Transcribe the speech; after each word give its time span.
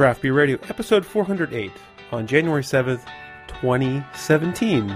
Craft 0.00 0.22
Beer 0.22 0.32
Radio, 0.32 0.58
episode 0.70 1.04
408, 1.04 1.70
on 2.10 2.26
January 2.26 2.62
7th, 2.62 3.06
2017. 3.48 4.88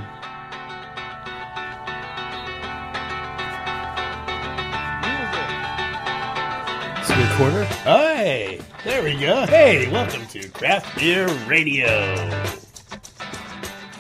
School 7.04 7.37
corner. 7.37 7.65
Hey, 7.85 8.62
there 8.83 9.03
we 9.03 9.12
go. 9.19 9.44
Hey, 9.44 9.93
welcome 9.93 10.26
to 10.29 10.48
Craft 10.48 10.98
Beer 10.98 11.29
Radio. 11.47 11.90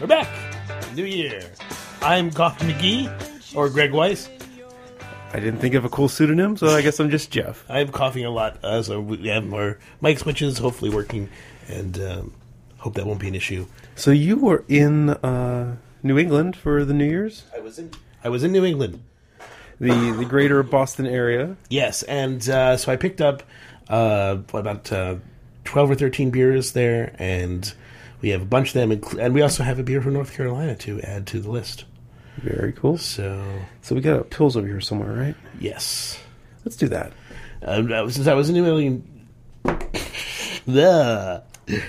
We're 0.00 0.06
back. 0.06 0.26
New 0.94 1.04
year. 1.04 1.52
I'm 2.00 2.30
Goff 2.30 2.58
McGee 2.60 3.54
or 3.54 3.68
Greg 3.68 3.92
Weiss. 3.92 4.30
I 5.34 5.40
didn't 5.40 5.58
think 5.58 5.74
of 5.74 5.84
a 5.84 5.88
cool 5.88 6.08
pseudonym, 6.08 6.56
so 6.56 6.68
I 6.68 6.80
guess 6.80 7.00
I'm 7.00 7.10
just 7.10 7.28
Jeff. 7.28 7.64
I'm 7.68 7.88
coughing 7.88 8.24
a 8.24 8.30
lot, 8.30 8.64
uh, 8.64 8.84
so 8.84 9.00
we 9.00 9.26
have 9.26 9.44
more 9.44 9.80
mic 10.00 10.20
switches 10.20 10.58
hopefully 10.58 10.92
working, 10.92 11.28
and 11.66 12.00
um, 12.00 12.34
hope 12.78 12.94
that 12.94 13.04
won't 13.04 13.18
be 13.18 13.26
an 13.26 13.34
issue. 13.34 13.66
So 13.96 14.12
you 14.12 14.36
were 14.36 14.64
in 14.68 15.10
uh, 15.10 15.74
New 16.04 16.18
England 16.18 16.54
for 16.54 16.84
the 16.84 16.94
New 16.94 17.04
Year's? 17.04 17.42
I 17.52 17.58
was 17.58 17.80
in. 17.80 17.90
I 18.22 18.28
was 18.28 18.44
in 18.44 18.52
New 18.52 18.64
England. 18.64 19.02
The, 19.80 20.14
the 20.16 20.24
greater 20.24 20.62
Boston 20.62 21.04
area. 21.04 21.56
Yes, 21.68 22.04
and 22.04 22.48
uh, 22.48 22.76
so 22.76 22.92
I 22.92 22.96
picked 22.96 23.20
up 23.20 23.42
uh, 23.88 24.36
what, 24.52 24.60
about 24.60 24.92
uh, 24.92 25.16
twelve 25.64 25.90
or 25.90 25.96
thirteen 25.96 26.30
beers 26.30 26.72
there, 26.72 27.16
and 27.18 27.74
we 28.20 28.28
have 28.28 28.42
a 28.42 28.46
bunch 28.46 28.68
of 28.68 28.74
them, 28.74 29.02
and 29.18 29.34
we 29.34 29.42
also 29.42 29.64
have 29.64 29.80
a 29.80 29.82
beer 29.82 30.00
from 30.00 30.12
North 30.12 30.32
Carolina 30.32 30.76
to 30.76 31.00
add 31.00 31.26
to 31.26 31.40
the 31.40 31.50
list. 31.50 31.86
Very 32.38 32.72
cool. 32.72 32.98
So 32.98 33.42
So 33.82 33.94
we 33.94 34.00
got 34.00 34.30
pills 34.30 34.56
over 34.56 34.66
here 34.66 34.80
somewhere, 34.80 35.12
right? 35.12 35.34
yes, 35.60 36.18
Let's 36.64 36.76
do 36.76 36.88
that. 36.88 37.12
um, 37.62 37.92
I 37.92 38.02
was- 38.02 38.14
since 38.14 38.26
I 38.26 38.34
was 38.34 38.48
in 38.48 38.54
New 38.54 38.66
England, 38.78 39.26
the 40.66 41.42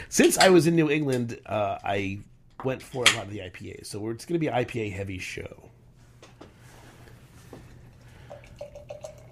since 0.10 0.38
I 0.38 0.50
was 0.50 0.68
in 0.68 0.76
New 0.76 0.90
England, 0.90 1.40
uh, 1.46 1.78
I 1.84 2.20
went 2.64 2.82
for 2.82 3.04
a 3.04 3.16
lot 3.16 3.26
of 3.26 3.32
the 3.32 3.40
IPAs. 3.40 3.88
So 3.88 4.00
we're, 4.00 4.12
it's 4.12 4.26
going 4.26 4.36
to 4.36 4.40
be 4.40 4.48
an 4.48 4.54
IPA 4.54 4.94
heavy 4.94 5.20
show. 5.20 5.70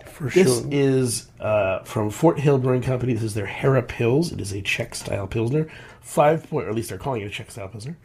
For 0.08 0.30
This 0.30 0.60
sure. 0.62 0.68
is 0.72 1.28
uh, 1.40 1.80
from 1.84 2.10
Fort 2.12 2.40
Hill 2.40 2.58
Brewing 2.60 2.82
Company. 2.84 3.14
This 3.14 3.24
is 3.24 3.34
their 3.34 3.46
Hera 3.48 3.82
Pils. 3.82 4.32
It 4.32 4.40
is 4.40 4.52
a 4.54 4.62
Czech 4.62 4.94
style 4.96 5.26
pilsner. 5.28 5.68
Five 6.02 6.48
point, 6.50 6.68
or 6.68 6.70
at 6.70 6.76
least 6.76 6.90
they're 6.90 6.98
calling 7.00 7.22
it 7.22 7.26
a 7.26 7.30
Czech 7.30 7.50
style 7.50 7.68
pilsner. 7.70 7.98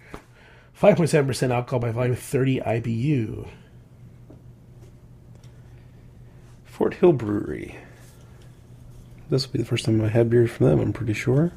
Five 0.78 0.96
point 0.96 1.10
seven 1.10 1.26
percent 1.26 1.52
alcohol 1.52 1.80
by 1.80 1.90
volume, 1.90 2.14
thirty 2.14 2.60
IBU. 2.60 3.48
Fort 6.66 6.94
Hill 6.94 7.12
Brewery. 7.14 7.76
This 9.28 9.44
will 9.44 9.54
be 9.54 9.58
the 9.58 9.64
first 9.64 9.84
time 9.84 10.00
I 10.00 10.06
had 10.06 10.30
beer 10.30 10.46
from 10.46 10.66
them, 10.66 10.78
I'm 10.78 10.92
pretty 10.92 11.14
sure. 11.14 11.50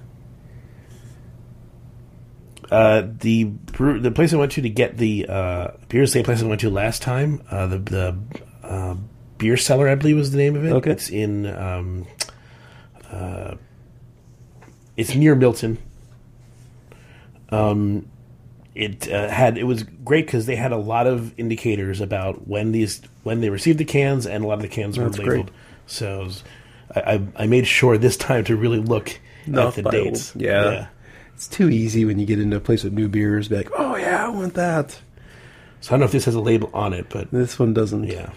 Uh, 2.72 3.03
the 3.19 3.44
brew, 3.44 3.99
the 3.99 4.09
place 4.09 4.33
I 4.33 4.38
went 4.38 4.53
to 4.53 4.61
to 4.64 4.69
get 4.69 4.97
the 4.97 5.27
uh, 5.30 5.67
beer, 5.88 6.02
is 6.02 6.14
the 6.14 6.17
same 6.17 6.25
place 6.25 6.42
I 6.42 6.47
went 6.47 6.61
to 6.61 6.72
last 6.72 7.03
time. 7.03 7.44
Uh, 7.52 7.67
the 7.67 7.77
the 7.77 8.17
uh, 8.64 8.95
beer 9.38 9.55
cellar, 9.55 9.88
I 9.88 9.94
believe, 9.94 10.16
was 10.16 10.31
the 10.31 10.39
name 10.39 10.55
of 10.55 10.66
it. 10.66 10.72
Okay. 10.72 10.89
It's 10.94 11.11
in. 11.11 11.45
Um, 11.45 12.08
uh, 13.11 13.53
it's 14.97 15.14
near 15.14 15.36
Milton. 15.36 15.77
Um, 17.49 18.09
it 18.75 19.11
uh, 19.11 19.27
had 19.30 19.58
it 19.58 19.64
was 19.66 19.83
great 19.83 20.25
because 20.25 20.45
they 20.45 20.55
had 20.55 20.72
a 20.72 20.77
lot 20.77 21.08
of 21.08 21.38
indicators 21.39 22.00
about 22.02 22.47
when 22.47 22.72
these 22.72 23.02
when 23.23 23.41
they 23.41 23.50
received 23.50 23.77
the 23.80 23.86
cans 23.86 24.25
and 24.25 24.44
a 24.44 24.47
lot 24.47 24.55
of 24.55 24.61
the 24.61 24.67
cans 24.67 24.97
were 24.97 25.05
That's 25.05 25.17
labeled. 25.19 25.47
great. 25.47 25.55
So 25.88 26.23
was- 26.25 26.44
I, 26.94 27.22
I 27.38 27.47
made 27.47 27.67
sure 27.67 27.97
this 27.97 28.17
time 28.17 28.44
to 28.45 28.55
really 28.58 28.80
look 28.80 29.17
Not 29.47 29.77
at 29.77 29.83
the 29.83 29.89
dates. 29.92 30.33
yeah. 30.36 30.88
It's 31.36 31.47
too 31.47 31.69
easy 31.69 32.03
when 32.05 32.19
you 32.19 32.25
get 32.25 32.38
into 32.39 32.58
a 32.58 32.59
place 32.59 32.83
with 32.83 32.92
new 32.94 33.08
beers, 33.08 33.48
be 33.48 33.55
like, 33.55 33.70
oh 33.77 33.95
yeah, 33.95 34.26
I 34.26 34.30
want 34.30 34.55
that. 34.55 34.99
So 35.80 35.89
I 35.89 35.92
don't 35.92 36.02
know 36.02 36.05
if 36.08 36.11
this 36.11 36.26
has 36.26 36.36
a 36.36 36.42
label 36.42 36.70
on 36.73 36.92
it, 36.93 37.08
but 37.10 37.31
This 37.31 37.58
one 37.58 37.73
doesn't. 37.73 38.04
yeah. 38.04 38.31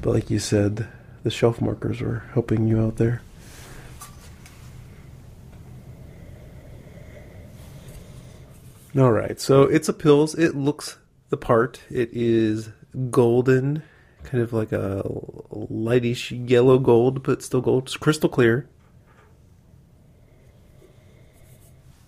But 0.00 0.14
like 0.14 0.30
you 0.30 0.38
said, 0.38 0.86
the 1.24 1.30
shelf 1.30 1.60
markers 1.60 2.00
were 2.00 2.22
helping 2.34 2.66
you 2.68 2.80
out 2.80 2.96
there. 2.96 3.20
All 8.96 9.10
right, 9.10 9.40
so 9.40 9.62
it's 9.62 9.88
a 9.88 9.92
pills. 9.92 10.34
It 10.36 10.54
looks 10.54 10.98
the 11.28 11.36
part. 11.36 11.80
It 11.90 12.10
is 12.12 12.70
golden, 13.10 13.82
kind 14.22 14.42
of 14.42 14.52
like 14.52 14.70
a 14.70 15.02
lightish 15.50 16.30
yellow 16.30 16.78
gold, 16.78 17.24
but 17.24 17.42
still 17.42 17.60
gold. 17.60 17.84
It's 17.84 17.96
crystal 17.96 18.28
clear. 18.28 18.68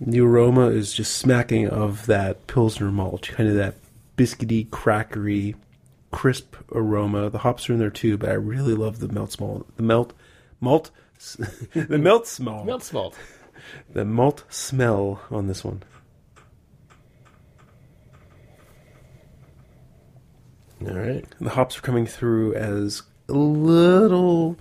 The 0.00 0.20
aroma 0.20 0.68
is 0.68 0.92
just 0.92 1.16
smacking 1.16 1.68
of 1.68 2.06
that 2.06 2.46
pilsner 2.46 2.92
malt, 2.92 3.30
kind 3.32 3.48
of 3.48 3.56
that 3.56 3.74
biscuity, 4.16 4.68
crackery, 4.68 5.56
crisp 6.12 6.54
aroma. 6.70 7.30
The 7.30 7.38
hops 7.38 7.68
are 7.68 7.72
in 7.72 7.78
there 7.80 7.90
too, 7.90 8.16
but 8.16 8.28
I 8.28 8.34
really 8.34 8.74
love 8.74 9.00
the 9.00 9.08
melt 9.08 9.32
small, 9.32 9.66
the 9.76 9.82
melt, 9.82 10.12
malt, 10.60 10.90
the 11.74 11.98
melt 11.98 12.26
smell, 12.28 12.62
Melt 12.64 12.84
salt. 12.84 13.16
the 13.92 14.04
malt 14.04 14.44
smell 14.50 15.22
on 15.30 15.48
this 15.48 15.64
one. 15.64 15.82
All 20.82 20.94
right. 20.94 21.24
The 21.40 21.50
hops 21.50 21.78
are 21.78 21.82
coming 21.82 22.06
through 22.06 22.54
as 22.54 23.02
a 23.28 23.32
little 23.32 24.56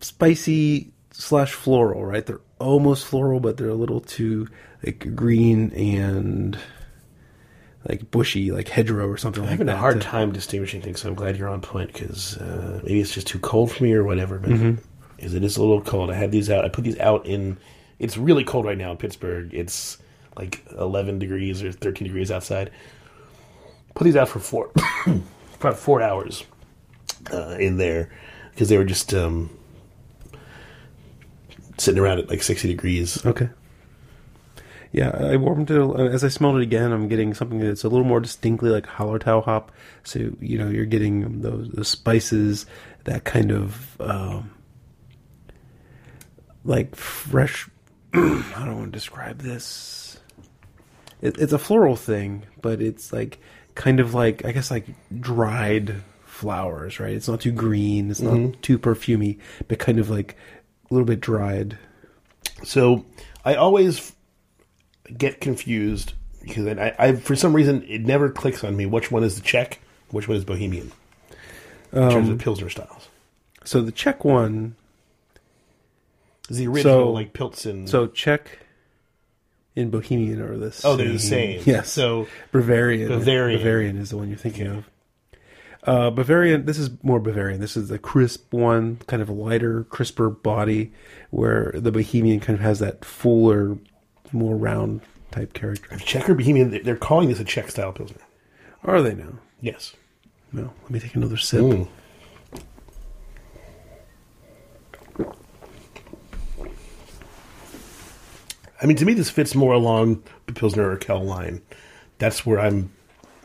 spicy 0.00 0.90
slash 1.12 1.52
floral, 1.52 2.04
right? 2.04 2.24
They're 2.24 2.40
almost 2.58 3.06
floral, 3.06 3.40
but 3.40 3.56
they're 3.56 3.68
a 3.68 3.74
little 3.74 4.00
too 4.00 4.48
like 4.84 5.14
green 5.14 5.72
and 5.72 6.58
like 7.88 8.10
bushy, 8.10 8.50
like 8.50 8.68
hedgerow 8.68 9.06
or 9.08 9.16
something 9.16 9.42
I'm 9.42 9.46
like 9.46 9.52
having 9.52 9.66
that. 9.68 9.76
a 9.76 9.78
hard 9.78 10.00
to- 10.00 10.06
time 10.06 10.32
distinguishing 10.32 10.82
things, 10.82 11.00
so 11.00 11.08
I'm 11.08 11.14
glad 11.14 11.36
you're 11.36 11.48
on 11.48 11.60
point 11.60 11.92
because 11.92 12.36
uh, 12.38 12.80
maybe 12.82 13.00
it's 13.00 13.14
just 13.14 13.26
too 13.26 13.38
cold 13.38 13.70
for 13.72 13.84
me 13.84 13.92
or 13.92 14.04
whatever. 14.04 14.38
But 14.38 14.50
Mm-hmm. 14.50 14.82
is 15.18 15.34
it 15.34 15.44
is 15.44 15.56
a 15.56 15.60
little 15.60 15.80
cold? 15.80 16.10
I 16.10 16.14
had 16.14 16.30
these 16.32 16.50
out. 16.50 16.64
I 16.64 16.68
put 16.68 16.84
these 16.84 16.98
out 16.98 17.26
in. 17.26 17.58
It's 17.98 18.16
really 18.16 18.44
cold 18.44 18.64
right 18.66 18.78
now 18.78 18.90
in 18.92 18.96
Pittsburgh. 18.96 19.52
It's 19.54 19.98
like 20.36 20.64
11 20.78 21.18
degrees 21.18 21.62
or 21.62 21.72
13 21.72 22.06
degrees 22.06 22.30
outside. 22.30 22.70
Put 23.98 24.04
these 24.04 24.14
out 24.14 24.28
for 24.28 24.38
four, 24.38 24.70
about 25.58 25.76
four 25.76 26.00
hours 26.00 26.44
uh, 27.32 27.56
in 27.58 27.78
there 27.78 28.10
because 28.52 28.68
they 28.68 28.78
were 28.78 28.84
just 28.84 29.12
um, 29.12 29.50
sitting 31.78 32.00
around 32.00 32.20
at 32.20 32.30
like 32.30 32.44
60 32.44 32.68
degrees. 32.68 33.26
Okay. 33.26 33.48
Yeah, 34.92 35.10
I 35.10 35.34
warmed 35.34 35.72
it 35.72 36.00
as 36.12 36.22
I 36.22 36.28
smelled 36.28 36.58
it 36.58 36.62
again. 36.62 36.92
I'm 36.92 37.08
getting 37.08 37.34
something 37.34 37.58
that's 37.58 37.82
a 37.82 37.88
little 37.88 38.06
more 38.06 38.20
distinctly 38.20 38.70
like 38.70 38.86
Hallertau 38.86 39.44
hop. 39.44 39.72
So 40.04 40.30
you 40.40 40.58
know, 40.58 40.68
you're 40.68 40.86
getting 40.86 41.40
those 41.42 41.88
spices, 41.88 42.66
that 43.02 43.24
kind 43.24 43.50
of 43.50 44.00
um, 44.00 44.52
like 46.64 46.94
fresh. 46.94 47.68
I 48.14 48.52
don't 48.64 48.78
want 48.78 48.92
to 48.92 48.96
describe 48.96 49.38
this. 49.40 50.20
It, 51.20 51.36
it's 51.38 51.52
a 51.52 51.58
floral 51.58 51.96
thing, 51.96 52.44
but 52.62 52.80
it's 52.80 53.12
like 53.12 53.40
kind 53.78 54.00
of 54.00 54.12
like 54.12 54.44
I 54.44 54.50
guess 54.50 54.70
like 54.70 54.86
dried 55.20 56.02
flowers, 56.26 57.00
right? 57.00 57.14
It's 57.14 57.28
not 57.28 57.40
too 57.40 57.52
green. 57.52 58.10
It's 58.10 58.20
not 58.20 58.34
mm-hmm. 58.34 58.60
too 58.60 58.78
perfumey, 58.78 59.38
but 59.68 59.78
kind 59.78 59.98
of 59.98 60.10
like 60.10 60.36
a 60.90 60.94
little 60.94 61.06
bit 61.06 61.20
dried. 61.20 61.78
So 62.64 63.06
I 63.44 63.54
always 63.54 64.12
get 65.16 65.40
confused 65.40 66.12
because 66.42 66.66
I, 66.66 66.94
I, 66.98 67.12
for 67.14 67.36
some 67.36 67.54
reason, 67.54 67.84
it 67.84 68.02
never 68.02 68.28
clicks 68.30 68.64
on 68.64 68.76
me 68.76 68.84
which 68.84 69.12
one 69.12 69.22
is 69.22 69.36
the 69.36 69.42
Czech, 69.42 69.80
which 70.10 70.26
one 70.26 70.36
is 70.36 70.44
Bohemian 70.44 70.90
in 71.92 72.10
terms 72.10 72.28
of 72.28 72.32
um, 72.32 72.38
Pilsner 72.38 72.68
styles. 72.68 73.08
So 73.64 73.80
the 73.80 73.92
Czech 73.92 74.24
one 74.24 74.74
Is 76.48 76.58
the 76.58 76.66
original 76.66 77.06
So- 77.06 77.10
like 77.12 77.32
Pilsen? 77.32 77.86
So 77.86 78.08
Czech 78.08 78.58
and 79.78 79.90
Bohemian 79.90 80.40
are 80.40 80.56
the 80.56 80.78
Oh, 80.84 80.96
they're 80.96 81.08
the 81.12 81.18
same. 81.18 81.62
Yes. 81.66 81.90
So- 81.90 82.26
Bavarian. 82.52 83.08
Bavarian. 83.08 83.58
Bavarian 83.58 83.96
is 83.96 84.10
the 84.10 84.16
one 84.16 84.28
you're 84.28 84.36
thinking 84.38 84.66
of. 84.66 84.84
Uh, 85.84 86.10
Bavarian. 86.10 86.66
This 86.66 86.78
is 86.78 86.90
more 87.02 87.20
Bavarian. 87.20 87.60
This 87.60 87.76
is 87.76 87.88
the 87.88 87.98
crisp 87.98 88.52
one, 88.52 88.96
kind 89.06 89.22
of 89.22 89.28
a 89.28 89.32
lighter, 89.32 89.84
crisper 89.84 90.28
body, 90.28 90.92
where 91.30 91.72
the 91.74 91.92
Bohemian 91.92 92.40
kind 92.40 92.58
of 92.58 92.62
has 92.62 92.78
that 92.80 93.04
fuller, 93.04 93.78
more 94.32 94.56
round 94.56 95.00
type 95.30 95.54
character. 95.54 95.96
Czech 95.98 96.28
or 96.28 96.34
Bohemian, 96.34 96.70
they- 96.70 96.80
they're 96.80 96.96
calling 96.96 97.28
this 97.28 97.40
a 97.40 97.44
Czech 97.44 97.70
style 97.70 97.92
Pilsner. 97.92 98.18
Are 98.84 99.00
they 99.02 99.14
now? 99.14 99.38
Yes. 99.60 99.94
No. 100.52 100.72
Let 100.82 100.90
me 100.90 101.00
take 101.00 101.14
another 101.14 101.36
sip. 101.36 101.60
Mm. 101.60 101.88
I 108.82 108.86
mean, 108.86 108.96
to 108.98 109.04
me, 109.04 109.14
this 109.14 109.30
fits 109.30 109.54
more 109.54 109.72
along 109.74 110.22
the 110.46 110.52
Pilsner 110.52 110.96
Urquell 110.96 111.24
line. 111.24 111.62
That's 112.18 112.46
where 112.46 112.60
I'm, 112.60 112.90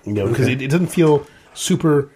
you 0.05 0.13
know, 0.13 0.27
because 0.27 0.45
Okay. 0.45 0.53
it, 0.53 0.61
it 0.61 0.67
doesn't 0.69 0.87
feel 0.87 1.25
super 1.53 2.09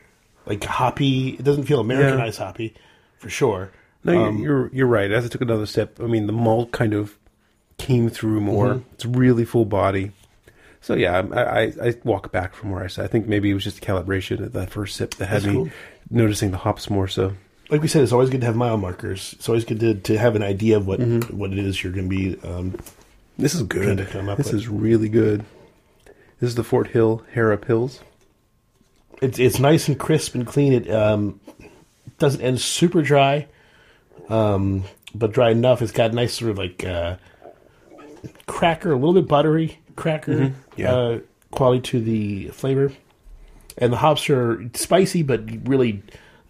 like 0.46 0.64
hoppy. 0.64 1.30
It 1.30 1.44
doesn't 1.44 1.66
feel 1.66 1.80
Americanized 1.80 2.38
hoppy, 2.40 2.74
for 3.18 3.30
sure. 3.30 3.72
No, 4.04 4.14
you're, 4.14 4.28
Um, 4.28 4.38
you're 4.40 4.70
you're 4.74 4.88
right. 4.88 5.12
As 5.12 5.26
I 5.26 5.28
took 5.28 5.42
another 5.42 5.66
sip, 5.66 6.00
I 6.02 6.06
mean 6.08 6.28
the 6.28 6.34
malt 6.34 6.72
kind 6.72 6.94
of 6.94 7.18
came 7.78 8.10
through 8.10 8.40
more. 8.42 8.76
Mm-hmm. 8.76 8.90
It's 8.94 9.06
really 9.06 9.46
full 9.46 9.66
body. 9.66 10.12
So 10.82 10.94
yeah, 10.94 11.22
I, 11.34 11.42
I, 11.44 11.62
I 11.90 11.96
walk 12.04 12.32
back 12.32 12.54
from 12.56 12.72
where 12.72 12.84
I 12.84 12.88
said. 12.88 13.04
I 13.04 13.08
think 13.08 13.28
maybe 13.28 13.50
it 13.50 13.54
was 13.56 13.64
just 13.64 13.80
a 13.80 13.82
calibration 13.82 14.44
at 14.46 14.54
that 14.54 14.70
first 14.70 14.96
sip 14.96 15.16
that 15.16 15.26
had 15.26 15.42
That's 15.42 15.46
me 15.48 15.54
cool. 15.54 15.70
noticing 16.10 16.52
the 16.52 16.58
hops 16.58 16.90
more. 16.90 17.08
So 17.08 17.34
Like 17.70 17.82
we 17.82 17.88
said, 17.88 18.04
it's 18.04 18.14
always 18.14 18.30
good 18.30 18.42
to 18.42 18.48
have 18.48 18.56
mile 18.56 18.78
markers. 18.78 19.34
It's 19.34 19.50
always 19.50 19.66
good 19.66 19.80
to, 19.82 19.96
to 19.96 20.18
have 20.18 20.36
an 20.36 20.44
idea 20.44 20.78
of 20.78 20.88
what 20.88 21.00
Mm-hmm. 21.00 21.38
what 21.38 21.52
it 21.52 21.60
is 21.60 21.84
you're 21.84 21.92
going 21.94 22.10
to 22.10 22.16
be. 22.16 22.40
Um, 22.48 22.76
this 23.38 23.54
is 23.56 23.64
good. 23.64 23.98
to 23.98 24.06
come 24.06 24.30
up 24.30 24.38
This 24.38 24.48
with. 24.48 24.56
is 24.56 24.68
really 24.68 25.10
good. 25.10 25.46
This 26.40 26.50
is 26.50 26.56
the 26.56 26.64
Fort 26.64 26.88
Hill 26.88 27.24
Harrop 27.34 27.66
Hills. 27.66 28.02
it's 29.22 29.40
it's 29.40 29.60
nice 29.60 29.88
and 29.88 29.98
crisp 30.00 30.36
and 30.36 30.46
clean. 30.46 30.74
It 30.74 30.92
um, 30.92 31.40
doesn't 32.20 32.42
end 32.42 32.60
super 32.62 33.02
dry, 33.02 33.48
um, 34.30 34.84
but 35.16 35.32
dry 35.32 35.50
enough. 35.52 35.82
It's 35.82 35.92
got 35.92 36.14
nice 36.14 36.34
sort 36.36 36.52
of 36.52 36.58
like 36.58 36.84
uh, 36.84 37.18
cracker, 38.46 38.92
a 38.92 38.96
little 38.96 39.14
bit 39.14 39.28
buttery 39.28 39.80
cracker 39.96 40.54
Yeah. 40.76 40.94
uh, 40.94 41.20
quality 41.52 41.82
to 41.92 42.02
the 42.02 42.48
flavor, 42.50 42.92
and 43.78 43.92
the 43.92 43.98
hops 43.98 44.30
are 44.30 44.64
spicy, 44.74 45.24
but 45.24 45.42
really 45.68 46.04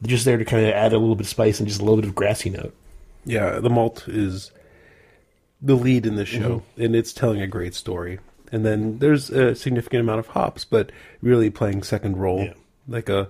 just 0.03 0.25
there 0.25 0.37
to 0.37 0.45
kind 0.45 0.65
of 0.65 0.73
add 0.73 0.93
a 0.93 0.97
little 0.99 1.15
bit 1.15 1.25
of 1.25 1.29
spice 1.29 1.59
and 1.59 1.67
just 1.67 1.79
a 1.81 1.83
little 1.83 1.97
bit 1.97 2.05
of 2.05 2.13
grassy 2.15 2.49
note. 2.49 2.73
Yeah, 3.25 3.59
the 3.59 3.69
malt 3.69 4.05
is 4.07 4.51
the 5.61 5.75
lead 5.75 6.05
in 6.05 6.15
the 6.15 6.25
show, 6.25 6.59
Mm-hmm. 6.73 6.81
and 6.83 6.95
it's 6.95 7.13
telling 7.13 7.41
a 7.41 7.47
great 7.47 7.73
story. 7.75 8.19
And 8.51 8.65
then 8.65 8.99
there's 8.99 9.29
a 9.29 9.55
significant 9.55 10.01
amount 10.01 10.19
of 10.19 10.27
hops, 10.27 10.63
but 10.65 10.91
really 11.21 11.49
playing 11.49 11.83
second 11.83 12.17
role, 12.17 12.43
Yeah. 12.43 12.53
like 12.87 13.09
a 13.09 13.29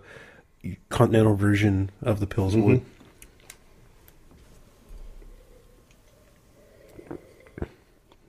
continental 0.90 1.36
version 1.36 1.90
of 2.02 2.20
the 2.20 2.28
Pils 2.28 2.54
would. 2.62 2.82
Mm-hmm. 2.82 2.84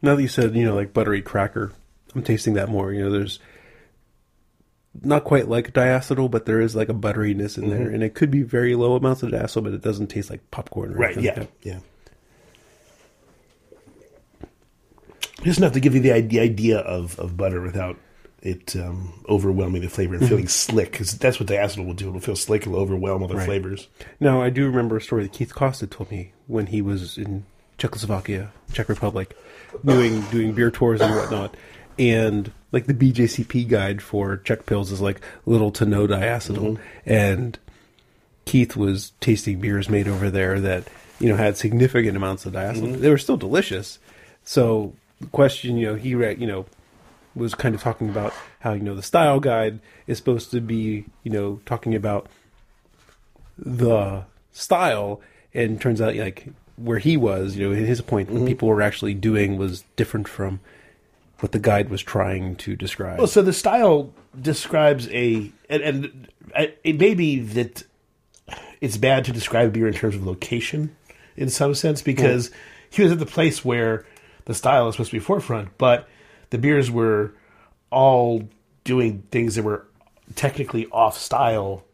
Now 0.01 0.15
that 0.15 0.23
you 0.23 0.29
said, 0.29 0.55
you 0.55 0.65
know, 0.65 0.75
like 0.75 0.93
buttery 0.93 1.23
cracker, 1.23 1.73
I'm 2.15 2.23
tasting 2.23 2.55
that 2.55 2.69
more. 2.69 2.93
You 2.93 3.05
know, 3.05 3.11
there's 3.11 3.41
not 5.03 5.25
quite 5.25 5.49
like 5.49 5.73
diacetyl, 5.73 6.31
but 6.31 6.47
there 6.47 6.61
is 6.61 6.77
like 6.77 6.89
a 6.89 6.95
butteriness 6.95 7.59
in 7.59 7.65
Mm-hmm. 7.65 7.71
there, 7.71 7.89
and 7.91 8.03
it 8.03 8.15
could 8.15 8.31
be 8.31 8.43
very 8.43 8.75
low 8.77 8.95
amounts 8.95 9.23
of 9.23 9.31
diacetyl, 9.31 9.65
but 9.65 9.73
it 9.73 9.83
doesn't 9.83 10.07
taste 10.09 10.31
like 10.31 10.49
popcorn. 10.51 10.95
Or 10.95 10.99
Right? 10.99 11.17
anything 11.17 11.25
Yeah, 11.35 11.41
like 11.41 11.53
yeah. 11.63 11.79
Just 15.43 15.59
enough 15.59 15.73
to 15.75 15.81
give 15.81 15.95
you 15.95 16.01
the 16.01 16.13
idea, 16.13 16.43
idea 16.43 16.79
of, 16.79 17.19
of 17.19 17.37
butter 17.37 17.61
without 17.61 17.97
it 18.43 18.75
um, 18.77 19.13
overwhelming 19.29 19.83
the 19.83 19.89
flavor 19.89 20.15
and 20.15 20.23
Mm-hmm. 20.23 20.29
feeling 20.29 20.49
slick. 20.49 20.93
Because 20.93 21.17
that's 21.19 21.39
what 21.41 21.49
diacetyl 21.49 21.87
will 21.87 21.95
do. 21.95 22.09
It'll 22.09 22.21
feel 22.21 22.37
slick. 22.37 22.63
It'll 22.63 22.77
overwhelm 22.77 23.23
other 23.23 23.37
Right. 23.37 23.47
flavors. 23.47 23.89
Now, 24.21 24.43
I 24.43 24.51
do 24.51 24.67
remember 24.67 24.97
a 24.97 25.01
story 25.01 25.23
that 25.25 25.33
Keith 25.33 25.55
Costa 25.55 25.87
told 25.87 26.11
me 26.11 26.33
when 26.47 26.67
he 26.67 26.83
was 26.83 27.19
in 27.19 27.45
Czechoslovakia, 27.79 28.51
Czech 28.73 28.89
Republic, 28.89 29.37
doing 29.85 30.21
doing 30.31 30.53
beer 30.53 30.71
tours 30.71 31.01
and 31.01 31.15
whatnot. 31.15 31.57
And 31.99 32.53
like 32.73 32.87
the 32.87 32.95
BJCP 32.95 33.69
guide 33.69 34.03
for 34.03 34.37
Czech 34.39 34.67
pills 34.67 34.91
is 34.93 35.01
like 35.01 35.21
little 35.47 35.71
to 35.73 35.85
no 35.87 36.07
diacetyl. 36.07 36.79
And 37.07 37.59
Keith 38.45 38.77
was 38.77 39.13
tasting 39.21 39.61
beers 39.61 39.89
made 39.89 40.07
over 40.09 40.31
there 40.31 40.61
that 40.61 40.85
you 41.21 41.29
know 41.29 41.37
had 41.37 41.57
significant 41.57 42.17
amounts 42.17 42.47
of 42.47 42.53
diacetyl. 42.53 42.99
They 43.01 43.11
were 43.11 43.19
still 43.19 43.37
delicious. 43.37 43.99
So 44.45 44.95
the 44.95 45.08
question, 45.33 45.77
you 45.77 45.87
know, 45.87 45.95
he 45.95 46.15
read, 46.15 46.41
you 46.41 46.47
know 46.47 46.67
was 47.39 47.55
kind 47.55 47.75
of 47.75 47.81
talking 47.81 48.09
about 48.09 48.35
how 48.61 48.73
you 48.73 48.83
know 48.83 48.95
the 48.95 49.03
style 49.03 49.41
guide 49.41 49.79
is 50.07 50.19
supposed 50.19 50.51
to 50.51 50.61
be 50.61 51.05
you 51.23 51.31
know 51.31 51.61
talking 51.65 51.95
about 51.95 52.29
the 53.57 54.25
style. 54.53 55.21
And 55.55 55.81
turns 55.81 56.01
out 56.01 56.15
like 56.15 56.49
where 56.77 56.99
he 56.99 57.17
was 57.17 57.57
you 57.57 57.69
know 57.69 57.75
his 57.75 58.01
point 58.03 58.29
what 58.29 58.39
mm-hmm. 58.39 58.47
people 58.47 58.69
were 58.69 58.83
actually 58.83 59.15
doing 59.15 59.57
was 59.57 59.83
different 59.97 60.29
from 60.29 60.61
what 61.41 61.53
the 61.53 61.59
guide 61.59 61.89
was 61.89 62.03
trying 62.03 62.57
to 62.57 62.77
describe. 62.77 63.19
Well, 63.19 63.27
so 63.27 63.43
the 63.43 63.53
style 63.53 64.13
describes 64.39 65.09
a, 65.09 65.53
and, 65.71 65.83
and 65.83 66.29
it 66.83 66.99
may 66.99 67.15
be 67.15 67.39
that 67.39 67.85
it's 68.81 68.97
bad 68.97 69.25
to 69.27 69.33
describe 69.33 69.73
beer 69.73 69.87
in 69.87 69.95
terms 69.95 70.17
of 70.17 70.27
location 70.27 70.97
in 71.37 71.49
some 71.49 71.75
sense 71.75 72.03
because 72.03 72.49
hmm. 72.49 72.55
he 72.91 73.03
was 73.03 73.13
at 73.13 73.21
the 73.21 73.27
place 73.27 73.65
where 73.65 74.05
the 74.49 74.55
style 74.55 74.89
is 74.89 74.95
supposed 74.95 75.11
to 75.11 75.17
be 75.17 75.21
forefront, 75.21 75.77
but 75.77 76.09
the 76.51 76.57
beers 76.59 76.91
were 76.91 77.35
all 77.91 78.49
doing 78.83 79.23
things 79.31 79.55
that 79.57 79.63
were 79.63 79.87
technically 80.35 80.87
off 80.91 81.19
style, 81.19 81.85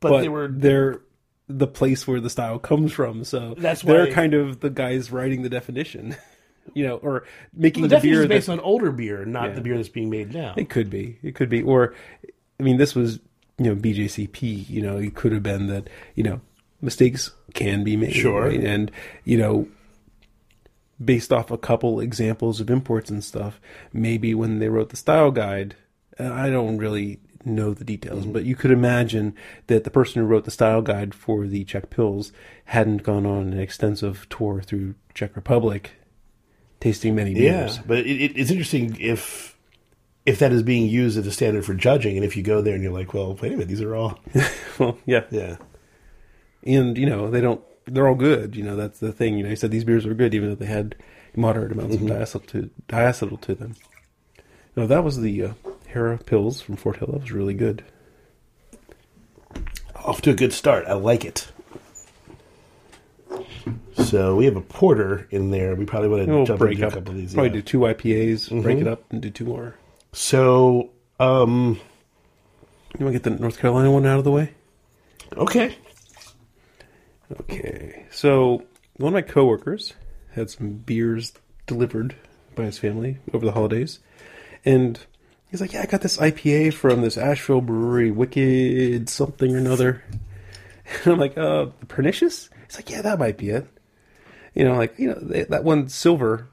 but, 0.00 0.10
but 0.10 0.20
they 0.20 0.28
were 0.28 0.48
they're 0.48 1.00
the 1.48 1.66
place 1.66 2.06
where 2.06 2.20
the 2.20 2.28
style 2.28 2.58
comes 2.58 2.92
from 2.92 3.24
so 3.24 3.54
That's 3.56 3.82
why, 3.82 3.94
they're 3.94 4.12
kind 4.12 4.34
of 4.34 4.60
the 4.60 4.68
guys 4.68 5.10
writing 5.10 5.40
the 5.40 5.48
definition 5.48 6.14
you 6.74 6.86
know 6.86 6.96
or 6.96 7.24
making 7.54 7.84
the 7.84 7.88
the, 7.88 8.00
beer 8.00 8.20
is 8.22 8.28
based 8.28 8.48
on 8.50 8.60
older 8.60 8.92
beer, 8.92 9.24
not 9.24 9.48
Yeah. 9.48 9.54
the 9.54 9.60
beer 9.62 9.76
that's 9.76 9.88
being 9.88 10.10
made 10.10 10.34
now. 10.34 10.52
It 10.56 10.68
could 10.68 10.90
be. 10.90 11.18
It 11.22 11.34
could 11.34 11.48
be. 11.48 11.62
Or, 11.62 11.94
I 12.60 12.62
mean, 12.62 12.76
this 12.76 12.94
was, 12.94 13.18
you 13.56 13.64
know, 13.64 13.74
BJCP. 13.74 14.68
You 14.68 14.82
know, 14.82 14.98
it 14.98 15.14
could 15.14 15.32
have 15.32 15.42
been 15.42 15.68
that, 15.68 15.88
you 16.14 16.22
know, 16.22 16.40
mistakes 16.82 17.32
can 17.54 17.84
be 17.84 17.96
made. 17.96 18.12
Sure. 18.12 18.42
right? 18.42 18.60
And, 18.62 18.90
you 19.24 19.38
know, 19.38 19.66
based 21.02 21.32
off 21.32 21.50
a 21.50 21.58
couple 21.58 22.00
examples 22.00 22.60
of 22.60 22.70
imports 22.70 23.10
and 23.10 23.22
stuff, 23.22 23.60
maybe 23.92 24.34
when 24.34 24.58
they 24.58 24.68
wrote 24.68 24.90
the 24.90 24.96
style 24.96 25.30
guide, 25.30 25.76
I 26.18 26.50
don't 26.50 26.78
really 26.78 27.20
know 27.44 27.72
the 27.72 27.84
details, 27.84 28.24
Mm-hmm. 28.24 28.32
but 28.32 28.44
you 28.44 28.56
could 28.56 28.72
imagine 28.72 29.34
that 29.68 29.84
the 29.84 29.90
person 29.90 30.20
who 30.20 30.26
wrote 30.28 30.44
the 30.44 30.50
style 30.50 30.82
guide 30.82 31.14
for 31.14 31.46
the 31.46 31.64
Czech 31.64 31.88
pills 31.88 32.32
hadn't 32.66 33.04
gone 33.04 33.24
on 33.26 33.52
an 33.52 33.60
extensive 33.60 34.28
tour 34.28 34.60
through 34.60 34.96
Czech 35.14 35.36
Republic 35.36 35.92
tasting 36.80 37.14
many 37.14 37.32
beers. 37.34 37.76
Yeah, 37.76 37.82
but 37.86 37.98
it, 37.98 38.06
it, 38.20 38.32
it's 38.38 38.50
interesting 38.50 38.96
if 39.00 39.56
if 40.26 40.40
that 40.40 40.52
is 40.52 40.62
being 40.62 40.88
used 40.88 41.16
as 41.16 41.26
a 41.26 41.32
standard 41.32 41.64
for 41.64 41.74
judging, 41.74 42.16
and 42.16 42.24
if 42.24 42.36
you 42.36 42.42
go 42.42 42.60
there 42.60 42.74
and 42.74 42.82
you're 42.82 42.92
like, 42.92 43.14
well, 43.14 43.34
wait 43.40 43.48
a 43.52 43.56
minute, 43.56 43.68
these 43.68 43.80
are 43.80 43.94
all 43.94 44.18
well, 44.78 44.98
yeah. 45.06 45.24
yeah. 45.30 45.56
and 46.64 46.98
you 46.98 47.06
know 47.06 47.30
they 47.30 47.40
don't 47.40 47.62
they're 47.94 48.06
all 48.08 48.14
good 48.14 48.54
you 48.56 48.62
know 48.62 48.76
that's 48.76 48.98
the 49.00 49.12
thing 49.12 49.36
you 49.36 49.42
know 49.44 49.50
he 49.50 49.56
said 49.56 49.70
these 49.70 49.84
beers 49.84 50.06
were 50.06 50.14
good 50.14 50.34
even 50.34 50.48
though 50.48 50.54
they 50.54 50.66
had 50.66 50.94
moderate 51.36 51.72
amounts 51.72 51.96
Mm-hmm. 51.96 52.10
of 52.10 52.18
diacetyl 52.18 52.46
to, 52.48 52.70
diacetyl 52.88 53.40
to 53.42 53.54
them 53.54 53.74
no 54.76 54.86
that 54.86 55.02
was 55.04 55.20
the 55.20 55.42
uh, 55.44 55.52
hera 55.86 56.18
pills 56.18 56.60
from 56.60 56.76
fort 56.76 56.96
hill 56.98 57.08
that 57.12 57.20
was 57.22 57.32
really 57.32 57.54
good 57.54 57.84
Off 60.04 60.22
to 60.22 60.30
a 60.30 60.34
good 60.34 60.52
start. 60.54 60.86
I 60.86 60.94
like 60.94 61.22
it. 61.24 61.48
So 63.94 64.36
we 64.36 64.44
have 64.46 64.56
a 64.56 64.60
porter 64.62 65.26
in 65.30 65.50
there. 65.50 65.74
We 65.74 65.84
probably 65.84 66.08
want 66.08 66.24
to 66.24 66.32
we'll 66.32 66.46
jump 66.46 66.60
break 66.60 66.80
up 66.80 66.92
a 66.92 66.94
couple 66.96 67.10
of 67.10 67.16
these. 67.18 67.34
probably 67.34 67.50
yeah. 67.50 67.54
do 67.56 67.62
two 67.62 67.78
ipas 67.80 68.62
break 68.62 68.78
Mhm. 68.78 68.82
it 68.82 68.86
up 68.86 69.02
and 69.10 69.20
do 69.20 69.28
two 69.28 69.44
more 69.44 69.74
So, 70.12 70.90
um, 71.20 71.78
you 72.98 73.04
want 73.04 73.12
to 73.14 73.18
get 73.20 73.22
the 73.24 73.30
north 73.30 73.58
carolina 73.58 73.90
one 73.90 74.06
out 74.06 74.18
of 74.18 74.24
the 74.24 74.30
way 74.30 74.52
okay. 75.36 75.74
Okay 77.40 78.06
so 78.10 78.62
one 78.96 79.08
of 79.08 79.14
my 79.14 79.22
coworkers 79.22 79.94
had 80.32 80.50
some 80.50 80.72
beers 80.72 81.32
delivered 81.66 82.16
by 82.54 82.64
his 82.64 82.78
family 82.78 83.18
over 83.32 83.44
the 83.44 83.52
holidays 83.52 84.00
and 84.64 85.00
he's 85.50 85.60
like 85.60 85.72
yeah 85.72 85.82
i 85.82 85.86
got 85.86 86.00
this 86.00 86.16
ipa 86.18 86.72
from 86.72 87.02
this 87.02 87.16
asheville 87.16 87.60
brewery 87.60 88.10
wicked 88.10 89.08
something 89.08 89.54
or 89.54 89.58
another. 89.58 90.02
And 91.04 91.12
i'm 91.12 91.18
like 91.18 91.36
uh 91.36 91.66
pernicious? 91.86 92.50
He's 92.66 92.76
like 92.76 92.90
yeah 92.90 93.02
that 93.02 93.18
might 93.18 93.36
be 93.36 93.50
it. 93.50 93.66
You 94.54 94.64
know 94.64 94.76
like 94.76 94.98
you 94.98 95.08
know 95.08 95.18
they, 95.20 95.44
that 95.44 95.64
one 95.64 95.88
silver 95.88 96.48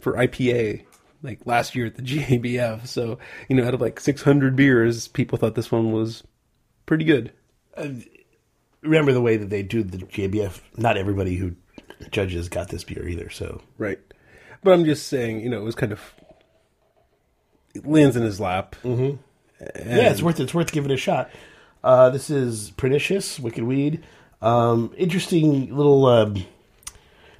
for 0.00 0.14
ipa 0.14 0.84
like 1.22 1.40
last 1.46 1.74
year 1.74 1.86
at 1.86 1.96
the 1.96 2.02
gabf 2.02 2.86
so 2.86 3.18
you 3.48 3.56
know 3.56 3.66
out 3.66 3.74
of 3.74 3.80
like 3.80 3.98
600 4.00 4.56
beers 4.56 5.08
people 5.08 5.38
thought 5.38 5.54
this 5.54 5.72
one 5.72 5.92
was 5.92 6.22
pretty 6.84 7.04
good 7.04 7.32
Remember 8.86 9.12
the 9.12 9.20
way 9.20 9.36
that 9.36 9.50
they 9.50 9.62
do 9.62 9.82
the 9.82 9.98
JBF. 9.98 10.60
Not 10.76 10.96
everybody 10.96 11.36
who 11.36 11.54
judges 12.10 12.48
got 12.48 12.68
this 12.68 12.84
beer 12.84 13.06
either. 13.08 13.30
So 13.30 13.62
Right. 13.78 13.98
But 14.62 14.72
I'm 14.72 14.84
just 14.84 15.06
saying, 15.06 15.40
you 15.40 15.48
know, 15.48 15.58
it 15.58 15.64
was 15.64 15.74
kind 15.74 15.92
of 15.92 16.14
it 17.74 17.86
lands 17.86 18.16
in 18.16 18.22
his 18.22 18.40
lap. 18.40 18.74
Mm-hmm. 18.82 19.16
yeah, 19.60 20.10
it's 20.10 20.22
worth 20.22 20.40
it's 20.40 20.54
worth 20.54 20.72
giving 20.72 20.90
it 20.90 20.94
a 20.94 20.98
shot. 20.98 21.30
Uh, 21.84 22.10
this 22.10 22.30
is 22.30 22.72
pernicious, 22.72 23.38
wicked 23.38 23.64
weed. 23.64 24.02
Um, 24.42 24.92
interesting 24.96 25.74
little 25.74 26.06
um, 26.06 26.44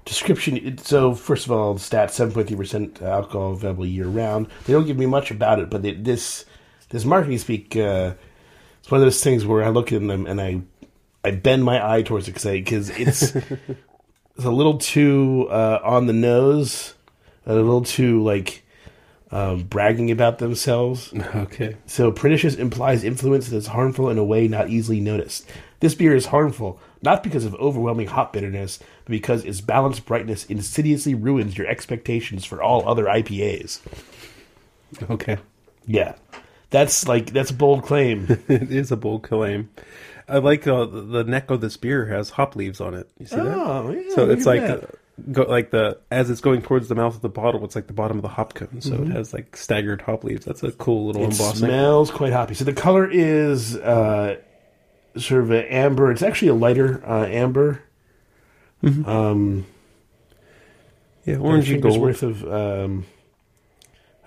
description. 0.04 0.78
So 0.78 1.14
first 1.14 1.46
of 1.46 1.52
all, 1.52 1.74
the 1.74 1.80
stats 1.80 2.12
seven 2.12 2.32
point 2.32 2.48
three 2.48 2.56
percent 2.56 3.02
alcohol 3.02 3.52
available 3.52 3.86
year 3.86 4.06
round. 4.06 4.48
They 4.66 4.72
don't 4.72 4.86
give 4.86 4.98
me 4.98 5.06
much 5.06 5.30
about 5.30 5.58
it, 5.58 5.68
but 5.68 5.84
it, 5.84 6.04
this 6.04 6.44
this 6.90 7.04
marketing 7.04 7.38
speak. 7.38 7.76
Uh, 7.76 8.14
it's 8.78 8.90
one 8.90 9.00
of 9.00 9.04
those 9.06 9.22
things 9.22 9.44
where 9.44 9.64
I 9.64 9.70
look 9.70 9.92
at 9.92 10.00
them 10.00 10.26
and 10.26 10.40
I 10.40 10.62
I 11.26 11.33
bend 11.33 11.64
my 11.64 11.97
eye 11.97 12.02
towards 12.02 12.28
it 12.28 12.35
because 12.35 12.88
it's 12.90 13.35
it's 13.35 14.45
a 14.45 14.50
little 14.50 14.78
too 14.78 15.49
uh, 15.50 15.80
on 15.83 16.06
the 16.06 16.12
nose, 16.12 16.95
a 17.47 17.54
little 17.54 17.83
too 17.83 18.23
like 18.23 18.62
um, 19.33 19.64
bragging 19.64 20.11
about 20.11 20.38
themselves. 20.38 21.12
Okay. 21.35 21.76
So 21.87 22.12
pernicious 22.12 22.54
implies 22.54 23.02
influence 23.02 23.49
that 23.49 23.56
is 23.56 23.66
harmful 23.66 24.09
in 24.09 24.18
a 24.18 24.25
way 24.25 24.47
not 24.47 24.71
easily 24.71 25.00
noticed. 25.00 25.49
This 25.80 25.95
beer 25.95 26.14
is 26.14 26.26
harmful 26.26 26.78
not 27.02 27.23
because 27.23 27.45
of 27.45 27.54
overwhelming 27.56 28.06
hop 28.06 28.33
bitterness, 28.33 28.78
but 28.78 29.11
because 29.11 29.45
its 29.45 29.61
balanced 29.61 30.06
brightness 30.06 30.45
insidiously 30.47 31.14
ruins 31.14 31.59
your 31.59 31.66
expectations 31.66 32.45
for 32.45 32.62
all 32.62 32.88
other 32.88 33.04
IPAs. 33.04 33.80
Okay. 35.11 35.38
Yeah, 35.87 36.14
that's 36.71 37.06
like 37.09 37.33
that's 37.33 37.50
a 37.50 37.54
bold 37.54 37.83
claim. 37.85 38.26
it 38.49 38.71
is 38.71 38.92
a 38.92 38.97
bold 38.97 39.23
claim. 39.23 39.71
I 40.28 40.38
like 40.38 40.66
uh, 40.66 40.85
the 40.87 41.00
the 41.02 41.25
neck 41.25 41.50
of 41.50 41.61
this 41.61 41.76
beer 41.76 42.06
has 42.06 42.30
hop 42.30 42.56
leaves 42.56 42.80
on 42.80 42.95
it. 42.95 43.09
You 43.18 43.26
see 43.26 43.37
that? 43.37 43.47
Oh, 43.47 43.90
yeah, 43.90 44.14
so 44.14 44.25
look 44.25 44.38
it's 44.38 44.47
at 44.47 44.50
like 44.50 44.61
that. 44.62 45.33
go 45.33 45.42
like 45.42 45.71
the 45.71 45.99
as 46.11 46.30
it's 46.30 46.40
going 46.40 46.62
towards 46.62 46.88
the 46.88 46.95
mouth 46.97 47.14
of 47.14 47.21
the 47.23 47.28
bottle, 47.28 47.64
it's 47.64 47.75
like 47.76 47.87
the 47.87 47.92
bottom 47.92 48.16
of 48.18 48.23
the 48.23 48.28
hop 48.28 48.54
cone. 48.54 48.80
So 48.80 48.95
it 48.95 49.09
has 49.09 49.33
like 49.33 49.56
staggered 49.56 50.02
hop 50.02 50.25
leaves. 50.25 50.45
That's 50.45 50.62
a 50.64 50.73
cool 50.73 51.06
little 51.06 51.23
Mm-hmm. 51.23 51.30
It 51.30 51.35
embossing. 51.40 51.59
smells 51.66 52.11
quite 52.11 52.33
hoppy. 52.33 52.54
So 52.54 52.64
the 52.64 52.73
color 52.73 53.09
is 53.11 53.76
uh, 53.76 54.37
sort 55.16 55.42
of 55.45 55.50
an 55.52 55.64
amber. 55.66 56.11
It's 56.11 56.23
actually 56.23 56.49
a 56.49 56.54
lighter 56.54 57.02
uh, 57.09 57.26
amber. 57.26 57.83
Um, 58.83 59.66
yeah, 61.25 61.37
orangey 61.37 61.78
orangey 61.78 61.80
gold. 61.80 62.00
worth 62.00 62.23
of, 62.23 62.45
um, 62.45 63.06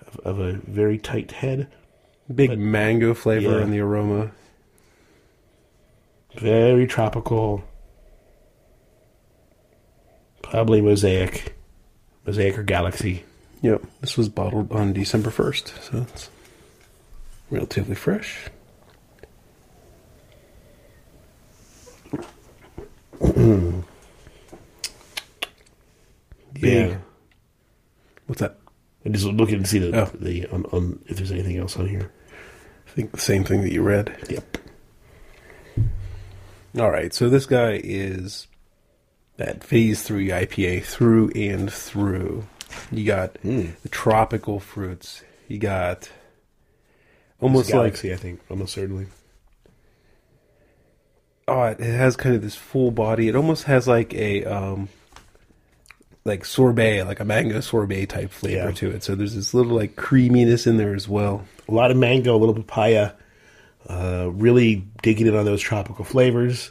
of 0.06 0.16
of 0.26 0.38
a 0.40 0.52
very 0.54 0.98
tight 0.98 1.32
head. 1.32 1.68
Big 2.34 2.58
mango 2.58 3.14
flavor 3.14 3.58
Yeah. 3.58 3.62
in 3.64 3.70
the 3.70 3.80
aroma. 3.80 4.32
Very 6.36 6.86
tropical. 6.86 7.62
Probably 10.42 10.80
mosaic, 10.80 11.54
mosaic 12.26 12.58
or 12.58 12.62
galaxy. 12.62 13.24
Yep. 13.62 13.82
This 14.00 14.16
was 14.16 14.28
bottled 14.28 14.72
on 14.72 14.92
December 14.92 15.30
first, 15.30 15.72
so 15.82 16.06
it's 16.12 16.30
relatively 17.50 17.94
fresh. 17.94 18.48
Big. 26.54 26.90
Yeah. 26.90 26.96
What's 28.26 28.40
that? 28.40 28.58
I'm 29.04 29.12
just 29.12 29.24
looking 29.26 29.62
to 29.62 29.66
see 29.68 29.78
the, 29.78 29.98
Oh. 30.02 30.10
the 30.18 30.46
on, 30.48 30.64
on 30.66 31.02
if 31.06 31.16
there's 31.16 31.32
anything 31.32 31.56
else 31.58 31.76
on 31.76 31.88
here. 31.88 32.10
I 32.86 32.90
think 32.90 33.12
the 33.12 33.20
same 33.20 33.44
thing 33.44 33.62
that 33.62 33.72
you 33.72 33.82
read. 33.82 34.14
Yep. 34.28 34.58
All 36.78 36.90
right, 36.90 37.12
so 37.12 37.28
this 37.28 37.46
guy 37.46 37.80
is 37.82 38.46
that 39.36 39.64
phase 39.64 40.02
three 40.02 40.28
IPA 40.28 40.84
through 40.84 41.30
and 41.34 41.72
through. 41.72 42.44
You 42.92 43.04
got 43.04 43.34
Mm. 43.42 43.72
the 43.82 43.88
tropical 43.88 44.60
fruits. 44.60 45.22
You 45.48 45.58
got 45.58 46.10
almost 47.40 47.70
like 47.70 47.74
galaxy, 47.74 48.12
I 48.12 48.16
think, 48.16 48.40
almost 48.48 48.72
certainly. 48.74 49.06
oh, 51.48 51.62
it 51.64 51.80
has 51.80 52.14
kind 52.16 52.36
of 52.36 52.42
this 52.42 52.54
full 52.54 52.92
body. 52.92 53.26
It 53.26 53.34
almost 53.34 53.64
has 53.64 53.88
like 53.88 54.14
a 54.14 54.44
um, 54.44 54.88
like 56.24 56.44
sorbet, 56.44 57.02
like 57.02 57.18
a 57.18 57.24
mango 57.24 57.58
sorbet 57.60 58.06
type 58.06 58.30
flavor 58.30 58.66
Yeah. 58.66 58.70
to 58.70 58.90
it. 58.90 59.02
So 59.02 59.16
there's 59.16 59.34
this 59.34 59.52
little 59.52 59.74
like 59.74 59.96
creaminess 59.96 60.68
in 60.68 60.76
there 60.76 60.94
as 60.94 61.08
well. 61.08 61.44
A 61.68 61.72
lot 61.74 61.90
of 61.90 61.96
mango, 61.96 62.36
a 62.36 62.38
little 62.38 62.54
papaya. 62.54 63.12
Uh, 63.90 64.30
really 64.32 64.86
digging 65.02 65.26
in 65.26 65.34
on 65.34 65.44
those 65.44 65.60
tropical 65.60 66.04
flavors. 66.04 66.70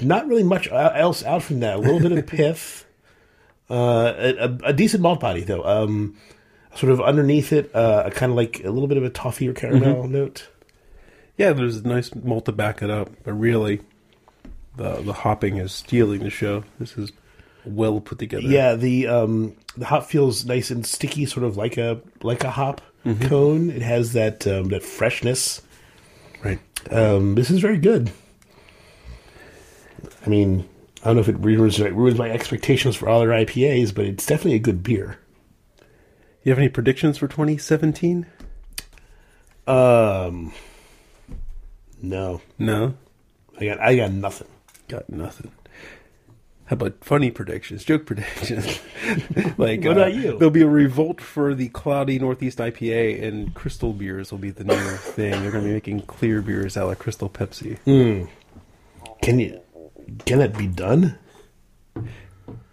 Not 0.00 0.26
really 0.26 0.42
much 0.42 0.68
else 0.72 1.22
out 1.22 1.44
from 1.44 1.60
that. 1.60 1.76
A 1.76 1.78
little 1.78 2.00
bit 2.00 2.10
of 2.12 2.26
pith. 2.26 2.84
Uh, 3.70 4.12
a, 4.16 4.58
a- 4.64 4.72
decent 4.72 5.00
malt 5.02 5.20
body 5.20 5.42
though. 5.42 5.64
Um, 5.64 6.16
sort 6.74 6.90
of 6.92 7.00
underneath 7.00 7.52
it, 7.52 7.70
uh, 7.74 8.10
kind 8.10 8.30
of 8.32 8.36
like 8.36 8.64
a 8.64 8.70
little 8.70 8.88
bit 8.88 8.96
of 8.98 9.04
a 9.04 9.10
toffee 9.10 9.48
or 9.48 9.52
caramel 9.52 10.08
note. 10.08 10.48
Yeah, 11.38 11.52
there's 11.52 11.76
a 11.76 11.86
nice 11.88 12.12
malt 12.14 12.46
to 12.46 12.52
back 12.52 12.82
it 12.82 12.90
up, 12.90 13.10
but 13.22 13.32
really, 13.34 13.80
the 14.76 14.96
the 15.02 15.12
hopping 15.12 15.58
is 15.58 15.72
stealing 15.72 16.20
the 16.24 16.30
show. 16.30 16.64
This 16.80 16.98
is 16.98 17.12
well 17.64 18.00
put 18.00 18.18
together. 18.18 18.42
Yeah, 18.42 18.74
the 18.74 19.06
um, 19.06 19.56
the 19.76 19.86
hop 19.86 20.04
feels 20.06 20.44
nice 20.44 20.70
and 20.72 20.84
sticky, 20.84 21.26
sort 21.26 21.44
of 21.44 21.56
like 21.56 21.76
a 21.78 22.00
like 22.22 22.42
a 22.44 22.50
hop 22.50 22.80
cone. 23.04 23.70
It 23.70 23.82
has 23.82 24.12
that 24.12 24.46
um, 24.46 24.68
that 24.68 24.82
freshness. 24.82 25.62
right. 26.44 26.58
Um, 26.90 27.34
this 27.34 27.50
is 27.50 27.60
very 27.60 27.78
good. 27.78 28.10
I 30.24 30.28
mean, 30.28 30.68
I 31.02 31.06
don't 31.06 31.16
know 31.16 31.20
if 31.22 31.28
it 31.28 31.38
ruins 31.38 31.78
ruins 31.80 32.18
my 32.18 32.30
expectations 32.30 32.96
for 32.96 33.08
other 33.08 33.28
IPAs, 33.28 33.94
but 33.94 34.04
it's 34.04 34.26
definitely 34.26 34.54
a 34.54 34.60
good 34.60 34.82
beer. 34.82 35.18
You 36.44 36.50
have 36.50 36.58
any 36.58 36.68
predictions 36.68 37.18
for 37.18 37.28
2017? 37.28 38.26
Um, 39.66 40.52
no, 42.02 42.40
No, 42.58 42.94
I 43.60 43.64
got 43.66 43.80
I 43.80 43.94
got 43.96 44.10
nothing. 44.12 44.48
got 44.88 45.08
nothing. 45.08 45.52
How 46.72 46.74
about 46.74 47.04
funny 47.04 47.30
predictions, 47.30 47.84
joke 47.84 48.06
predictions? 48.06 48.64
like, 49.58 49.84
uh, 49.84 49.88
What 49.88 49.96
about 49.98 50.14
you? 50.14 50.38
There'll 50.38 50.48
be 50.48 50.62
a 50.62 50.66
revolt 50.66 51.20
for 51.20 51.54
the 51.54 51.68
cloudy 51.68 52.18
Northeast 52.18 52.56
IPA, 52.56 53.22
and 53.22 53.52
crystal 53.52 53.92
beers 53.92 54.30
will 54.30 54.38
be 54.38 54.48
the 54.48 54.64
new 54.64 54.74
thing. 54.74 55.32
They're 55.32 55.50
going 55.50 55.64
to 55.64 55.68
be 55.68 55.74
making 55.74 56.00
clear 56.06 56.40
beers 56.40 56.78
out 56.78 56.90
of 56.90 56.98
Crystal 56.98 57.28
Pepsi. 57.28 57.76
Can 59.20 59.38
you 59.38 59.60
can 60.24 60.38
that 60.38 60.56
be 60.56 60.66
done? 60.66 61.18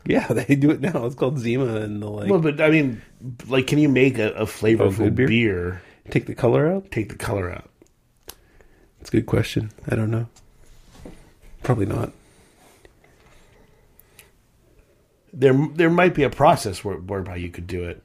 Yeah, 0.05 0.27
they 0.29 0.55
do 0.55 0.71
it 0.71 0.79
now. 0.79 1.05
It's 1.05 1.15
called 1.15 1.37
Zima, 1.37 1.65
and 1.65 2.01
they'll 2.01 2.15
like 2.15 2.29
Well, 2.29 2.39
but 2.39 2.61
I 2.61 2.69
mean, 2.69 3.01
like, 3.49 3.67
can 3.67 3.79
you 3.79 3.89
make 3.89 4.17
a, 4.17 4.31
a 4.31 4.45
flavorful 4.45 4.97
good 4.97 5.15
beer? 5.15 5.27
beer? 5.27 5.81
take 6.09 6.25
the 6.25 6.35
color 6.35 6.71
out. 6.71 6.89
Take 6.89 7.09
the 7.09 7.17
color 7.17 7.51
out. 7.51 7.69
It's 9.01 9.09
a 9.09 9.11
good 9.11 9.25
question. 9.25 9.71
I 9.89 9.97
don't 9.97 10.09
know. 10.09 10.29
Probably 11.63 11.85
not. 11.85 12.13
There, 15.33 15.53
there 15.75 15.89
might 15.89 16.13
be 16.15 16.23
a 16.23 16.29
process 16.29 16.83
where, 16.83 16.95
whereby 16.97 17.35
you 17.37 17.49
could 17.49 17.67
do 17.67 17.83
it, 17.83 18.01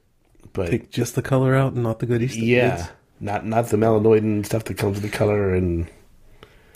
but 0.52 0.70
Take 0.70 0.90
just 0.90 1.14
the 1.14 1.22
color 1.22 1.54
out 1.54 1.72
and 1.72 1.82
not 1.82 1.98
the 2.00 2.06
goodies. 2.06 2.36
yeah, 2.36 2.88
not 3.20 3.46
not 3.46 3.68
the 3.68 3.76
melanoid 3.76 4.18
and 4.18 4.44
stuff 4.44 4.64
that 4.64 4.76
comes 4.78 5.00
with 5.00 5.10
the 5.10 5.16
color, 5.16 5.54
and 5.54 5.88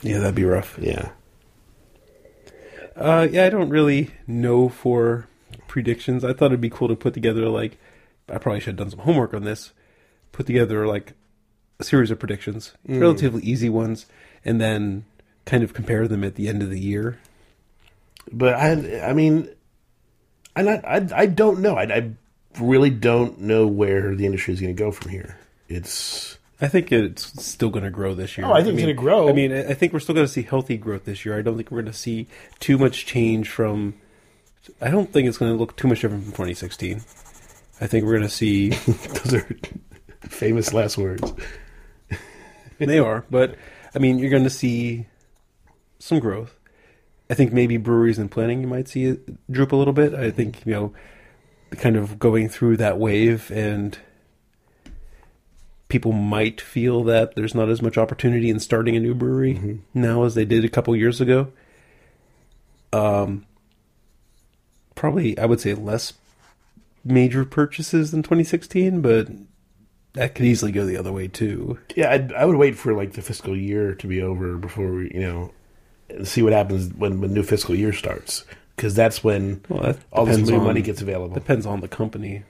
yeah, 0.02 0.18
that'd 0.18 0.34
be 0.34 0.44
rough. 0.44 0.78
yeah, 0.80 1.10
Uh, 2.96 3.28
yeah, 3.30 3.44
I 3.44 3.50
don't 3.50 3.68
really 3.68 4.10
know 4.26 4.68
for 4.68 5.26
predictions. 5.66 6.24
I 6.24 6.32
thought 6.32 6.46
it'd 6.46 6.60
be 6.60 6.70
cool 6.70 6.88
to 6.88 6.96
put 6.96 7.14
together 7.14 7.48
like 7.48 7.78
I 8.28 8.38
probably 8.38 8.60
should 8.60 8.70
have 8.70 8.76
done 8.76 8.90
some 8.90 9.00
homework 9.00 9.34
on 9.34 9.44
this. 9.44 9.72
Put 10.32 10.46
together 10.46 10.86
like 10.86 11.12
a 11.80 11.84
series 11.84 12.10
of 12.10 12.18
predictions, 12.18 12.72
relatively 12.86 13.42
easy 13.42 13.68
ones, 13.68 14.06
and 14.44 14.60
then 14.60 15.04
kind 15.44 15.62
of 15.62 15.72
compare 15.74 16.06
them 16.08 16.24
at 16.24 16.34
the 16.34 16.48
end 16.48 16.62
of 16.62 16.70
the 16.70 16.80
year. 16.80 17.18
but 18.32 18.54
I, 18.54 19.00
I 19.08 19.12
mean, 19.12 19.48
I 20.66 20.96
I, 20.96 21.08
I 21.14 21.26
don't 21.26 21.60
know. 21.60 21.76
I, 21.76 21.82
I 21.84 22.10
really 22.60 22.90
don't 22.90 23.40
know 23.40 23.66
where 23.66 24.14
the 24.14 24.26
industry 24.26 24.54
is 24.54 24.60
going 24.60 24.74
to 24.74 24.78
go 24.82 24.90
from 24.90 25.10
here. 25.10 25.38
It's 25.68 26.38
I 26.60 26.66
think 26.68 26.90
it's 26.90 27.44
still 27.44 27.70
going 27.70 27.84
to 27.84 27.90
grow 27.90 28.14
this 28.14 28.36
year. 28.36 28.46
Oh, 28.46 28.52
I 28.52 28.62
think 28.62 28.74
it's 28.74 28.76
mean- 28.78 28.96
gonna 28.96 29.06
grow. 29.06 29.28
I 29.28 29.32
mean, 29.32 29.52
I 29.52 29.70
I 29.70 29.74
think 29.74 29.92
we're 29.92 30.00
still 30.00 30.14
going 30.14 30.26
to 30.26 30.32
see 30.32 30.42
healthy 30.42 30.76
growth 30.76 31.04
this 31.04 31.24
year. 31.24 31.38
I 31.38 31.42
don't 31.42 31.56
think 31.56 31.70
we're 31.70 31.82
going 31.82 31.92
to 31.92 31.98
see 31.98 32.26
too 32.58 32.78
much 32.78 33.06
change 33.06 33.48
from. 33.48 33.94
I 34.80 34.90
don't 34.90 35.12
think 35.12 35.28
it's 35.28 35.38
going 35.38 35.52
to 35.52 35.58
look 35.58 35.76
too 35.76 35.88
much 35.88 36.00
different 36.00 36.24
from 36.24 36.32
2016. 36.32 36.96
I 37.80 37.86
think 37.86 38.04
we're 38.04 38.16
going 38.18 38.22
to 38.22 38.28
see 38.28 38.68
those 38.70 39.34
are 39.34 39.46
famous 40.22 40.72
last 40.74 40.98
words. 40.98 41.32
they 42.78 42.98
are, 42.98 43.24
but 43.30 43.54
I 43.94 43.98
mean, 43.98 44.18
you're 44.18 44.30
going 44.30 44.44
to 44.44 44.50
see 44.50 45.06
some 46.00 46.18
growth. 46.18 46.57
I 47.30 47.34
think 47.34 47.52
maybe 47.52 47.76
breweries 47.76 48.18
and 48.18 48.30
planning 48.30 48.62
you 48.62 48.66
might 48.66 48.88
see 48.88 49.04
it 49.04 49.50
droop 49.50 49.72
a 49.72 49.76
little 49.76 49.92
bit. 49.92 50.14
I 50.14 50.30
think 50.30 50.64
you 50.64 50.72
know, 50.72 50.92
kind 51.72 51.96
of 51.96 52.18
going 52.18 52.48
through 52.48 52.78
that 52.78 52.98
wave 52.98 53.50
and 53.50 53.98
people 55.88 56.12
might 56.12 56.60
feel 56.60 57.02
that 57.04 57.34
there's 57.34 57.54
not 57.54 57.68
as 57.68 57.80
much 57.82 57.96
opportunity 57.96 58.50
in 58.50 58.60
starting 58.60 58.96
a 58.96 59.00
new 59.00 59.14
brewery 59.14 59.80
now 59.94 60.24
as 60.24 60.34
they 60.34 60.44
did 60.44 60.64
a 60.64 60.68
couple 60.68 60.94
years 60.94 61.20
ago. 61.20 61.50
Um, 62.92 63.46
probably 64.94 65.38
I 65.38 65.46
would 65.46 65.60
say 65.60 65.74
less 65.74 66.14
major 67.04 67.44
purchases 67.44 68.10
than 68.10 68.22
2016, 68.22 69.00
but 69.00 69.28
that 70.14 70.34
could 70.34 70.46
easily 70.46 70.72
go 70.72 70.84
the 70.84 70.96
other 70.96 71.12
way 71.12 71.28
too. 71.28 71.78
Yeah, 71.94 72.10
I'd, 72.10 72.32
I 72.32 72.44
would 72.44 72.56
wait 72.56 72.76
for 72.76 72.94
like 72.94 73.12
the 73.12 73.22
fiscal 73.22 73.56
year 73.56 73.94
to 73.94 74.06
be 74.06 74.22
over 74.22 74.56
before 74.56 74.92
we, 74.92 75.10
you 75.12 75.20
know, 75.20 75.52
and 76.10 76.26
see 76.26 76.42
what 76.42 76.52
happens 76.52 76.92
when 76.94 77.20
the 77.20 77.28
new 77.28 77.42
fiscal 77.42 77.74
year 77.74 77.92
starts 77.92 78.44
because 78.76 78.94
that's 78.94 79.22
when 79.24 79.60
Well, 79.68 79.82
that 79.82 79.98
all 80.12 80.24
this 80.26 80.38
new 80.38 80.56
on- 80.58 80.64
money 80.64 80.82
gets 80.82 81.02
available. 81.02 81.34
Depends 81.34 81.66
on 81.66 81.80
the 81.80 81.88
company 81.88 82.42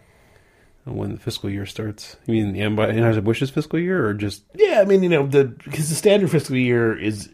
and 0.86 0.96
when 0.96 1.12
the 1.12 1.18
fiscal 1.18 1.50
year 1.50 1.66
starts. 1.66 2.16
You 2.26 2.34
mean 2.34 2.52
the 2.52 2.60
Anheuser 2.60 3.22
Busch's 3.24 3.50
fiscal 3.50 3.78
year, 3.78 4.06
or 4.06 4.14
just 4.14 4.42
Yeah, 4.54 4.80
I 4.80 4.84
mean, 4.84 5.02
you 5.02 5.08
know, 5.08 5.26
the 5.26 5.44
because 5.44 5.88
the 5.88 5.94
standard 5.94 6.30
fiscal 6.30 6.56
year 6.56 6.96
is. 6.98 7.28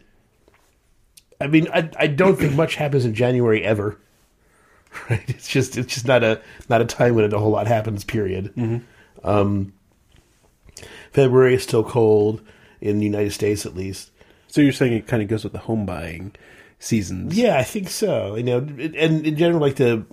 I 1.41 1.47
mean, 1.47 1.67
I 1.73 1.89
I 1.99 2.07
don't 2.07 2.37
think 2.37 2.53
much 2.53 2.75
happens 2.75 3.03
in 3.05 3.13
January 3.13 3.63
ever. 3.63 3.99
right? 5.09 5.23
It's 5.29 5.47
just 5.49 5.77
it's 5.77 5.93
just 5.93 6.07
not 6.07 6.23
a 6.23 6.41
not 6.69 6.81
a 6.81 6.85
time 6.85 7.15
when 7.15 7.31
a 7.33 7.37
whole 7.37 7.51
lot 7.51 7.67
happens. 7.67 8.03
Period. 8.05 8.53
Um, 9.23 9.73
February 11.11 11.55
is 11.55 11.63
still 11.63 11.83
cold 11.83 12.41
in 12.81 12.99
the 12.99 13.05
United 13.05 13.31
States, 13.31 13.65
at 13.65 13.75
least. 13.75 14.11
So 14.55 14.61
you're 14.61 14.71
saying 14.71 14.93
it 14.93 15.05
kind 15.05 15.21
of 15.21 15.27
goes 15.27 15.43
with 15.43 15.51
the 15.51 15.59
home 15.59 15.85
buying 15.85 16.33
seasons? 16.79 17.37
Yeah, 17.37 17.57
I 17.57 17.63
think 17.63 17.89
so. 17.89 18.35
You 18.35 18.43
know, 18.43 18.59
and 18.59 19.27
in 19.27 19.35
general, 19.35 19.59
like 19.59 19.75
the, 19.75 20.05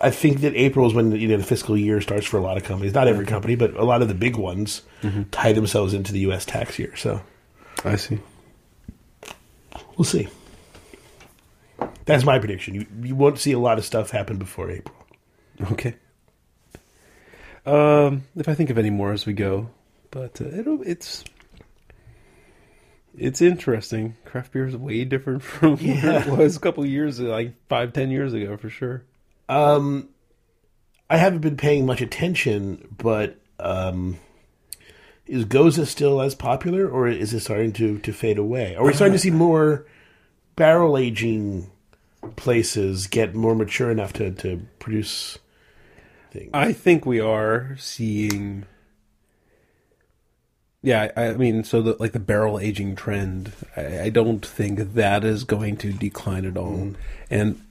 I 0.00 0.08
think 0.08 0.40
that 0.40 0.54
April 0.54 0.86
is 0.86 0.94
when 0.94 1.12
you 1.12 1.28
know 1.28 1.36
the 1.36 1.42
fiscal 1.44 1.76
year 1.76 2.00
starts 2.00 2.24
for 2.24 2.38
a 2.38 2.40
lot 2.40 2.56
of 2.56 2.64
companies. 2.64 2.94
Not 2.94 3.06
every 3.06 3.26
company, 3.26 3.54
but 3.54 3.76
a 3.76 3.84
lot 3.84 4.00
of 4.00 4.08
the 4.08 4.14
big 4.14 4.36
ones 4.36 4.80
tie 5.30 5.52
themselves 5.52 5.92
into 5.92 6.10
the 6.10 6.20
U.S. 6.20 6.46
tax 6.46 6.78
year. 6.78 6.96
So 6.96 7.20
I 7.84 7.96
see. 7.96 8.18
we'll 9.98 10.06
see. 10.06 10.26
That's 12.06 12.24
my 12.24 12.38
prediction. 12.38 12.74
You 12.74 12.86
you 13.02 13.14
won't 13.14 13.38
see 13.38 13.52
a 13.52 13.58
lot 13.58 13.76
of 13.76 13.84
stuff 13.84 14.10
happen 14.10 14.38
before 14.38 14.70
April. 14.70 14.96
Okay. 15.72 15.96
Um, 17.66 18.22
if 18.36 18.48
I 18.48 18.54
think 18.54 18.70
of 18.70 18.78
any 18.78 18.88
more 18.88 19.12
as 19.12 19.26
we 19.26 19.34
go, 19.34 19.68
but 20.10 20.40
uh, 20.40 20.46
it'll, 20.46 20.80
it's 20.80 21.24
it's 23.16 23.40
interesting. 23.42 24.16
Craft 24.24 24.52
beer 24.52 24.66
is 24.66 24.76
way 24.76 25.04
different 25.04 25.42
from 25.42 25.76
Yeah. 25.80 26.28
what 26.28 26.38
it 26.40 26.42
was 26.44 26.56
a 26.56 26.60
couple 26.60 26.84
years, 26.86 27.20
like 27.20 27.54
five, 27.68 27.92
ten 27.92 28.10
years 28.10 28.32
ago, 28.32 28.56
for 28.56 28.70
sure. 28.70 29.04
Um, 29.48 30.08
I 31.10 31.16
haven't 31.18 31.40
been 31.40 31.56
paying 31.56 31.84
much 31.84 32.00
attention, 32.00 32.88
but 32.96 33.38
um, 33.60 34.18
is 35.26 35.44
Gose 35.44 35.86
still 35.86 36.20
as 36.22 36.34
popular, 36.34 36.88
or 36.88 37.06
is 37.08 37.34
it 37.34 37.40
starting 37.40 37.72
to, 37.74 37.98
to 37.98 38.12
fade 38.12 38.38
away? 38.38 38.74
Are 38.76 38.84
we 38.84 38.92
starting 38.94 39.12
to 39.12 39.18
see 39.18 39.30
more 39.30 39.86
barrel 40.56 40.96
aging 40.96 41.70
places 42.36 43.06
get 43.08 43.34
more 43.34 43.54
mature 43.54 43.90
enough 43.90 44.12
to, 44.14 44.30
to 44.30 44.62
produce 44.78 45.38
things? 46.30 46.50
I 46.54 46.72
think 46.72 47.04
we 47.04 47.20
are 47.20 47.76
seeing. 47.78 48.64
Yeah, 50.82 51.12
I, 51.16 51.26
I 51.28 51.34
mean, 51.34 51.62
so 51.62 51.80
the 51.80 51.96
like 52.00 52.12
the 52.12 52.18
barrel 52.18 52.58
aging 52.58 52.96
trend, 52.96 53.52
I, 53.76 54.02
I 54.02 54.08
don't 54.10 54.44
think 54.44 54.94
that 54.94 55.24
is 55.24 55.44
going 55.44 55.76
to 55.78 55.92
decline 55.92 56.44
at 56.44 56.56
all. 56.56 56.72
Mm. 56.72 56.94
And 57.30 57.62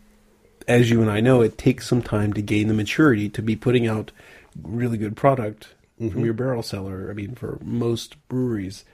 as 0.68 0.90
you 0.90 1.02
and 1.02 1.12
I 1.12 1.20
know, 1.20 1.42
it 1.42 1.58
takes 1.58 1.88
some 1.88 2.02
time 2.02 2.34
to 2.34 2.42
gain 2.42 2.68
the 2.68 2.74
maturity 2.74 3.28
to 3.30 3.42
be 3.42 3.56
putting 3.56 3.86
out 3.86 4.12
really 4.62 4.98
good 4.98 5.16
product 5.18 5.70
from 5.98 6.10
mm-hmm. 6.10 6.26
your 6.26 6.34
barrel 6.34 6.64
cellar. 6.64 7.10
I 7.10 7.14
mean, 7.14 7.36
for 7.36 7.60
most 7.62 8.16
breweries, 8.30 8.86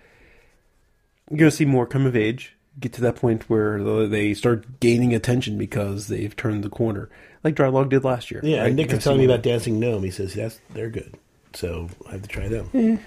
you're 1.29 1.37
going 1.37 1.51
to 1.51 1.55
see 1.55 1.65
more 1.65 1.85
come 1.85 2.05
of 2.05 2.15
age, 2.15 2.55
get 2.79 2.93
to 2.93 3.01
that 3.01 3.17
point 3.17 3.49
where 3.49 4.07
they 4.07 4.33
start 4.33 4.79
gaining 4.79 5.13
attention 5.13 5.57
because 5.57 6.07
they've 6.07 6.35
turned 6.35 6.63
the 6.63 6.69
corner, 6.69 7.09
like 7.43 7.55
Draai 7.55 7.71
Laag 7.71 7.89
did 7.89 8.03
last 8.03 8.31
year. 8.31 8.41
yeah, 8.43 8.63
right? 8.63 8.73
Nick 8.73 8.91
was 8.91 9.03
telling 9.03 9.19
me 9.19 9.25
about 9.25 9.43
Dancing 9.43 9.79
Gnome. 9.79 10.03
He 10.03 10.11
says 10.11 10.33
that's 10.33 10.59
they're 10.71 10.89
good, 10.89 11.15
so 11.53 11.89
I 12.07 12.13
have 12.13 12.23
to 12.23 12.27
try 12.27 12.47
them. 12.47 12.69
Eh. 12.73 12.97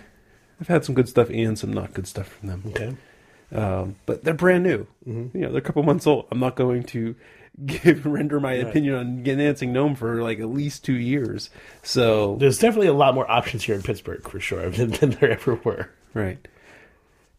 I've 0.61 0.69
had 0.69 0.85
some 0.85 0.95
good 0.95 1.09
stuff 1.09 1.31
and 1.31 1.59
some 1.59 1.73
not 1.73 1.95
good 1.95 2.07
stuff 2.07 2.29
from 2.29 2.49
them. 2.49 2.63
Okay. 2.69 2.97
Um, 3.53 3.97
but 4.07 4.23
they're 4.23 4.35
brand 4.35 4.63
new. 4.63 4.87
You 5.05 5.31
know, 5.35 5.51
they're 5.51 5.59
a 5.59 5.63
couple 5.63 5.83
months 5.83 6.07
old. 6.07 6.27
I'm 6.31 6.39
not 6.39 6.55
going 6.55 6.85
to 6.85 7.17
give 7.67 8.07
render 8.07 8.39
my 8.39 8.53
opinion 8.53 8.95
on 8.95 9.23
Dancing 9.23 9.73
Gnome 9.73 9.97
for 9.97 10.23
like 10.23 10.39
at 10.39 10.49
least 10.51 10.85
two 10.85 10.95
years. 10.95 11.51
So 11.83 12.37
There's 12.37 12.59
definitely 12.59 12.89
a 12.89 12.93
lot 12.93 13.15
more 13.15 13.29
options 13.31 13.65
here 13.65 13.75
in 13.75 13.83
Pittsburgh 13.83 14.23
for 14.29 14.39
sure 14.39 14.71
than, 14.71 14.91
than 14.91 15.11
there 15.11 15.33
ever 15.33 15.57
were. 15.57 15.91
right. 16.15 16.47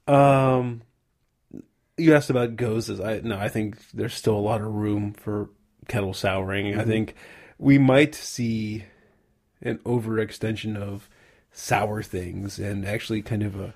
Um, 0.08 0.82
you 1.98 2.16
asked 2.16 2.30
about 2.32 2.56
goses. 2.56 3.00
I 3.00 3.20
no, 3.20 3.38
I 3.38 3.48
think 3.48 3.78
there's 3.92 4.16
still 4.16 4.36
a 4.36 4.40
lot 4.40 4.60
of 4.62 4.68
room 4.68 5.14
for 5.14 5.50
kettle 5.88 6.14
souring. 6.14 6.78
I 6.78 6.84
think 6.84 7.16
we 7.60 7.78
might 7.78 8.16
see 8.16 8.86
an 9.62 9.78
overextension 9.80 10.76
of 10.76 11.08
sour 11.52 12.02
things 12.02 12.60
and 12.60 12.86
actually 12.86 13.22
kind 13.22 13.44
of 13.44 13.60
a 13.60 13.74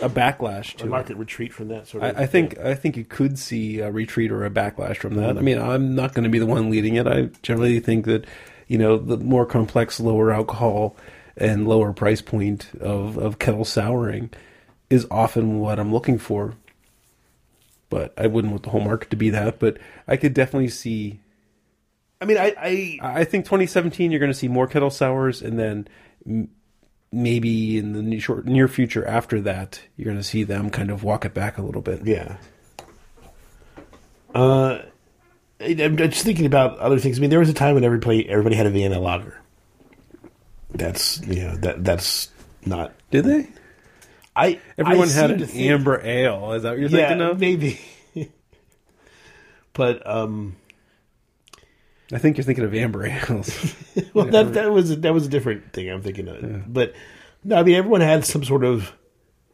a 0.00 0.08
backlash 0.08 0.74
to 0.76 0.84
A 0.84 0.86
it. 0.86 0.90
market 0.90 1.16
retreat 1.16 1.52
from 1.52 1.68
that 1.68 1.88
sort 1.88 2.04
of. 2.04 2.16
I, 2.16 2.22
I 2.22 2.26
think 2.26 2.58
I 2.58 2.74
think 2.74 2.96
you 2.96 3.04
could 3.04 3.38
see 3.38 3.80
a 3.80 3.90
retreat 3.90 4.30
or 4.30 4.44
a 4.44 4.50
backlash 4.50 4.98
from 4.98 5.14
that. 5.14 5.30
I 5.30 5.32
mm-hmm. 5.32 5.44
mean, 5.44 5.58
I'm 5.58 5.94
not 5.94 6.14
going 6.14 6.24
to 6.24 6.30
be 6.30 6.38
the 6.38 6.46
one 6.46 6.70
leading 6.70 6.96
it. 6.96 7.06
I 7.06 7.30
generally 7.42 7.80
think 7.80 8.06
that 8.06 8.24
you 8.68 8.78
know 8.78 8.98
the 8.98 9.16
more 9.16 9.46
complex, 9.46 10.00
lower 10.00 10.32
alcohol 10.32 10.96
and 11.36 11.68
lower 11.68 11.92
price 11.92 12.22
point 12.22 12.68
of 12.80 13.16
of 13.18 13.38
kettle 13.38 13.64
souring 13.64 14.30
is 14.88 15.06
often 15.10 15.58
what 15.58 15.78
I'm 15.78 15.92
looking 15.92 16.18
for. 16.18 16.54
But 17.88 18.12
I 18.16 18.26
wouldn't 18.26 18.52
want 18.52 18.64
the 18.64 18.70
whole 18.70 18.80
market 18.80 19.10
to 19.10 19.16
be 19.16 19.30
that. 19.30 19.58
But 19.58 19.78
I 20.08 20.16
could 20.16 20.34
definitely 20.34 20.68
see. 20.68 21.20
I 22.20 22.24
mean, 22.24 22.38
I, 22.38 22.54
I 22.58 22.98
I 23.20 23.24
think 23.24 23.44
2017 23.44 24.10
you're 24.10 24.20
going 24.20 24.32
to 24.32 24.38
see 24.38 24.48
more 24.48 24.66
kettle 24.66 24.90
sours, 24.90 25.42
and 25.42 25.58
then 25.58 25.86
maybe 27.12 27.78
in 27.78 27.92
the 28.10 28.18
short 28.18 28.46
near 28.46 28.68
future 28.68 29.06
after 29.06 29.40
that 29.40 29.80
you're 29.96 30.04
going 30.04 30.16
to 30.16 30.22
see 30.22 30.42
them 30.42 30.68
kind 30.70 30.90
of 30.90 31.02
walk 31.04 31.24
it 31.24 31.32
back 31.32 31.56
a 31.58 31.62
little 31.62 31.80
bit. 31.82 32.04
Yeah. 32.04 32.36
Uh, 34.34 34.82
I'm 35.60 35.96
just 35.96 36.24
thinking 36.24 36.44
about 36.46 36.78
other 36.78 36.98
things. 36.98 37.18
I 37.18 37.20
mean, 37.20 37.30
there 37.30 37.38
was 37.38 37.48
a 37.48 37.54
time 37.54 37.74
when 37.74 37.84
everybody 37.84 38.28
everybody 38.28 38.56
had 38.56 38.66
a 38.66 38.70
Vienna 38.70 38.98
lager. 39.00 39.40
That's 40.74 41.20
you 41.26 41.42
know 41.42 41.56
that 41.56 41.82
that's 41.84 42.28
not. 42.66 42.92
Did 43.10 43.24
they? 43.24 43.48
I 44.34 44.60
Everyone 44.76 45.08
I 45.08 45.12
had 45.12 45.30
an 45.30 45.46
think- 45.46 45.70
amber 45.70 45.98
ale. 46.04 46.52
Is 46.52 46.64
that 46.64 46.70
what 46.70 46.78
you're 46.78 46.90
Yeah, 46.90 47.08
thinking 47.08 47.22
of? 47.26 47.40
maybe. 47.40 47.80
but 49.72 50.06
um, 50.06 50.56
I 52.12 52.18
think 52.18 52.36
you're 52.36 52.44
thinking 52.44 52.64
of 52.64 52.74
amber 52.74 53.04
ales. 53.06 53.74
well, 54.14 54.26
that 54.26 54.54
that 54.54 54.70
was 54.70 55.00
that 55.00 55.12
was 55.12 55.26
a 55.26 55.28
different 55.28 55.72
thing 55.72 55.90
I'm 55.90 56.02
thinking 56.02 56.28
of. 56.28 56.72
But 56.72 56.94
no, 57.44 57.56
I 57.56 57.62
mean, 57.62 57.74
everyone 57.74 58.00
had 58.00 58.24
some 58.24 58.44
sort 58.44 58.64
of 58.64 58.92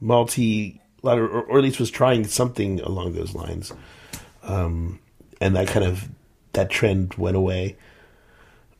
multi, 0.01 0.81
or, 1.03 1.27
or 1.27 1.59
at 1.59 1.65
least 1.65 1.81
was 1.81 1.91
trying 1.91 2.25
something 2.25 2.81
along 2.81 3.15
those 3.15 3.35
lines. 3.35 3.73
Um, 4.43 4.99
and 5.41 5.57
that 5.57 5.69
kind 5.69 5.85
of 5.85 6.09
that 6.53 6.71
trend 6.71 7.15
went 7.15 7.37
away. 7.37 7.77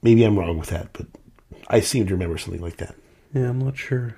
Maybe 0.03 0.25
I'm 0.25 0.39
wrong 0.39 0.59
with 0.59 0.69
that, 0.69 0.89
but 0.93 1.07
I 1.69 1.81
seem 1.81 2.07
to 2.07 2.13
remember 2.13 2.37
something 2.37 2.63
like 2.63 2.77
that. 2.79 2.95
yeah, 3.33 3.49
I'm 3.49 3.61
not 3.61 3.77
sure. 3.77 4.17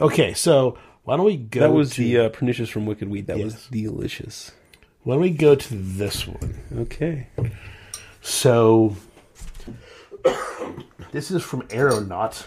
Okay, 0.00 0.34
so 0.34 0.76
why 1.04 1.16
don't 1.16 1.26
we 1.26 1.36
go? 1.36 1.60
That 1.60 1.72
was 1.72 1.92
to, 1.92 2.02
the 2.02 2.18
uh, 2.18 2.28
pernicious 2.28 2.68
from 2.68 2.86
Wicked 2.86 3.08
Weed. 3.08 3.28
That 3.28 3.38
was 3.38 3.66
delicious. 3.68 4.52
Why 5.04 5.14
don't 5.14 5.22
we 5.22 5.30
go 5.30 5.54
to 5.54 5.74
this 5.74 6.26
one? 6.26 6.54
Okay. 6.76 7.28
So 8.28 8.94
this 11.12 11.30
is 11.30 11.42
from 11.42 11.62
Aeronaut. 11.70 12.46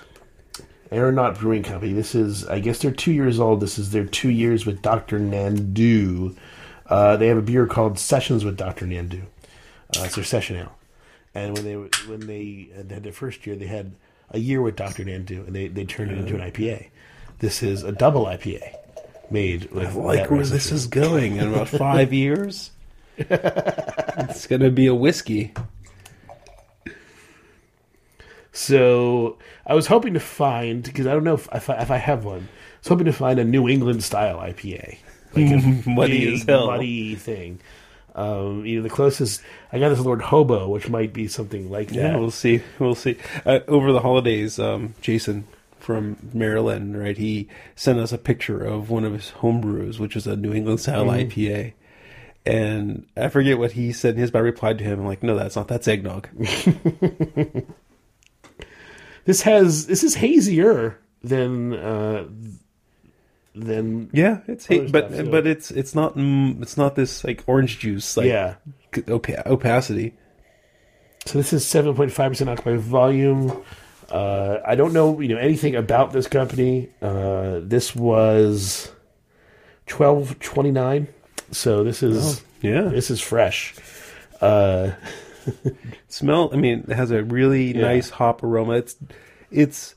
Aeronaut 0.92 1.40
Brewing 1.40 1.64
Company. 1.64 1.92
This 1.92 2.14
is, 2.14 2.46
I 2.48 2.60
guess, 2.60 2.80
they're 2.80 2.92
two 2.92 3.12
years 3.12 3.40
old. 3.40 3.62
This 3.62 3.80
is 3.80 3.90
their 3.92 4.06
two 4.06 4.30
years 4.30 4.66
with 4.66 4.84
Dr. 4.84 5.20
Nandu. 5.20 6.38
Uh, 6.86 7.18
they 7.18 7.28
have 7.28 7.38
a 7.38 7.42
beer 7.42 7.66
called 7.66 7.98
Sessions 7.98 8.46
with 8.46 8.58
Dr. 8.58 8.86
Nandu. 8.86 9.24
Uh, 9.98 10.04
it's 10.04 10.16
their 10.16 10.24
session 10.24 10.58
ale. 10.58 10.78
And 11.34 11.56
when 11.56 11.66
they 11.66 11.76
when 12.08 12.28
they 12.28 12.70
had 12.78 13.04
their 13.04 13.12
first 13.12 13.48
year, 13.48 13.56
they 13.56 13.66
had 13.66 13.94
a 14.30 14.38
year 14.38 14.62
with 14.62 14.76
Dr. 14.76 15.04
Nandu, 15.04 15.48
and 15.48 15.56
they, 15.56 15.68
they 15.68 15.86
turned 15.86 16.12
it 16.12 16.20
into 16.20 16.36
an 16.36 16.52
IPA. 16.52 16.90
This 17.40 17.64
is 17.64 17.84
a 17.84 17.92
double 17.92 18.26
IPA 18.26 18.76
made 19.32 19.72
with 19.72 19.96
I 19.96 20.00
like 20.00 20.30
where 20.30 20.42
recipe. 20.42 20.58
this 20.58 20.72
is 20.72 20.86
going 20.88 21.38
in 21.38 21.48
about 21.48 21.70
five 21.70 22.14
years. 22.26 22.72
it's 24.30 24.48
going 24.48 24.62
to 24.62 24.72
be 24.72 24.88
a 24.88 24.96
whiskey. 24.96 25.54
So 28.52 29.38
I 29.66 29.74
was 29.74 29.88
hoping 29.88 30.14
to 30.14 30.20
find 30.20 30.84
because 30.84 31.08
I 31.08 31.14
don't 31.14 31.24
know 31.24 31.36
if, 31.36 31.48
if, 31.54 31.70
I, 31.70 31.76
if 31.82 31.92
I 31.92 31.98
have 31.98 32.26
one. 32.26 32.50
I 32.50 32.80
was 32.80 32.88
hoping 32.88 33.06
to 33.06 33.14
find 33.14 33.40
a 33.40 33.44
New 33.44 33.68
England 33.70 34.04
style 34.04 34.38
IPA, 34.40 34.98
like 35.36 35.52
a 35.52 35.90
Muddy 35.90 36.26
big, 36.26 36.34
as 36.34 36.44
hell. 36.44 36.68
muddy 36.68 37.16
thing. 37.16 37.60
Um, 38.14 38.66
you 38.66 38.78
know, 38.78 38.84
the 38.84 38.90
closest 38.90 39.42
I 39.72 39.80
got 39.80 39.92
is 39.92 40.00
Lord 40.02 40.22
Hobo, 40.22 40.68
which 40.68 40.90
might 40.90 41.14
be 41.14 41.28
something 41.30 41.72
like 41.72 41.90
that. 41.90 41.96
Yeah, 41.96 42.18
we'll 42.18 42.32
see. 42.32 42.62
We'll 42.78 42.96
see. 42.96 43.18
Uh, 43.46 43.60
over 43.70 43.94
the 43.94 44.02
holidays, 44.02 44.60
um, 44.60 44.96
Jason 45.02 45.48
from 45.80 46.18
Maryland, 46.34 47.00
right? 47.00 47.18
He 47.18 47.48
sent 47.76 48.00
us 48.00 48.12
a 48.12 48.18
picture 48.18 48.64
of 48.64 48.90
one 48.90 49.06
of 49.06 49.14
his 49.14 49.32
homebrews, 49.40 49.98
which 49.98 50.18
is 50.18 50.28
a 50.28 50.36
New 50.36 50.54
England 50.54 50.82
style 50.82 51.06
IPA. 51.06 51.74
And 52.46 53.06
I 53.16 53.30
forget 53.30 53.60
what 53.60 53.74
he 53.74 53.94
said 53.94 54.16
in 54.16 54.22
his, 54.22 54.32
but 54.32 54.40
I 54.40 54.42
replied 54.42 54.80
to 54.80 54.84
him. 54.84 55.00
I'm 55.00 55.06
like, 55.06 55.22
no, 55.22 55.38
that's 55.38 55.56
not. 55.56 55.68
That's 55.68 55.88
eggnog. 55.88 56.28
This 59.26 59.42
has 59.44 59.86
this 59.86 60.04
is 60.04 60.16
hazier 60.16 61.00
than 61.24 61.74
uh, 61.74 62.28
than 63.54 64.10
Yeah, 64.14 64.40
it's 64.48 64.66
hate, 64.66 64.92
but 64.92 65.14
stuff, 65.14 65.30
but 65.30 65.46
it's 65.46 65.72
it's 65.72 65.94
not 65.94 66.16
mm, 66.16 66.62
it's 66.62 66.78
not 66.78 66.96
this 66.96 67.24
like 67.24 67.44
orange 67.46 67.80
juice 67.80 68.18
like 68.18 68.28
yeah. 68.28 68.56
opa- 68.94 69.46
opacity. 69.46 70.14
So 71.26 71.38
this 71.38 71.54
is 71.54 71.68
seven 71.68 71.94
point 71.96 72.12
five 72.12 72.32
percent 72.32 72.50
alcohol 72.50 72.74
by 72.74 72.80
volume. 72.80 73.64
Uh, 74.10 74.58
I 74.66 74.76
don't 74.76 74.92
know, 74.92 75.22
you 75.22 75.30
know, 75.30 75.38
anything 75.38 75.76
about 75.76 76.12
this 76.12 76.28
company. 76.28 76.90
Uh, 77.02 77.60
this 77.62 77.96
was 77.96 78.92
twelve 79.86 80.40
twenty 80.40 80.72
nine. 80.72 81.08
So 81.52 81.84
this 81.84 82.02
is 82.04 82.44
Yeah, 82.62 82.84
this 82.84 83.12
is 83.12 83.22
fresh. 83.22 83.76
Uh, 84.40 84.92
Smell. 86.08 86.50
I 86.54 86.56
mean, 86.58 86.86
it 86.88 86.96
has 86.96 87.12
a 87.12 87.24
really 87.24 87.76
Yeah. 87.76 87.82
nice 87.82 88.10
hop 88.10 88.44
aroma. 88.44 88.74
It's 88.74 88.96
it's 89.52 89.96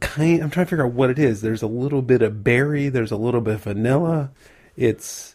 kind. 0.00 0.42
I'm 0.42 0.50
trying 0.50 0.66
to 0.66 0.70
figure 0.70 0.84
out 0.86 0.92
what 0.92 1.10
it 1.10 1.18
is. 1.18 1.40
There's 1.40 1.62
a 1.62 1.66
little 1.66 2.02
bit 2.02 2.22
of 2.22 2.44
berry. 2.44 2.88
There's 2.88 3.10
a 3.10 3.16
little 3.16 3.40
bit 3.40 3.54
of 3.54 3.62
vanilla. 3.64 4.30
It's 4.76 5.34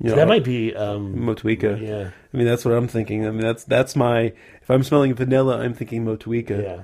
you 0.00 0.10
know 0.10 0.16
that 0.16 0.28
might 0.28 0.44
be. 0.44 0.74
Um, 0.74 1.14
Motueka. 1.16 1.80
yeah, 1.80 2.10
I 2.32 2.36
mean, 2.36 2.46
that's 2.46 2.64
what 2.64 2.74
I'm 2.74 2.88
thinking. 2.88 3.26
I 3.26 3.30
mean, 3.30 3.40
that's 3.40 3.64
that's 3.64 3.96
my. 3.96 4.32
If 4.62 4.70
I'm 4.70 4.82
smelling 4.82 5.14
vanilla, 5.14 5.58
I'm 5.60 5.74
thinking 5.74 6.04
Motueka. 6.04 6.62
yeah. 6.62 6.82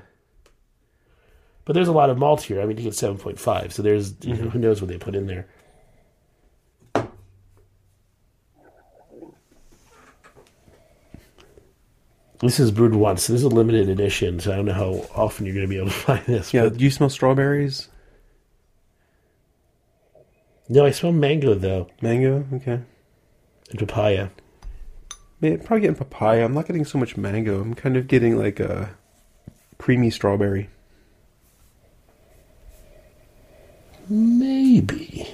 But 1.66 1.72
there's 1.74 1.88
a 1.88 1.92
lot 1.92 2.10
of 2.10 2.18
malt 2.18 2.42
here. 2.42 2.60
I 2.60 2.66
mean, 2.66 2.76
you 2.76 2.84
get 2.84 2.94
seven 2.94 3.16
point 3.18 3.38
five. 3.38 3.72
So 3.72 3.82
there's 3.82 4.14
you 4.22 4.34
Mm-hmm. 4.34 4.44
know, 4.44 4.50
who 4.50 4.58
knows 4.58 4.80
what 4.80 4.88
they 4.88 4.98
put 4.98 5.14
in 5.14 5.26
there. 5.26 5.46
This 12.44 12.60
is 12.60 12.70
brewed 12.70 12.94
once. 12.94 13.26
This 13.26 13.36
is 13.38 13.42
a 13.42 13.48
limited 13.48 13.88
edition, 13.88 14.38
so 14.38 14.52
I 14.52 14.56
don't 14.56 14.66
know 14.66 14.74
how 14.74 15.06
often 15.14 15.46
you're 15.46 15.54
going 15.54 15.66
to 15.66 15.68
be 15.70 15.78
able 15.78 15.88
to 15.88 15.94
find 16.08 16.24
this. 16.26 16.52
Yeah. 16.52 16.64
but- 16.64 16.76
Do 16.76 16.84
you 16.84 16.90
smell 16.90 17.08
strawberries? 17.10 17.88
no, 20.68 20.84
I 20.86 20.90
smell 20.92 21.12
mango 21.12 21.54
though, 21.54 21.88
Mango. 22.00 22.46
Okay. 22.54 22.80
and 23.70 23.78
papaya. 23.78 24.28
Man, 25.40 25.58
probably 25.60 25.80
getting 25.82 25.96
papaya. 25.96 26.44
I'm 26.44 26.54
not 26.54 26.66
getting 26.66 26.84
so 26.84 26.98
much 26.98 27.16
mango. 27.16 27.60
I'm 27.60 27.74
kind 27.74 27.96
of 27.96 28.06
getting 28.08 28.38
like 28.38 28.60
a 28.60 28.90
creamy 29.78 30.10
strawberry. 30.10 30.68
Maybe. 34.08 35.26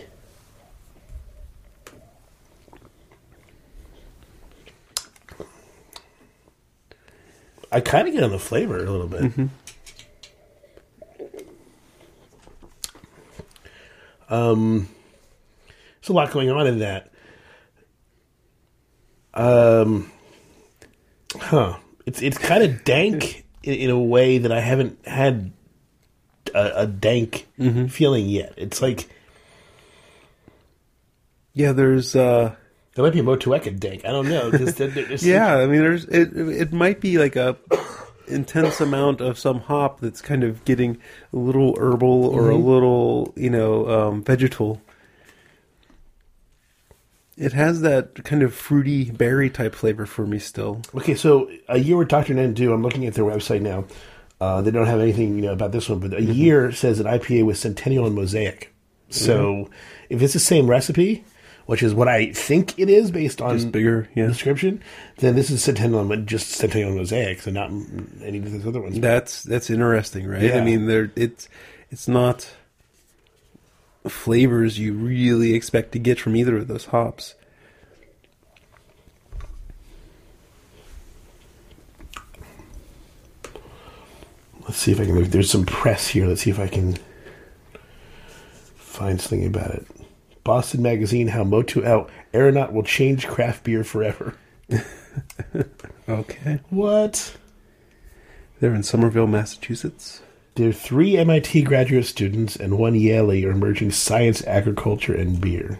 I 7.72 7.80
kind 7.80 8.08
of 8.08 8.14
get 8.14 8.22
on 8.22 8.30
the 8.30 8.38
flavor 8.38 8.76
a 8.78 8.90
little 8.90 9.06
bit. 9.06 9.32
Um, 14.28 14.88
there's 16.00 16.08
a 16.08 16.12
lot 16.12 16.30
going 16.30 16.50
on 16.50 16.66
in 16.66 16.78
that. 16.80 17.10
Um, 19.34 20.10
huh? 21.36 21.76
It's 22.06 22.22
it's 22.22 22.38
kind 22.38 22.62
of 22.62 22.84
dank 22.84 23.44
in, 23.62 23.74
in 23.74 23.90
a 23.90 23.98
way 23.98 24.38
that 24.38 24.50
I 24.52 24.60
haven't 24.60 25.06
had 25.06 25.52
a, 26.54 26.82
a 26.82 26.86
dank 26.86 27.46
feeling 27.90 28.28
yet. 28.28 28.54
It's 28.56 28.82
like 28.82 29.08
Yeah. 31.52 31.72
There's. 31.72 32.14
uh 32.16 32.54
there 33.00 33.10
might 33.10 33.12
be 33.12 33.20
a 33.20 33.22
Motueka 33.22 33.78
dank. 33.78 34.04
I 34.04 34.08
don't 34.10 34.28
know. 34.28 34.50
Just, 34.50 34.76
there's- 34.78 35.22
Yeah, 35.24 35.56
I 35.56 35.66
mean, 35.66 35.80
there's 35.80 36.04
it. 36.06 36.36
It 36.36 36.72
might 36.72 37.00
be 37.00 37.18
like 37.18 37.36
a 37.36 37.56
intense 38.28 38.80
amount 38.80 39.20
of 39.20 39.38
some 39.38 39.60
hop 39.60 40.00
that's 40.00 40.20
kind 40.20 40.44
of 40.44 40.64
getting 40.64 40.98
a 41.32 41.36
little 41.36 41.76
herbal 41.78 42.26
or 42.26 42.50
a 42.50 42.56
little, 42.56 43.32
you 43.36 43.50
know, 43.50 43.88
um, 43.88 44.22
vegetal. 44.24 44.80
It 47.36 47.52
has 47.54 47.80
that 47.80 48.22
kind 48.24 48.42
of 48.42 48.52
fruity 48.54 49.10
berry 49.10 49.48
type 49.48 49.74
flavor 49.74 50.04
for 50.04 50.26
me 50.26 50.38
still. 50.38 50.82
Okay, 50.94 51.14
so 51.14 51.50
a 51.68 51.78
year 51.78 51.96
with 51.96 52.08
Dr. 52.08 52.34
Nandu, 52.34 52.72
I'm 52.72 52.82
looking 52.82 53.06
at 53.06 53.14
their 53.14 53.24
website 53.24 53.62
now. 53.62 53.86
Uh, 54.40 54.60
they 54.60 54.70
don't 54.70 54.86
have 54.86 55.00
anything 55.00 55.36
you 55.36 55.42
know 55.42 55.52
about 55.52 55.72
this 55.72 55.88
one, 55.88 56.00
but 56.00 56.12
a 56.14 56.22
year 56.22 56.70
says 56.72 57.00
an 57.00 57.06
IPA 57.06 57.46
with 57.46 57.56
Centennial 57.58 58.06
and 58.06 58.14
Mosaic. 58.14 58.72
So 59.08 59.68
if 60.08 60.22
it's 60.22 60.34
the 60.34 60.38
same 60.38 60.68
recipe, 60.68 61.24
which 61.70 61.84
is 61.84 61.94
what 61.94 62.08
I 62.08 62.32
think 62.32 62.76
it 62.80 62.90
is 62.90 63.12
based 63.12 63.40
on 63.40 63.54
Just 63.56 63.70
bigger, 63.70 64.08
yeah. 64.16 64.26
description, 64.26 64.82
then 65.18 65.36
this 65.36 65.50
is 65.50 65.62
Centennial 65.62 66.10
and 66.10 66.26
just 66.26 66.50
Centennial 66.50 66.96
Mosaics 66.96 67.46
and 67.46 67.54
not 67.54 67.70
any 68.24 68.38
of 68.38 68.50
these 68.50 68.66
other 68.66 68.80
ones. 68.80 68.98
That's 68.98 69.44
that's 69.44 69.70
interesting, 69.70 70.26
right? 70.26 70.42
Yeah. 70.42 70.58
I 70.58 70.62
mean, 70.64 70.86
there 70.86 71.12
it's 71.14 71.48
it's 71.88 72.08
not 72.08 72.52
flavors 74.08 74.80
you 74.80 74.94
really 74.94 75.54
expect 75.54 75.92
to 75.92 76.00
get 76.00 76.18
from 76.18 76.34
either 76.34 76.56
of 76.56 76.66
those 76.66 76.86
hops. 76.86 77.36
Let's 84.62 84.78
see 84.78 84.90
if 84.90 84.98
I 84.98 85.04
can. 85.04 85.22
There's 85.30 85.52
some 85.52 85.66
press 85.66 86.08
here. 86.08 86.26
Let's 86.26 86.40
see 86.40 86.50
if 86.50 86.58
I 86.58 86.66
can 86.66 86.98
find 88.74 89.20
something 89.20 89.46
about 89.46 89.70
it. 89.70 89.86
Boston 90.44 90.82
Magazine: 90.82 91.28
How 91.28 91.44
Motu 91.44 91.84
Out 91.84 92.10
Aeronaut 92.32 92.72
will 92.72 92.82
change 92.82 93.26
craft 93.26 93.64
beer 93.64 93.84
forever. 93.84 94.34
Okay, 96.08 96.58
What? 96.70 97.36
they're 98.60 98.74
in 98.74 98.82
Somerville, 98.82 99.26
Massachusetts. 99.28 100.22
There 100.56 100.68
are 100.68 100.72
three 100.72 101.16
MIT 101.16 101.62
graduate 101.62 102.04
students 102.06 102.56
and 102.56 102.78
one 102.78 102.94
Yale 102.96 103.44
are 103.46 103.54
merging 103.54 103.90
science, 103.92 104.44
agriculture, 104.46 105.14
and 105.14 105.40
beer. 105.40 105.78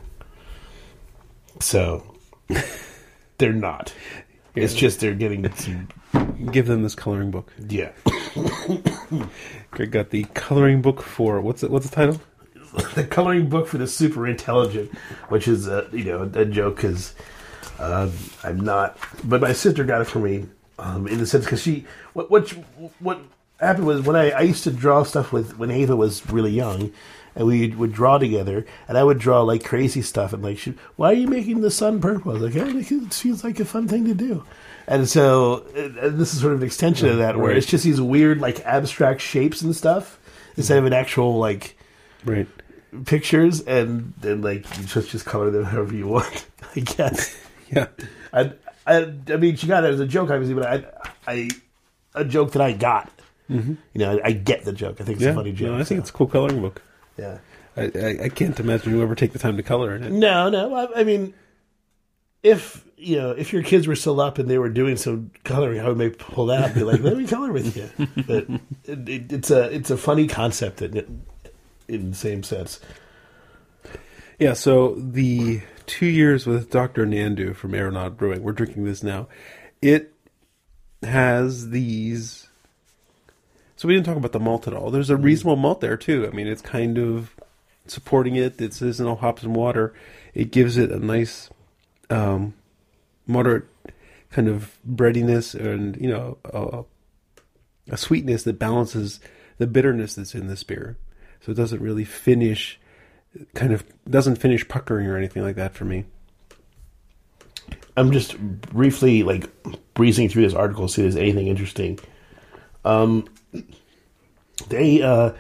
So 1.61 2.15
they're 3.39 3.53
not. 3.53 3.93
It's 4.55 4.75
just 4.75 5.01
they're 5.01 5.15
getting 5.15 5.43
some. 5.43 5.89
Give 6.53 6.67
them 6.67 6.83
this 6.83 6.95
coloring 6.95 7.31
book. 7.31 7.53
Yeah. 7.69 7.91
Greg 9.71 9.91
got 9.91 10.11
the 10.11 10.25
coloring 10.35 10.81
book 10.81 11.03
for 11.03 11.41
what's 11.41 11.63
it? 11.63 11.71
What's 11.71 11.89
the 11.89 11.95
title? 11.95 12.21
the 12.95 13.05
coloring 13.05 13.49
book 13.49 13.67
for 13.69 13.79
the 13.79 13.87
super 13.87 14.27
intelligent, 14.27 14.93
which 15.29 15.49
is 15.49 15.67
a 15.67 15.89
you 15.93 16.05
know 16.05 16.31
a 16.35 16.45
joke 16.45 16.77
because 16.77 17.15
uh, 17.79 18.11
I'm 18.45 18.61
not. 18.61 18.99
But 19.25 19.41
my 19.41 19.53
sister 19.53 19.85
got 19.85 20.01
it 20.03 20.07
for 20.07 20.19
me 20.21 20.47
um, 20.79 21.07
in 21.09 21.19
the 21.19 21.27
sense 21.27 21.45
because 21.45 21.63
she 21.63 21.85
what 22.13 22.31
what 22.31 22.49
what 23.01 23.21
happened 23.59 23.87
was 23.87 24.03
when 24.03 24.17
I 24.17 24.31
I 24.31 24.41
used 24.43 24.65
to 24.65 24.71
draw 24.71 25.03
stuff 25.03 25.33
with 25.33 25.59
when 25.59 25.71
Ava 25.71 25.97
was 25.97 26.29
really 26.31 26.53
young. 26.53 26.93
And 27.37 27.47
we 27.47 27.69
would 27.69 27.93
draw 27.93 28.19
together, 28.19 28.67
and 28.89 28.99
I 28.99 29.05
would 29.05 29.21
draw 29.21 29.43
like 29.43 29.63
crazy 29.65 30.03
stuff. 30.03 30.33
And 30.33 30.43
like, 30.43 30.59
she, 30.59 30.75
why 30.97 31.11
are 31.11 31.15
you 31.15 31.29
making 31.29 31.61
the 31.61 31.71
sun 31.71 32.01
purple? 32.01 32.33
I 32.33 32.41
was 32.41 32.43
like, 32.55 32.61
oh, 32.61 32.77
it 32.77 33.13
seems 33.13 33.45
like 33.45 33.61
a 33.61 33.65
fun 33.65 33.87
thing 33.87 34.05
to 34.07 34.15
do. 34.15 34.45
And 34.89 35.09
so, 35.09 35.65
and 35.77 36.19
this 36.19 36.35
is 36.35 36.41
sort 36.41 36.55
of 36.55 36.59
an 36.61 36.67
extension 36.67 37.09
of 37.09 37.19
that, 37.19 37.37
where 37.37 37.51
Right. 37.51 37.57
it's 37.57 37.69
just 37.69 37.85
these 37.85 38.01
weird, 38.01 38.41
like 38.41 38.59
abstract 38.67 39.21
shapes 39.21 39.63
and 39.63 39.77
stuff, 39.77 40.19
instead 40.57 40.79
of 40.79 40.87
an 40.87 40.93
actual 40.93 41.39
like 41.39 41.79
Right. 42.25 42.49
Pictures 43.07 43.61
and 43.63 44.13
then 44.21 44.43
like 44.43 44.65
you 44.79 44.85
just 44.85 45.11
just 45.11 45.25
color 45.27 45.51
them 45.51 45.65
however 45.65 45.95
you 45.95 46.07
want. 46.09 46.47
I 46.77 46.81
guess. 46.81 47.37
Yeah. 47.73 47.87
I, 48.33 48.53
I 48.85 49.13
I 49.29 49.37
mean 49.37 49.55
she 49.55 49.69
got 49.69 49.85
it 49.85 49.95
as 49.95 50.01
a 50.01 50.07
joke 50.07 50.29
obviously, 50.31 50.55
but 50.55 50.67
I 50.67 50.85
I 51.27 51.51
a 52.17 52.25
joke 52.25 52.51
that 52.53 52.63
I 52.63 52.73
got. 52.73 53.09
Mm-hmm. 53.49 53.75
You 53.95 53.99
know, 54.01 54.19
I, 54.19 54.21
I 54.29 54.33
get 54.33 54.65
the 54.65 54.73
joke. 54.73 55.01
I 55.01 55.05
think 55.05 55.19
it's 55.19 55.25
Yeah. 55.25 55.31
a 55.31 55.35
funny 55.35 55.53
joke. 55.53 55.69
No, 55.69 55.75
I 55.79 55.85
think 55.85 55.99
so, 55.99 56.01
it's 56.01 56.11
a 56.11 56.13
cool 56.13 56.27
coloring 56.27 56.61
book. 56.61 56.83
yeah. 57.17 57.39
I, 57.77 57.83
I, 57.95 58.19
I 58.25 58.29
can't 58.29 58.59
imagine 58.59 58.93
you 58.93 59.01
ever 59.03 59.15
take 59.15 59.33
the 59.33 59.39
time 59.39 59.57
to 59.57 59.63
color 59.63 59.95
in 59.95 60.03
it. 60.03 60.11
No, 60.11 60.51
no. 60.51 60.75
I, 60.75 61.01
I 61.01 61.05
mean, 61.05 61.33
if 62.43 62.85
you 62.97 63.17
know, 63.17 63.31
if 63.31 63.53
your 63.53 63.63
kids 63.63 63.87
were 63.87 63.95
still 63.97 64.21
up 64.21 64.39
and 64.39 64.49
they 64.51 64.59
were 64.59 64.69
doing 64.69 64.97
some 64.97 65.31
coloring, 65.45 65.81
I 65.81 65.87
would 65.89 65.97
maybe 65.97 66.17
pull 66.19 66.47
that 66.47 66.59
out 66.61 66.67
and 66.71 66.75
be 66.75 66.83
like, 66.83 67.01
"Let 67.03 67.17
me 67.17 67.27
color 67.27 67.53
with 67.53 67.77
you." 67.77 67.89
But 68.27 68.49
it, 68.85 69.09
it, 69.09 69.33
it's 69.33 69.51
a 69.51 69.73
it's 69.75 69.91
a 69.91 69.97
funny 69.97 70.27
concept 70.27 70.83
in, 70.83 71.23
in 71.91 72.11
the 72.11 72.17
same 72.17 72.43
sense. 72.43 72.81
Yeah, 74.39 74.55
so 74.55 74.95
the 74.95 75.63
two 75.87 76.07
years 76.07 76.47
with 76.47 76.71
Dr. 76.71 77.05
Nandu 77.05 77.55
from 77.55 77.75
Aeronaut 77.75 78.17
Brewing, 78.17 78.43
we're 78.43 78.53
drinking 78.53 78.85
this 78.85 79.03
now. 79.03 79.29
It 79.83 80.15
has 81.03 81.71
these. 81.71 82.49
So 83.77 83.89
we 83.89 83.95
didn't 83.95 84.07
talk 84.07 84.17
about 84.17 84.33
the 84.33 84.41
malt 84.41 84.67
at 84.67 84.75
all. 84.75 84.91
There's 84.91 85.11
a 85.11 85.17
reasonable 85.17 85.57
malt 85.57 85.81
there 85.81 85.97
too. 85.97 86.27
I 86.27 86.35
mean, 86.35 86.47
it's 86.47 86.63
kind 86.63 86.99
of 86.99 87.35
supporting 87.87 88.37
it. 88.37 88.61
It 88.61 88.75
says 88.75 89.01
no 89.01 89.15
hops 89.15 89.43
and 89.43 89.55
water. 89.55 89.95
It 90.35 90.53
gives 90.53 90.77
it 90.77 90.91
a 90.91 90.99
nice, 90.99 91.51
um, 92.09 92.55
moderate 93.27 93.65
kind 94.31 94.49
of 94.49 94.79
breadiness 94.85 95.55
and 95.55 95.97
you 95.97 96.09
know 96.09 96.39
a, 96.45 96.85
a 97.93 97.97
sweetness 97.97 98.45
that 98.45 98.59
balances 98.59 99.21
the 99.59 99.67
bitterness 99.67 100.15
that's 100.15 100.35
in 100.35 100.47
this 100.47 100.63
beer. 100.63 100.97
So 101.41 101.53
it 101.53 101.57
doesn't 101.57 101.81
really 101.81 102.05
finish 102.05 102.79
kind 103.55 103.73
of 103.73 103.85
doesn't 104.09 104.37
finish 104.37 104.67
puckering 104.67 105.07
or 105.07 105.17
anything 105.17 105.43
like 105.43 105.57
that 105.57 105.75
for 105.75 105.85
me. 105.85 106.05
I'm 107.97 108.13
just 108.13 108.39
briefly 108.39 109.23
like 109.23 109.49
breezing 109.95 110.29
through 110.29 110.43
this 110.43 110.55
article 110.55 110.87
to 110.87 110.93
see 110.93 111.03
if 111.03 111.13
there's 111.13 111.23
anything 111.23 111.49
interesting. 111.49 111.99
Um, 112.85 113.29
they 114.69 115.03
uh, 115.03 115.33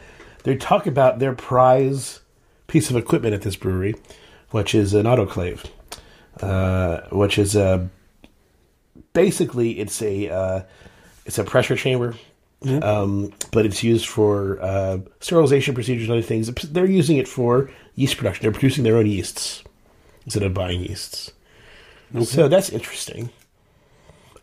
they 0.44 0.56
talk 0.56 0.86
about 0.86 1.18
their 1.18 1.34
prize 1.34 2.20
piece 2.66 2.90
of 2.90 2.96
equipment 2.96 3.34
at 3.34 3.42
this 3.42 3.56
brewery, 3.56 3.94
which 4.50 4.74
is 4.74 4.94
an 4.94 5.06
autoclave, 5.06 5.64
uh, 6.40 7.02
which 7.10 7.38
is 7.38 7.56
uh, 7.56 7.86
basically 9.12 9.78
it's 9.78 10.00
a 10.02 10.28
uh, 10.28 10.62
it's 11.26 11.38
a 11.38 11.44
pressure 11.44 11.76
chamber. 11.76 12.14
Um, 12.82 13.32
but 13.52 13.64
it's 13.64 13.82
used 13.82 14.06
for 14.06 14.60
uh, 14.60 14.98
sterilization 15.20 15.74
procedures 15.74 16.08
and 16.08 16.12
other 16.12 16.22
things. 16.26 16.48
They're 16.48 16.84
using 16.86 17.16
it 17.16 17.26
for 17.26 17.70
yeast 17.94 18.16
production. 18.18 18.42
They're 18.42 18.52
producing 18.52 18.84
their 18.84 18.96
own 18.96 19.06
yeasts 19.06 19.62
instead 20.24 20.42
of 20.42 20.52
buying 20.52 20.80
yeasts. 20.80 21.32
So 22.24 22.48
that's 22.48 22.68
interesting. 22.70 23.30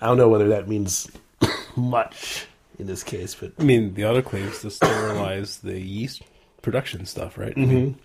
I 0.01 0.07
don't 0.07 0.17
know 0.17 0.29
whether 0.29 0.47
that 0.49 0.67
means 0.67 1.11
much 1.75 2.47
in 2.79 2.87
this 2.87 3.03
case, 3.03 3.35
but 3.35 3.51
I 3.59 3.63
mean, 3.63 3.93
the 3.93 4.03
autoclave 4.03 4.51
is 4.51 4.61
to 4.61 4.71
sterilize 4.71 5.57
the 5.59 5.79
yeast 5.79 6.23
production 6.61 7.05
stuff, 7.05 7.37
right? 7.37 7.55
Mm-hmm. 7.55 7.99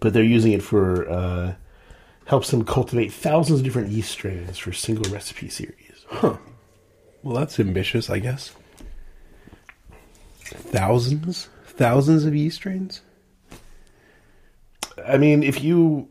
but 0.00 0.12
they're 0.12 0.22
using 0.22 0.52
it 0.52 0.62
for 0.62 1.08
uh, 1.08 1.54
helps 2.26 2.50
them 2.50 2.64
cultivate 2.64 3.12
thousands 3.12 3.60
of 3.60 3.64
different 3.64 3.88
yeast 3.88 4.10
strains 4.10 4.58
for 4.58 4.70
a 4.70 4.74
single 4.74 5.10
recipe 5.10 5.48
series. 5.48 6.04
Well, 7.24 7.36
that's 7.36 7.58
ambitious, 7.58 8.10
I 8.10 8.18
guess. 8.18 8.52
Thousands, 10.44 11.48
thousands 11.64 12.26
of 12.26 12.36
yeast 12.36 12.56
strains. 12.56 13.00
I 15.08 15.16
mean, 15.16 15.42
if 15.42 15.64
you 15.64 16.06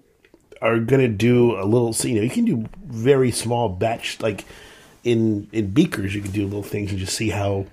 are 0.60 0.80
gonna 0.80 1.08
do 1.08 1.56
a 1.56 1.66
little, 1.66 1.94
you 2.10 2.16
know, 2.16 2.22
you 2.24 2.32
can 2.32 2.46
do 2.46 2.66
very 2.84 3.30
small 3.30 3.70
batch, 3.70 4.20
like 4.22 4.44
in 5.04 5.48
in 5.52 5.70
beakers, 5.70 6.16
you 6.16 6.22
can 6.22 6.32
do 6.32 6.46
little 6.46 6.64
things 6.64 6.90
and 6.90 7.00
just 7.00 7.16
see 7.16 7.30
how 7.30 7.68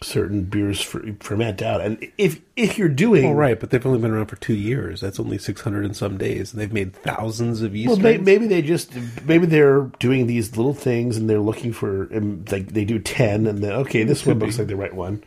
certain 0.00 0.44
beers 0.44 0.80
fer- 0.80 1.14
ferment 1.20 1.60
out. 1.62 1.80
And 1.80 2.10
if 2.18 2.40
if 2.56 2.78
you're 2.78 2.88
doing 2.88 3.24
All 3.26 3.34
right, 3.34 3.58
but 3.58 3.70
they've 3.70 3.84
only 3.84 3.98
been 3.98 4.10
around 4.12 4.26
for 4.26 4.36
two 4.36 4.54
years. 4.54 5.00
That's 5.00 5.18
only 5.18 5.38
six 5.38 5.60
hundred 5.62 5.84
and 5.84 5.96
some 5.96 6.18
days, 6.18 6.52
and 6.52 6.60
they've 6.60 6.72
made 6.72 6.94
thousands 6.94 7.62
of 7.62 7.74
yeast 7.74 7.88
Well, 7.88 7.98
may, 7.98 8.18
maybe 8.18 8.46
they 8.46 8.62
just 8.62 8.92
maybe 9.24 9.46
they're 9.46 9.90
doing 9.98 10.26
these 10.26 10.56
little 10.56 10.74
things 10.74 11.16
and 11.16 11.28
they're 11.28 11.40
looking 11.40 11.72
for 11.72 12.08
um, 12.16 12.44
like 12.50 12.68
they 12.72 12.84
do 12.84 12.98
ten 12.98 13.46
and 13.46 13.58
then 13.58 13.72
okay, 13.72 14.04
this 14.04 14.24
one 14.24 14.38
looks 14.38 14.56
be. 14.56 14.62
like 14.62 14.68
the 14.68 14.76
right 14.76 14.94
one. 14.94 15.22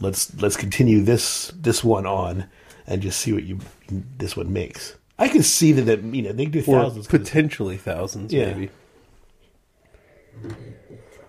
Let's 0.00 0.34
let's 0.40 0.56
continue 0.56 1.02
this 1.02 1.52
this 1.54 1.82
one 1.84 2.06
on 2.06 2.46
and 2.86 3.02
just 3.02 3.20
see 3.20 3.32
what 3.32 3.44
you 3.44 3.58
this 3.90 4.36
one 4.36 4.52
makes. 4.52 4.94
I 5.18 5.28
can 5.28 5.42
see 5.42 5.72
that 5.72 5.82
that 5.82 6.02
you 6.02 6.22
know 6.22 6.32
they 6.32 6.46
do 6.46 6.60
or 6.60 6.62
thousands. 6.82 7.06
potentially 7.06 7.76
thousands, 7.76 8.32
Yeah. 8.32 8.46
maybe. 8.52 8.70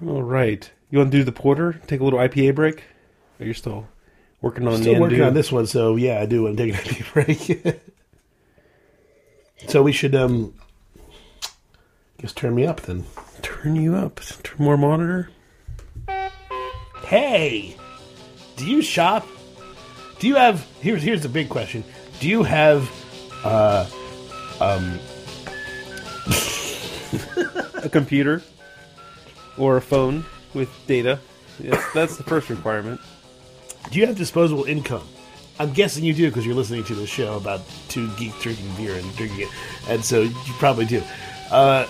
All 0.06 0.24
right, 0.24 0.70
you 0.90 0.98
want 1.00 1.12
to 1.12 1.18
do 1.18 1.24
the 1.24 1.32
porter? 1.32 1.74
Take 1.88 2.00
a 2.00 2.04
little 2.04 2.20
IPA 2.20 2.56
break? 2.56 2.84
Or 3.40 3.46
you're 3.46 3.54
still 3.54 3.88
working 4.42 4.68
on 4.68 4.78
Still 4.82 4.96
the 4.96 5.00
working 5.00 5.22
on 5.22 5.34
this 5.34 5.52
one, 5.52 5.68
so 5.68 5.96
yeah, 5.96 6.20
I 6.20 6.26
do 6.26 6.44
want 6.44 6.58
to 6.58 6.66
take 6.66 6.74
an 6.74 6.96
IP 6.98 7.14
break. 7.14 7.82
so 9.68 9.84
we 9.84 9.92
should 9.92 10.16
um, 10.16 10.54
just 12.20 12.38
turn 12.38 12.56
me 12.56 12.66
up 12.66 12.82
then. 12.82 13.06
Turn 13.42 13.76
you 13.76 13.96
up. 13.96 14.22
Turn 14.44 14.64
more 14.64 14.78
monitor. 14.78 15.30
Hey, 17.06 17.76
do 18.56 18.66
you 18.66 18.82
shop? 18.82 19.28
Do 20.20 20.28
you 20.28 20.36
have? 20.36 20.66
Here's 20.80 21.04
here's 21.04 21.22
the 21.22 21.30
big 21.30 21.50
question. 21.50 21.84
Do 22.20 22.30
you 22.30 22.44
have? 22.44 22.90
Uh, 23.44 23.88
um, 24.60 25.00
A 27.84 27.90
computer 27.90 28.42
or 29.58 29.78
a 29.78 29.82
phone 29.82 30.26
with 30.56 30.70
data. 30.88 31.20
Yes, 31.60 31.84
that's 31.94 32.18
the 32.18 32.24
first 32.24 32.50
requirement. 32.50 33.00
Do 33.92 34.00
you 34.00 34.08
have 34.08 34.18
disposable 34.18 34.64
income? 34.64 35.08
I'm 35.60 35.72
guessing 35.72 36.04
you 36.04 36.14
do 36.14 36.28
because 36.28 36.46
you're 36.46 36.56
listening 36.56 36.84
to 36.86 36.96
the 36.96 37.08
show 37.08 37.38
about 37.38 37.62
two 37.88 38.10
geeks 38.16 38.42
drinking 38.42 38.70
beer 38.76 38.96
and 38.96 39.16
drinking 39.16 39.42
it, 39.42 39.50
and 39.88 40.04
so 40.04 40.22
you 40.22 40.54
probably 40.60 40.86
do. 40.86 41.02
Uh, 41.52 41.88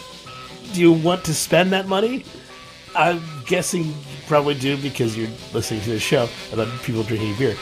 do 0.73 0.81
you 0.81 0.91
want 0.91 1.23
to 1.25 1.33
spend 1.33 1.71
that 1.71 1.87
money? 1.87 2.25
I'm 2.95 3.21
guessing 3.45 3.85
you 3.85 3.93
probably 4.27 4.55
do 4.55 4.77
because 4.77 5.17
you're 5.17 5.29
listening 5.53 5.81
to 5.81 5.91
the 5.91 5.99
show 5.99 6.29
about 6.53 6.67
people 6.83 7.03
drinking 7.03 7.35
beer. 7.37 7.55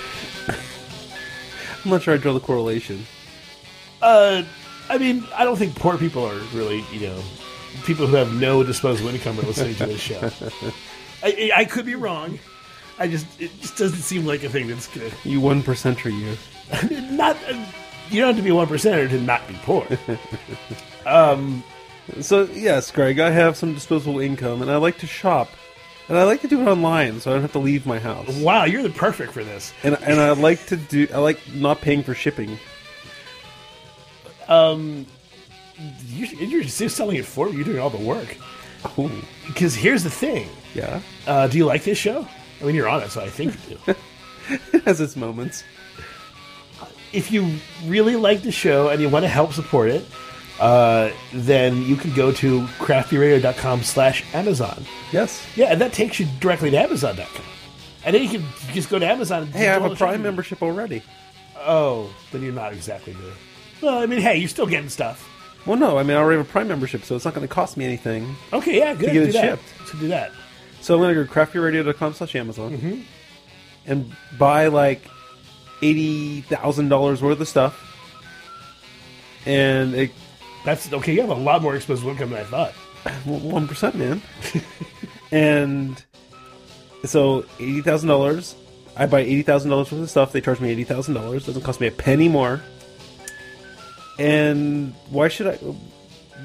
I'm 0.48 1.92
not 1.92 2.02
sure 2.02 2.13
I 2.13 2.18
draw 2.18 2.34
the 2.34 2.39
correlation. 2.39 3.06
Uh, 4.02 4.44
I 4.89 4.98
mean, 4.98 5.26
I 5.36 5.44
don't 5.44 5.58
think 5.58 5.76
poor 5.76 5.98
people 5.98 6.26
are 6.26 6.39
really, 6.54 6.84
you 6.92 7.08
know, 7.08 7.22
people 7.86 8.08
who 8.08 8.16
have 8.16 8.34
no 8.34 8.63
disposable 8.63 9.10
income 9.10 9.39
are 9.39 9.44
listening 9.44 9.76
to 9.76 9.86
this 9.86 10.02
show. 10.02 10.30
I, 11.24 11.52
I 11.56 11.66
could 11.66 11.86
be 11.86 11.96
wrong. 11.96 12.40
I 13.00 13.08
just 13.08 13.26
it 13.42 13.52
just 13.62 13.78
doesn't 13.78 14.00
seem 14.00 14.26
like 14.26 14.44
a 14.44 14.50
thing 14.50 14.68
that's 14.68 14.88
good. 14.88 15.14
You 15.24 15.42
one 15.42 15.64
percenter, 15.64 16.12
you. 16.12 16.38
Not 17.16 17.38
you 18.10 18.22
don't 18.22 18.36
have 18.36 18.38
to 18.38 18.44
be 18.44 18.52
one 18.52 18.68
percenter 18.68 19.10
to 19.10 19.20
not 19.20 19.48
be 19.48 19.56
poor. 19.64 19.88
Um. 21.06 21.66
So 22.22 22.46
yes, 22.46 22.90
Greg, 22.90 23.20
I 23.20 23.30
have 23.30 23.58
some 23.58 23.74
disposable 23.74 24.22
income, 24.22 24.62
and 24.62 24.72
I 24.72 24.78
like 24.78 25.00
to 25.00 25.08
shop, 25.08 25.50
and 26.08 26.18
I 26.18 26.24
like 26.24 26.40
to 26.44 26.48
do 26.48 26.62
it 26.62 26.66
online, 26.66 27.20
so 27.20 27.30
I 27.30 27.34
don't 27.34 27.42
have 27.42 27.52
to 27.52 27.60
leave 27.60 27.86
my 27.86 28.00
house. 28.00 28.30
wow, 28.38 28.64
you're 28.64 28.84
the 28.84 28.90
perfect 28.90 29.34
for 29.34 29.44
this. 29.44 29.74
And 29.84 29.98
and 30.04 30.22
I 30.22 30.32
like 30.32 30.66
to 30.68 30.78
do. 30.78 31.10
I 31.14 31.18
like 31.18 31.40
not 31.54 31.82
paying 31.82 32.04
for 32.04 32.14
shipping. 32.14 32.58
You, 34.48 36.26
you're 36.26 36.64
just 36.64 36.96
selling 36.96 37.18
it 37.18 37.26
for 37.26 37.50
me. 37.50 37.56
You're 37.58 37.66
doing 37.66 37.80
all 37.80 37.90
the 37.90 37.98
work. 37.98 38.38
Ooh, 38.98 39.10
Because 39.48 39.76
here's 39.76 40.04
the 40.04 40.10
thing. 40.10 40.48
yeah, 40.76 41.02
Uh, 41.28 41.48
do 41.48 41.58
you 41.58 41.65
like 41.65 41.84
this 41.84 41.98
show? 41.98 42.28
I 42.62 42.65
mean, 42.65 42.76
you're 42.76 42.88
on 42.89 43.02
it, 43.04 43.12
so 43.12 43.22
I 43.22 43.30
think 43.30 43.54
you 43.69 43.78
do. 43.86 43.96
it 44.74 44.84
has 44.84 45.00
its 45.02 45.15
moments. 45.15 45.63
if 47.12 47.32
you 47.32 47.56
really 47.86 48.15
like 48.15 48.41
the 48.41 48.52
show 48.52 48.89
and 48.89 49.02
you 49.02 49.10
want 49.10 49.24
to 49.24 49.30
help 49.30 49.54
support 49.54 49.89
it, 49.89 50.04
uh, 50.60 51.10
then 51.34 51.82
you 51.84 51.96
can 51.96 52.13
go 52.13 52.32
to 52.32 52.62
craftbeerradio.com 52.80 53.84
slash 53.84 54.24
Amazon. 54.34 54.86
Yes. 55.12 55.46
Yeah, 55.56 55.67
and 55.72 55.82
that 55.82 55.93
takes 55.93 56.19
you 56.19 56.28
directly 56.39 56.72
to 56.72 56.78
Amazon.com. 56.80 57.46
And 58.06 58.15
then 58.15 58.24
you 58.24 58.30
can 58.30 58.43
just 58.74 58.89
go 58.89 59.00
to 59.00 59.06
Amazon. 59.06 59.43
And 59.43 59.54
Hey, 59.54 59.69
I 59.69 59.74
have 59.74 59.86
a 59.91 59.96
Prime 59.96 60.22
membership 60.22 60.62
already. 60.62 61.02
Oh, 61.58 62.10
then 62.32 62.41
you're 62.43 62.52
not 62.52 62.74
exactly 62.74 63.13
the. 63.13 63.32
Well, 63.86 63.98
I 64.00 64.06
mean, 64.06 64.19
hey, 64.22 64.38
you're 64.38 64.50
still 64.50 64.65
getting 64.67 64.89
stuff. 64.89 65.30
Well, 65.65 65.78
no, 65.78 65.97
I 65.97 66.04
mean 66.04 66.17
I 66.17 66.19
already 66.19 66.38
have 66.39 66.47
a 66.47 66.52
Prime 66.52 66.67
membership, 66.67 67.04
so 67.04 67.15
it's 67.15 67.26
not 67.26 67.34
going 67.34 67.47
to 67.47 67.54
cost 67.54 67.78
me 67.78 67.86
anything. 67.86 68.36
Okay, 68.52 68.78
yeah, 68.80 68.93
good. 68.93 69.08
To 69.08 69.13
get 69.13 69.13
do 69.13 69.21
it 69.30 69.32
that. 69.34 69.41
shipped. 69.60 69.89
To 69.91 69.97
do 69.97 70.08
that. 70.10 70.32
So 70.82 70.95
I'm 70.95 70.99
going 71.02 71.15
to 71.15 71.23
go 71.23 71.26
to 71.26 71.32
craftbeerradio.com 71.34 72.13
slash 72.13 72.36
Amazon 72.36 72.78
Mm-hmm. 72.78 73.02
and 73.86 74.12
buy 74.38 74.67
like 74.67 75.02
eighty 75.82 76.41
thousand 76.41 76.89
dollars 76.89 77.21
worth 77.21 77.39
of 77.39 77.47
stuff, 77.47 77.80
and 79.45 79.93
it 79.95 80.12
That's 80.65 80.91
okay. 80.91 81.13
You 81.13 81.21
have 81.21 81.30
a 81.30 81.34
lot 81.36 81.62
more 81.62 81.76
expensive 81.76 82.08
income 82.08 82.32
than 82.32 82.39
I 82.39 82.43
thought. 82.43 82.71
one 83.26 83.67
percent, 83.67 83.95
man. 83.95 84.21
and 85.32 86.04
so 87.06 87.45
eighty 87.60 87.82
thousand 87.82 88.10
dollars. 88.10 88.56
I 88.95 89.06
buy 89.08 89.21
eighty 89.21 89.41
thousand 89.41 89.71
dollars 89.71 89.91
worth 89.91 90.02
of 90.04 90.10
stuff. 90.10 90.32
They 90.34 90.41
charge 90.41 90.60
me 90.60 90.69
eighty 90.69 90.84
thousand 90.84 91.13
dollars. 91.15 91.45
Doesn't 91.45 91.63
cost 91.63 91.80
me 91.82 91.88
a 91.88 91.91
penny 91.91 92.28
more. 92.30 92.62
And 94.19 94.93
why 95.10 95.28
should 95.28 95.47
I? 95.47 95.56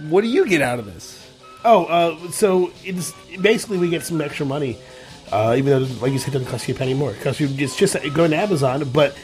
What 0.08 0.22
do 0.22 0.28
you 0.28 0.46
get 0.46 0.62
out 0.62 0.78
of 0.78 0.86
this? 0.86 1.26
Oh, 1.64 1.84
uh, 1.86 2.30
so 2.30 2.72
it's 2.84 3.12
basically 3.40 3.78
we 3.78 3.90
get 3.90 4.02
some 4.04 4.20
extra 4.20 4.46
money, 4.46 4.78
uh, 5.32 5.54
even 5.58 5.72
though, 5.72 5.88
like 6.00 6.12
you 6.12 6.18
said, 6.18 6.28
it 6.28 6.38
doesn't 6.38 6.48
cost 6.50 6.68
you 6.68 6.74
a 6.74 6.78
penny 6.78 6.94
more. 6.94 7.12
Because 7.12 7.40
it's 7.40 7.76
just 7.76 7.96
going 8.14 8.30
to 8.30 8.36
Amazon, 8.36 8.88
but 8.92 9.14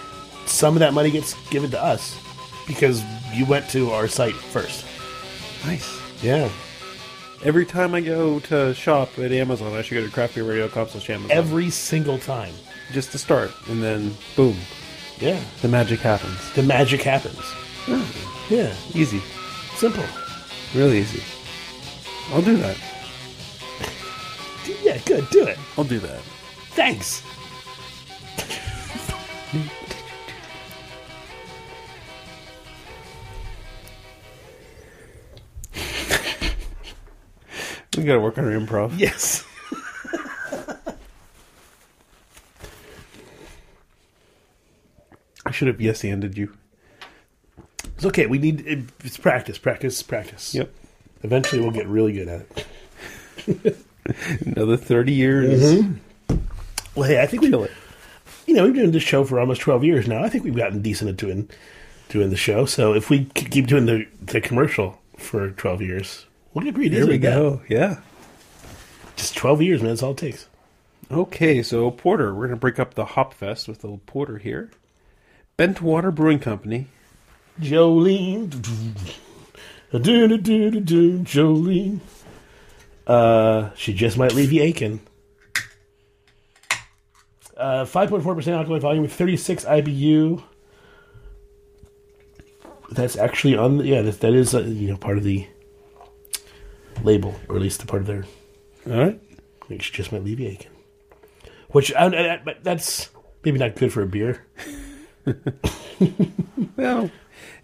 some 0.46 0.74
of 0.74 0.80
that 0.80 0.92
money 0.92 1.10
gets 1.10 1.34
given 1.48 1.70
to 1.70 1.82
us 1.82 2.18
because 2.66 3.02
you 3.32 3.46
went 3.46 3.68
to 3.70 3.92
our 3.92 4.08
site 4.08 4.34
first. 4.34 4.84
Nice. 5.64 5.98
Yeah. 6.22 6.50
Every 7.44 7.64
time 7.66 7.94
I 7.94 8.00
go 8.00 8.40
to 8.40 8.74
shop 8.74 9.18
at 9.18 9.30
Amazon, 9.30 9.72
I 9.74 9.82
should 9.82 9.94
go 9.94 10.04
to 10.06 10.10
craftbeerradio.com 10.12 10.88
slash 10.88 11.10
Amazon. 11.10 11.30
Every 11.36 11.70
single 11.70 12.18
time. 12.18 12.52
just 12.92 13.12
to 13.12 13.18
start, 13.18 13.50
and 13.68 13.82
then 13.82 14.14
boom, 14.36 14.56
Yeah. 15.18 15.40
the 15.62 15.68
magic 15.68 16.00
happens. 16.00 16.38
The 16.52 16.62
magic 16.62 17.00
happens. 17.02 17.40
Yeah. 18.50 18.74
Easy, 18.94 19.20
Simple. 19.76 20.04
really 20.74 20.98
easy. 20.98 21.22
I'll 22.32 22.42
do 22.42 22.56
that. 22.58 22.76
Yeah, 24.82 24.98
good. 25.06 25.28
Do 25.30 25.46
it. 25.46 25.58
I'll 25.76 25.84
do 25.84 25.98
that. 26.00 26.20
Thanks. 26.72 27.22
We 37.96 38.02
gotta 38.04 38.20
work 38.20 38.38
on 38.38 38.44
our 38.44 38.50
improv. 38.58 38.98
Yes. 38.98 39.46
I 45.46 45.50
should 45.52 45.68
have 45.68 45.80
yes 45.80 46.04
ended 46.04 46.36
you. 46.36 46.52
It's 47.96 48.04
okay. 48.06 48.26
We 48.26 48.38
need 48.38 48.90
it's 49.04 49.16
practice, 49.18 49.58
practice, 49.58 50.02
practice. 50.02 50.54
Yep. 50.54 50.72
Eventually, 51.22 51.62
we'll 51.62 51.70
get 51.70 51.86
really 51.86 52.12
good 52.12 52.28
at 52.28 52.46
it. 53.46 53.76
Another 54.46 54.76
thirty 54.76 55.12
years. 55.12 55.62
Mm-hmm. 55.62 55.92
Mm-hmm. 56.32 56.38
Well, 56.94 57.08
hey, 57.08 57.20
I 57.22 57.26
think 57.26 57.42
we, 57.42 57.50
Kill 57.50 57.64
it. 57.64 57.72
you 58.46 58.54
know, 58.54 58.64
we've 58.64 58.72
been 58.72 58.82
doing 58.82 58.92
this 58.92 59.02
show 59.02 59.24
for 59.24 59.40
almost 59.40 59.60
twelve 59.60 59.84
years 59.84 60.06
now. 60.06 60.22
I 60.22 60.28
think 60.28 60.44
we've 60.44 60.56
gotten 60.56 60.82
decent 60.82 61.10
at 61.10 61.16
doing 61.16 61.48
doing 62.08 62.30
the 62.30 62.36
show. 62.36 62.66
So 62.66 62.94
if 62.94 63.10
we 63.10 63.24
keep 63.34 63.66
doing 63.66 63.86
the 63.86 64.06
the 64.20 64.40
commercial 64.40 65.00
for 65.16 65.50
twelve 65.52 65.80
years, 65.80 66.26
we'll 66.52 66.64
get 66.64 66.74
pretty 66.74 66.90
There 66.90 67.06
we 67.06 67.14
at 67.14 67.20
that. 67.22 67.30
go. 67.34 67.62
Yeah. 67.68 68.00
Just 69.16 69.36
twelve 69.36 69.62
years, 69.62 69.80
man. 69.80 69.90
That's 69.92 70.02
all 70.02 70.10
it 70.12 70.18
takes. 70.18 70.48
Okay, 71.10 71.62
so 71.62 71.90
porter. 71.90 72.34
We're 72.34 72.46
gonna 72.48 72.56
break 72.56 72.78
up 72.78 72.94
the 72.94 73.04
hop 73.04 73.32
fest 73.34 73.68
with 73.68 73.82
a 73.84 73.86
little 73.86 74.00
porter 74.06 74.38
here. 74.38 74.70
Bentwater 75.58 76.14
Brewing 76.14 76.40
Company. 76.40 76.88
Jolene. 77.60 78.48
Jolene. 81.24 82.00
Uh, 83.06 83.70
she 83.74 83.92
just 83.92 84.16
might 84.16 84.34
leave 84.34 84.52
you 84.52 84.62
aching. 84.62 85.00
Uh, 87.56 87.84
5.4% 87.84 88.48
alcohol 88.52 88.80
volume, 88.80 89.06
36 89.06 89.64
IBU. 89.64 90.42
That's 92.90 93.16
actually 93.16 93.56
on. 93.56 93.78
The, 93.78 93.86
yeah, 93.86 94.02
that, 94.02 94.20
that 94.20 94.34
is 94.34 94.54
uh, 94.54 94.60
you 94.60 94.88
know 94.88 94.96
part 94.96 95.16
of 95.18 95.24
the 95.24 95.46
label, 97.02 97.34
or 97.48 97.56
at 97.56 97.62
least 97.62 97.80
the 97.80 97.86
part 97.86 98.02
of 98.02 98.06
their. 98.06 98.24
All 98.86 99.04
right. 99.04 99.20
She 99.80 99.92
just 99.92 100.12
might 100.12 100.22
leave 100.22 100.38
you 100.40 100.48
aching. 100.48 100.70
Which, 101.70 101.92
I, 101.94 102.06
I, 102.06 102.40
but 102.44 102.62
that's 102.62 103.08
maybe 103.44 103.58
not 103.58 103.76
good 103.76 103.92
for 103.92 104.02
a 104.02 104.06
beer. 104.06 104.46
Well, 106.76 107.10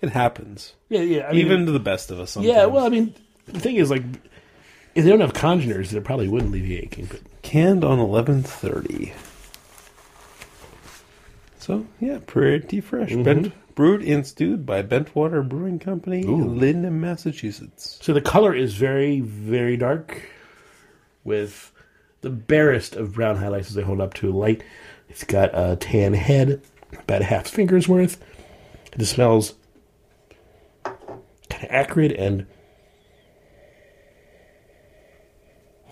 it 0.00 0.10
happens. 0.10 0.74
Yeah, 0.88 1.00
yeah. 1.00 1.26
I 1.28 1.32
mean, 1.32 1.46
Even 1.46 1.66
to 1.66 1.72
the 1.72 1.80
best 1.80 2.10
of 2.10 2.18
us. 2.20 2.32
Sometimes. 2.32 2.54
yeah. 2.54 2.66
Well, 2.66 2.84
I 2.84 2.88
mean, 2.88 3.14
the 3.46 3.60
thing 3.60 3.76
is, 3.76 3.90
like, 3.90 4.02
if 4.94 5.04
they 5.04 5.10
don't 5.10 5.20
have 5.20 5.32
congeners, 5.34 5.90
they 5.90 6.00
probably 6.00 6.28
wouldn't 6.28 6.52
leave 6.52 6.66
you 6.66 6.78
aching. 6.78 7.06
But 7.06 7.20
canned 7.42 7.84
on 7.84 7.98
eleven 7.98 8.42
thirty. 8.42 9.12
So 11.58 11.86
yeah, 12.00 12.18
pretty 12.26 12.80
fresh. 12.80 13.10
Mm-hmm. 13.10 13.22
Bent, 13.22 13.74
brewed 13.74 14.02
and 14.02 14.26
stewed 14.26 14.66
by 14.66 14.82
Bentwater 14.82 15.46
Brewing 15.46 15.78
Company, 15.78 16.22
in 16.22 16.58
Linden, 16.58 17.00
Massachusetts. 17.00 17.98
So 18.02 18.12
the 18.12 18.20
color 18.20 18.54
is 18.54 18.74
very, 18.74 19.20
very 19.20 19.76
dark, 19.76 20.22
with 21.22 21.70
the 22.22 22.30
barest 22.30 22.96
of 22.96 23.14
brown 23.14 23.36
highlights 23.36 23.68
as 23.68 23.74
they 23.74 23.82
hold 23.82 24.00
up 24.00 24.14
to 24.14 24.30
light. 24.32 24.62
It's 25.08 25.24
got 25.24 25.50
a 25.52 25.76
tan 25.76 26.14
head, 26.14 26.62
about 26.92 27.22
a 27.22 27.24
half 27.24 27.46
finger's 27.46 27.88
worth. 27.88 28.22
It 28.92 29.04
smells 29.04 29.54
acrid 31.68 32.12
and 32.12 32.46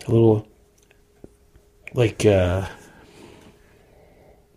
a 0.07 0.11
little 0.11 0.47
like 1.95 2.25
uh, 2.25 2.69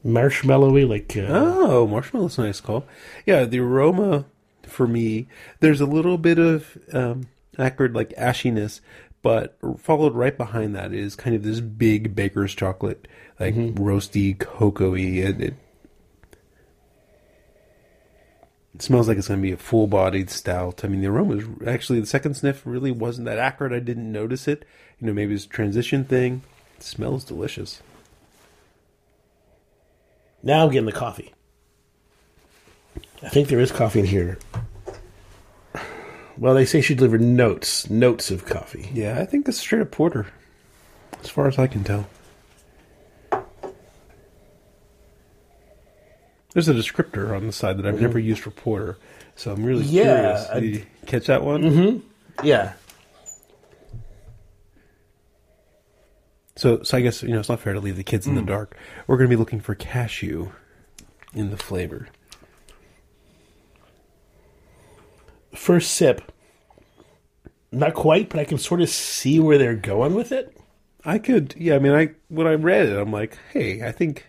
marshmallowy, 0.05 0.87
like 0.87 1.15
uh, 1.17 1.27
Oh, 1.29 1.87
marshmallow's 1.87 2.37
a 2.37 2.43
nice 2.43 2.61
call. 2.61 2.85
Yeah, 3.25 3.45
the 3.45 3.59
aroma 3.59 4.25
for 4.63 4.87
me, 4.87 5.27
there's 5.59 5.81
a 5.81 5.85
little 5.85 6.17
bit 6.17 6.39
of 6.39 6.77
um, 6.93 7.27
acrid, 7.57 7.93
like 7.93 8.09
ashiness, 8.11 8.79
but 9.21 9.57
followed 9.77 10.15
right 10.15 10.37
behind 10.37 10.75
that 10.75 10.93
is 10.93 11.15
kind 11.15 11.35
of 11.35 11.43
this 11.43 11.59
big 11.59 12.15
baker's 12.15 12.55
chocolate, 12.55 13.07
like 13.39 13.55
roasty, 13.55 14.37
cocoa-y. 14.37 14.99
It, 14.99 15.41
it, 15.41 15.53
it 18.73 18.81
smells 18.81 19.07
like 19.07 19.17
it's 19.17 19.27
going 19.27 19.39
to 19.39 19.47
be 19.47 19.51
a 19.51 19.57
full-bodied 19.57 20.29
stout. 20.29 20.83
I 20.83 20.87
mean, 20.87 21.01
the 21.01 21.07
aroma 21.07 21.37
is 21.37 21.45
actually 21.67 21.99
the 21.99 22.05
second 22.05 22.35
sniff 22.35 22.61
really 22.65 22.91
wasn't 22.91 23.25
that 23.25 23.37
acrid. 23.37 23.73
I 23.73 23.79
didn't 23.79 24.11
notice 24.11 24.47
it. 24.47 24.65
You 24.99 25.07
know, 25.07 25.13
maybe 25.13 25.33
it's 25.33 25.45
a 25.45 25.49
transition 25.49 26.05
thing. 26.05 26.43
It 26.77 26.83
smells 26.83 27.23
delicious. 27.23 27.81
Now 30.41 30.63
I'm 30.63 30.71
getting 30.71 30.85
the 30.85 30.91
coffee. 30.91 31.33
I 33.21 33.29
think 33.29 33.49
there 33.49 33.59
is 33.59 33.71
coffee 33.71 33.99
in 33.99 34.05
here. 34.05 34.39
Well, 36.37 36.55
they 36.55 36.65
say 36.65 36.81
she 36.81 36.95
delivered 36.95 37.21
notes, 37.21 37.89
notes 37.89 38.31
of 38.31 38.45
coffee. 38.45 38.89
Yeah, 38.93 39.19
I 39.19 39.25
think 39.25 39.47
it's 39.47 39.59
straight 39.59 39.81
up 39.81 39.91
porter, 39.91 40.27
as 41.21 41.29
far 41.29 41.47
as 41.47 41.59
I 41.59 41.67
can 41.67 41.83
tell. 41.83 42.07
There's 46.53 46.67
a 46.67 46.73
descriptor 46.73 47.35
on 47.35 47.47
the 47.47 47.53
side 47.53 47.77
that 47.77 47.85
I've 47.85 47.95
mm-hmm. 47.95 48.03
never 48.03 48.19
used 48.19 48.41
for 48.41 48.51
porter, 48.51 48.97
so 49.35 49.51
I'm 49.51 49.63
really 49.63 49.83
Yeah, 49.83 50.03
curious. 50.03 50.47
Did 50.53 50.63
you 50.63 50.85
catch 51.05 51.27
that 51.27 51.43
one? 51.43 51.63
Mm-hmm. 51.63 52.45
Yeah. 52.45 52.73
So, 56.57 56.83
so 56.83 56.97
I 56.97 57.01
guess 57.01 57.23
you 57.23 57.29
know 57.29 57.39
it's 57.39 57.49
not 57.49 57.59
fair 57.59 57.73
to 57.73 57.79
leave 57.79 57.95
the 57.95 58.03
kids 58.03 58.27
in 58.27 58.35
the 58.35 58.41
mm. 58.41 58.47
dark. 58.47 58.77
We're 59.07 59.17
going 59.17 59.29
to 59.29 59.35
be 59.35 59.39
looking 59.39 59.61
for 59.61 59.73
cashew 59.73 60.51
in 61.33 61.49
the 61.49 61.57
flavor. 61.57 62.09
First 65.55 65.91
sip. 65.91 66.31
Not 67.71 67.93
quite, 67.93 68.29
but 68.29 68.39
I 68.39 68.43
can 68.43 68.57
sort 68.57 68.81
of 68.81 68.89
see 68.89 69.39
where 69.39 69.57
they're 69.57 69.75
going 69.75 70.13
with 70.13 70.33
it. 70.33 70.57
I 71.05 71.17
could, 71.17 71.55
yeah. 71.57 71.75
I 71.75 71.79
mean, 71.79 71.93
I 71.93 72.09
when 72.27 72.45
I 72.45 72.55
read 72.55 72.89
it, 72.89 72.97
I'm 72.97 73.11
like, 73.11 73.37
hey, 73.53 73.81
I 73.81 73.91
think 73.91 74.25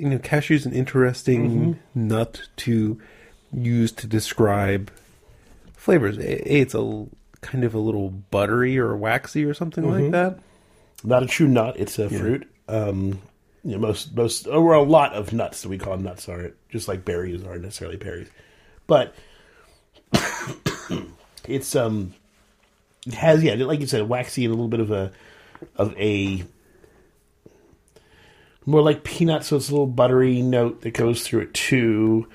you 0.00 0.08
know, 0.08 0.18
cashew's 0.18 0.64
an 0.64 0.72
interesting 0.72 1.78
nut 1.94 2.48
to 2.56 2.98
use 3.52 3.92
to 3.92 4.06
describe 4.06 4.90
flavors. 5.76 6.16
A, 6.16 6.50
it's 6.50 6.74
a 6.74 7.06
kind 7.42 7.64
of 7.64 7.74
a 7.74 7.78
little 7.78 8.08
buttery 8.08 8.78
or 8.78 8.96
waxy 8.96 9.44
or 9.44 9.52
something 9.52 9.88
like 9.88 10.10
that. 10.12 10.38
Not 11.04 11.22
a 11.22 11.26
true 11.26 11.48
nut; 11.48 11.76
it's 11.78 11.98
a 11.98 12.08
fruit. 12.08 12.50
Um, 12.66 13.20
you 13.62 13.72
know, 13.72 13.78
most 13.78 14.16
most 14.16 14.46
or 14.46 14.72
a 14.72 14.82
lot 14.82 15.12
of 15.12 15.34
nuts 15.34 15.60
that 15.62 15.68
we 15.68 15.76
call 15.76 15.98
nuts 15.98 16.30
aren't 16.30 16.54
just 16.70 16.88
like 16.88 17.04
berries 17.04 17.44
aren't 17.44 17.62
necessarily 17.62 17.98
berries, 17.98 18.28
but 18.86 19.14
it's 21.46 21.76
um 21.76 22.14
it 23.06 23.14
has 23.14 23.42
yeah 23.42 23.54
like 23.54 23.80
you 23.80 23.86
said 23.86 24.08
waxy 24.08 24.46
and 24.46 24.52
a 24.52 24.56
little 24.56 24.68
bit 24.68 24.80
of 24.80 24.90
a 24.90 25.12
of 25.76 25.94
a 25.98 26.42
more 28.70 28.82
like 28.82 29.04
peanuts, 29.04 29.48
so 29.48 29.56
it's 29.56 29.68
a 29.68 29.72
little 29.72 29.86
buttery 29.86 30.42
note 30.42 30.82
that 30.82 30.92
goes 30.94 31.22
through 31.22 31.40
it 31.40 31.54
too, 31.54 32.28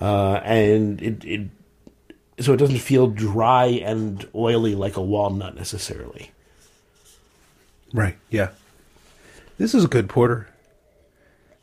uh, 0.00 0.40
and 0.44 1.00
it, 1.02 1.24
it 1.24 1.48
so 2.40 2.52
it 2.52 2.58
doesn't 2.58 2.78
feel 2.78 3.08
dry 3.08 3.66
and 3.66 4.26
oily 4.34 4.74
like 4.74 4.96
a 4.96 5.02
walnut 5.02 5.56
necessarily. 5.56 6.30
Right. 7.92 8.16
Yeah. 8.30 8.50
This 9.56 9.74
is 9.74 9.84
a 9.84 9.88
good 9.88 10.08
porter. 10.08 10.48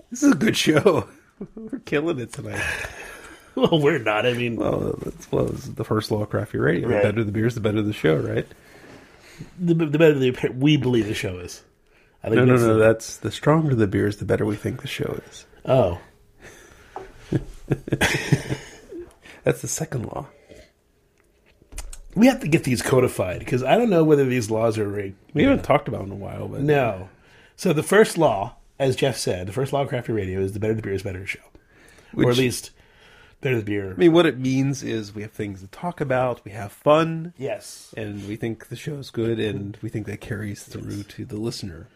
This 0.10 0.24
is 0.24 0.34
a 0.34 0.36
good 0.36 0.58
show. 0.58 1.08
We're 1.56 1.80
killing 1.80 2.20
it 2.20 2.34
tonight. 2.34 2.62
Well, 3.56 3.80
we're 3.80 4.00
not. 4.00 4.26
I 4.26 4.34
mean, 4.34 4.58
Well, 4.58 5.00
that's 5.02 5.32
well, 5.32 5.46
this 5.46 5.64
is 5.64 5.76
the 5.76 5.86
first 5.86 6.12
law 6.12 6.24
of 6.24 6.30
crafty 6.30 6.58
radio. 6.58 6.90
Right. 6.90 6.98
The 6.98 7.08
better 7.08 7.24
the 7.24 7.32
beers, 7.32 7.56
the 7.56 7.62
better 7.62 7.82
the 7.82 7.94
show, 7.94 8.18
right? 8.18 8.46
the, 9.58 9.74
the 9.74 9.98
better 9.98 10.20
the 10.20 10.50
we 10.54 10.76
believe 10.76 11.08
the 11.08 11.14
show 11.14 11.40
is. 11.40 11.64
I 12.26 12.30
think 12.30 12.38
No, 12.38 12.46
no, 12.46 12.56
no. 12.58 12.74
the- 12.74 12.80
That's 12.80 13.18
the 13.18 13.32
stronger 13.32 13.76
the 13.76 13.88
beers, 13.88 14.18
the 14.18 14.26
better 14.26 14.46
we 14.46 14.56
think 14.56 14.82
the 14.82 14.88
show 14.88 15.20
is. 15.30 15.46
oh, 15.66 16.00
That's 19.44 19.62
the 19.62 19.68
second 19.68 20.06
law. 20.08 20.28
we 22.16 22.28
have 22.28 22.40
to 22.40 22.48
get 22.48 22.64
these 22.64 22.82
codified 22.82 23.40
because 23.40 23.62
I 23.64 23.78
don't 23.78 23.90
know 23.90 24.04
whether 24.04 24.26
these 24.26 24.50
laws 24.50 24.78
are 24.80 24.88
rigged. 24.88 25.18
We 25.34 25.44
haven't 25.44 25.64
talked 25.64 25.88
about 25.88 26.02
it 26.02 26.06
in 26.06 26.12
a 26.12 26.16
while, 26.16 26.48
but 26.48 26.62
No. 26.62 27.10
So 27.56 27.72
the 27.74 27.84
first 27.84 28.18
law, 28.18 28.56
as 28.80 28.96
Jeff 28.96 29.18
said, 29.18 29.48
the 29.48 29.54
first 29.54 29.72
law 29.72 29.82
of 29.84 29.90
crafty 29.90 30.12
radio 30.14 30.40
is 30.42 30.54
the 30.54 30.60
better 30.60 30.74
the 30.74 30.82
beer 30.82 30.94
is 30.94 31.04
better 31.04 31.20
the 31.20 31.26
show, 31.28 31.40
or 32.16 32.24
at 32.24 32.28
Which- 32.30 32.38
least 32.38 32.72
better 33.42 33.58
the 33.58 33.64
beer. 33.66 33.92
I 33.92 33.96
mean, 33.96 34.14
what 34.14 34.26
it 34.26 34.40
means 34.40 34.82
is 34.82 35.14
we 35.14 35.22
have 35.22 35.32
things 35.32 35.62
to 35.62 35.68
talk 35.68 36.02
about, 36.02 36.44
we 36.44 36.52
have 36.52 36.72
fun, 36.72 37.34
yes. 37.38 37.94
and 37.96 38.28
we 38.28 38.36
think 38.36 38.68
the 38.70 38.76
show's 38.76 39.10
good, 39.12 39.40
and 39.40 39.78
we 39.84 39.90
think 39.90 40.08
that 40.08 40.22
carries 40.22 40.64
through 40.64 41.04
to 41.04 41.26
the 41.26 41.38
listener. 41.38 41.88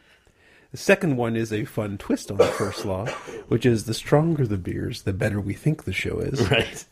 The 0.71 0.77
second 0.77 1.17
one 1.17 1.35
is 1.35 1.51
a 1.51 1.65
fun 1.65 1.97
twist 1.97 2.29
on 2.29 2.37
the 2.37 2.45
first 2.45 2.85
law, 2.85 3.07
which 3.47 3.65
is 3.65 3.85
the 3.85 3.93
stronger 3.93 4.45
the 4.45 4.57
beers, 4.57 5.01
the 5.01 5.13
better 5.13 5.41
we 5.41 5.53
think 5.53 5.83
the 5.83 5.93
show 5.93 6.19
is. 6.19 6.49
Right. 6.49 6.85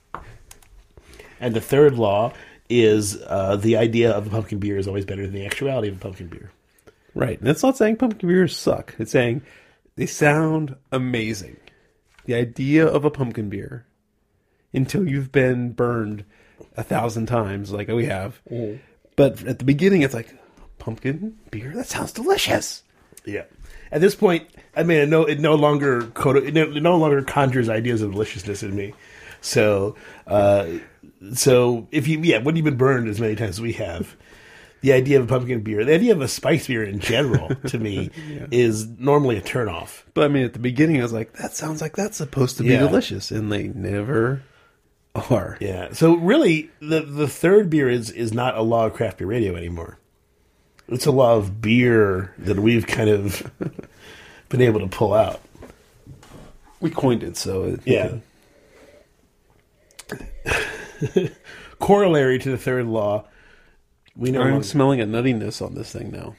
And 1.39 1.53
the 1.53 1.61
third 1.61 1.95
law 1.95 2.33
is 2.69 3.21
uh, 3.27 3.55
the 3.55 3.77
idea 3.77 4.11
of 4.11 4.25
a 4.25 4.29
pumpkin 4.31 4.57
beer 4.57 4.77
is 4.77 4.87
always 4.87 5.05
better 5.05 5.25
than 5.25 5.35
the 5.35 5.45
actuality 5.45 5.89
of 5.89 5.97
a 5.97 5.99
pumpkin 5.99 6.27
beer. 6.27 6.51
Right. 7.13 7.39
And 7.39 7.47
it's 7.47 7.61
not 7.61 7.77
saying 7.77 7.97
pumpkin 7.97 8.27
beers 8.27 8.57
suck. 8.57 8.95
It's 8.97 9.11
saying 9.11 9.43
they 9.95 10.07
sound 10.07 10.75
amazing. 10.91 11.57
The 12.25 12.33
idea 12.33 12.85
of 12.85 13.05
a 13.05 13.11
pumpkin 13.11 13.49
beer, 13.49 13.85
until 14.73 15.07
you've 15.07 15.31
been 15.31 15.71
burned 15.71 16.25
a 16.75 16.83
thousand 16.83 17.27
times, 17.27 17.71
like 17.71 17.87
we 17.87 18.05
have. 18.05 18.41
But 19.15 19.43
at 19.45 19.59
the 19.59 19.65
beginning, 19.65 20.01
it's 20.01 20.13
like, 20.13 20.35
pumpkin 20.79 21.37
beer? 21.51 21.71
That 21.75 21.87
sounds 21.87 22.11
delicious. 22.11 22.83
Yeah. 23.25 23.45
At 23.91 24.01
this 24.01 24.15
point, 24.15 24.47
I 24.75 24.83
mean, 24.83 24.99
it 24.99 25.09
no, 25.09 25.23
it 25.25 25.39
no 25.39 25.55
longer 25.55 25.99
it 26.15 26.53
no, 26.53 26.63
it 26.63 26.81
no 26.83 26.97
longer 26.97 27.21
conjures 27.21 27.69
ideas 27.69 28.01
of 28.01 28.11
deliciousness 28.11 28.63
in 28.63 28.75
me. 28.75 28.93
So, 29.41 29.95
uh, 30.25 30.67
so 31.33 31.87
if 31.91 32.07
you, 32.07 32.19
yeah, 32.21 32.39
when 32.39 32.55
you've 32.55 32.65
been 32.65 32.75
burned 32.77 33.07
as 33.07 33.19
many 33.19 33.35
times 33.35 33.51
as 33.51 33.61
we 33.61 33.73
have, 33.73 34.15
the 34.81 34.93
idea 34.93 35.19
of 35.19 35.25
a 35.25 35.27
pumpkin 35.27 35.61
beer, 35.61 35.85
the 35.85 35.93
idea 35.93 36.11
of 36.11 36.21
a 36.21 36.27
spice 36.27 36.67
beer 36.67 36.83
in 36.83 36.99
general, 36.99 37.49
to 37.67 37.79
me, 37.79 38.09
is 38.51 38.87
normally 38.87 39.37
a 39.37 39.41
turnoff. 39.41 40.03
But 40.13 40.25
I 40.25 40.27
mean, 40.27 40.43
at 40.45 40.53
the 40.53 40.59
beginning, 40.59 40.99
I 40.99 41.03
was 41.03 41.13
like, 41.13 41.33
that 41.33 41.53
sounds 41.53 41.81
like 41.81 41.95
that's 41.95 42.17
supposed 42.17 42.57
to 42.57 42.63
be 42.63 42.69
Yeah. 42.69 42.79
delicious. 42.79 43.31
And 43.31 43.51
they 43.51 43.67
never 43.69 44.41
are. 45.29 45.57
Yeah. 45.59 45.93
So 45.93 46.15
really, 46.15 46.69
the 46.79 47.01
the 47.01 47.27
third 47.27 47.69
beer 47.69 47.89
is 47.89 48.11
is 48.11 48.33
not 48.33 48.55
a 48.57 48.61
law 48.61 48.85
of 48.87 48.93
craft 48.93 49.17
beer 49.19 49.27
radio 49.27 49.55
anymore. 49.55 49.97
It's 50.89 51.05
a 51.05 51.11
law 51.11 51.35
of 51.35 51.61
beer 51.61 52.33
that 52.37 52.57
we've 52.59 52.87
kind 52.87 53.09
of 53.09 53.51
been 54.49 54.61
able 54.61 54.79
to 54.79 54.87
pull 54.87 55.13
out. 55.13 55.41
We 56.79 56.89
coined 56.91 57.23
it, 57.23 57.35
so 57.37 57.63
it, 57.63 57.81
Yeah. 57.85 58.17
Corollary 61.79 62.39
to 62.39 62.49
the 62.51 62.57
third 62.57 62.85
law, 62.87 63.25
we 64.15 64.31
know 64.31 64.41
I'm 64.41 64.63
smelling 64.63 64.99
a 65.01 65.05
nuttiness 65.05 65.63
on 65.65 65.75
this 65.75 65.91
thing 65.91 66.11
now. 66.11 66.35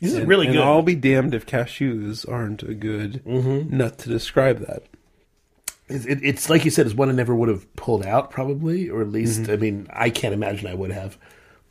this 0.00 0.12
is 0.12 0.18
And- 0.18 0.28
really 0.28 0.46
and 0.46 0.56
good. 0.56 0.62
I'll 0.62 0.82
be 0.82 0.94
damned 0.94 1.34
if 1.34 1.44
cashews 1.46 2.30
aren't 2.30 2.62
a 2.62 2.74
good 2.74 3.22
Mm-hmm. 3.26 3.76
nut 3.76 3.98
to 3.98 4.08
describe 4.08 4.60
that. 4.60 4.84
It's, 5.88 6.04
it, 6.06 6.20
it's 6.22 6.48
like 6.50 6.64
you 6.64 6.70
said, 6.70 6.86
it's 6.86 6.94
one 6.94 7.08
I 7.08 7.12
never 7.12 7.34
would 7.34 7.48
have 7.48 7.74
pulled 7.76 8.04
out, 8.04 8.30
probably, 8.30 8.88
or 8.88 9.02
at 9.02 9.08
least, 9.10 9.42
Mm-hmm. 9.42 9.52
I 9.52 9.56
mean, 9.56 9.86
I 9.92 10.10
can't 10.10 10.34
imagine 10.34 10.66
I 10.68 10.74
would 10.74 10.90
have. 10.90 11.16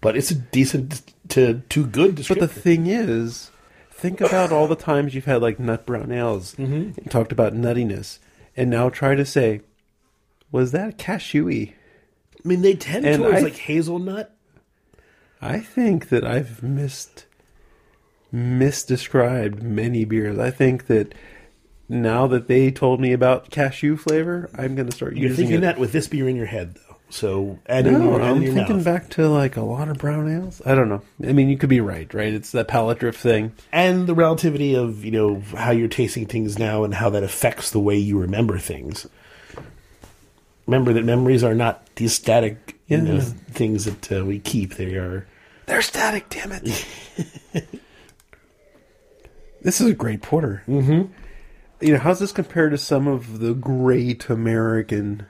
But 0.01 0.15
it's 0.17 0.31
a 0.31 0.35
decent 0.35 1.01
to 1.29 1.61
to 1.69 1.85
good 1.85 2.25
But 2.27 2.39
the 2.39 2.47
thing 2.47 2.87
is, 2.87 3.49
think 3.91 4.21
about 4.21 4.51
all 4.51 4.67
the 4.67 4.75
times 4.75 5.15
you've 5.15 5.25
had 5.25 5.41
like 5.41 5.59
nut 5.59 5.85
brown 5.85 6.11
ales 6.11 6.53
Mm-hmm. 6.55 6.99
and 6.99 7.11
talked 7.11 7.31
about 7.31 7.53
nuttiness, 7.53 8.19
and 8.55 8.69
now 8.69 8.89
try 8.89 9.15
to 9.15 9.25
say, 9.25 9.61
was 10.51 10.71
that 10.73 10.97
cashewy? 10.97 11.73
I 12.43 12.47
mean, 12.47 12.61
they 12.61 12.75
tend 12.75 13.05
And 13.05 13.23
towards 13.23 13.37
I- 13.37 13.41
like 13.41 13.55
hazelnut. 13.57 14.31
I 15.41 15.59
think 15.59 16.09
that 16.09 16.23
I've 16.25 16.61
missed 16.63 17.25
misdescribed 18.33 19.61
many 19.61 20.05
beers. 20.05 20.37
I 20.39 20.51
think 20.51 20.87
that 20.87 21.13
now 21.87 22.27
that 22.27 22.47
they 22.47 22.71
told 22.71 22.99
me 22.99 23.13
about 23.13 23.49
cashew 23.51 23.95
flavor, 23.97 24.49
I'm 24.57 24.75
going 24.75 24.89
to 24.89 24.95
start 24.95 25.13
You're 25.15 25.29
using 25.29 25.45
thinking 25.47 25.57
it. 25.59 25.61
that 25.61 25.79
with 25.79 25.91
this 25.91 26.07
beer 26.07 26.27
in 26.27 26.35
your 26.35 26.45
head, 26.47 26.75
though. 26.75 26.84
So 27.09 27.59
add 27.67 27.85
in 27.87 27.93
No, 27.93 28.19
I'm 28.19 28.41
thinking 28.41 28.77
mouth. 28.77 28.83
back 28.85 29.09
to 29.11 29.27
like 29.29 29.55
a 29.57 29.61
lot 29.61 29.87
of 29.89 29.97
brown 29.99 30.27
ales. 30.29 30.61
I 30.65 30.73
don't 30.75 30.89
know. 30.89 31.01
I 31.25 31.33
mean, 31.33 31.49
you 31.49 31.57
could 31.57 31.69
be 31.69 31.79
right, 31.79 32.11
right? 32.13 32.33
It's 32.33 32.51
that 32.51 32.67
palate 32.67 32.99
drift 32.99 33.19
thing. 33.19 33.53
and 33.71 34.07
the 34.07 34.15
relativity 34.15 34.75
of 34.75 35.05
you 35.05 35.11
know 35.11 35.39
how 35.55 35.71
you're 35.71 35.87
tasting 35.87 36.25
things 36.25 36.57
now 36.59 36.83
and 36.83 36.93
how 36.95 37.09
that 37.11 37.23
affects 37.23 37.69
the 37.71 37.79
way 37.79 37.95
you 37.97 38.19
remember 38.19 38.57
things. 38.57 39.07
Remember 40.67 40.93
that 40.93 41.05
memories 41.05 41.43
are 41.43 41.53
not 41.55 41.85
these 41.95 42.13
static 42.13 42.75
you 42.87 42.97
Yeah. 42.97 43.03
know, 43.03 43.19
things 43.19 43.85
that 43.85 44.11
uh, 44.11 44.25
we 44.25 44.39
keep. 44.39 44.75
They 44.75 44.95
are 44.95 45.27
They're 45.67 45.81
static, 45.83 46.27
damn 46.29 46.51
it. 46.51 46.85
this 49.61 49.79
is 49.81 49.87
a 49.87 49.93
great 49.93 50.21
porter. 50.21 50.63
Mm-hmm. 50.67 51.11
You 51.81 51.93
know, 51.93 51.99
how's 51.99 52.19
this 52.19 52.31
compared 52.31 52.71
to 52.71 52.77
some 52.77 53.07
of 53.07 53.39
the 53.39 53.53
great 53.53 54.29
American 54.29 55.25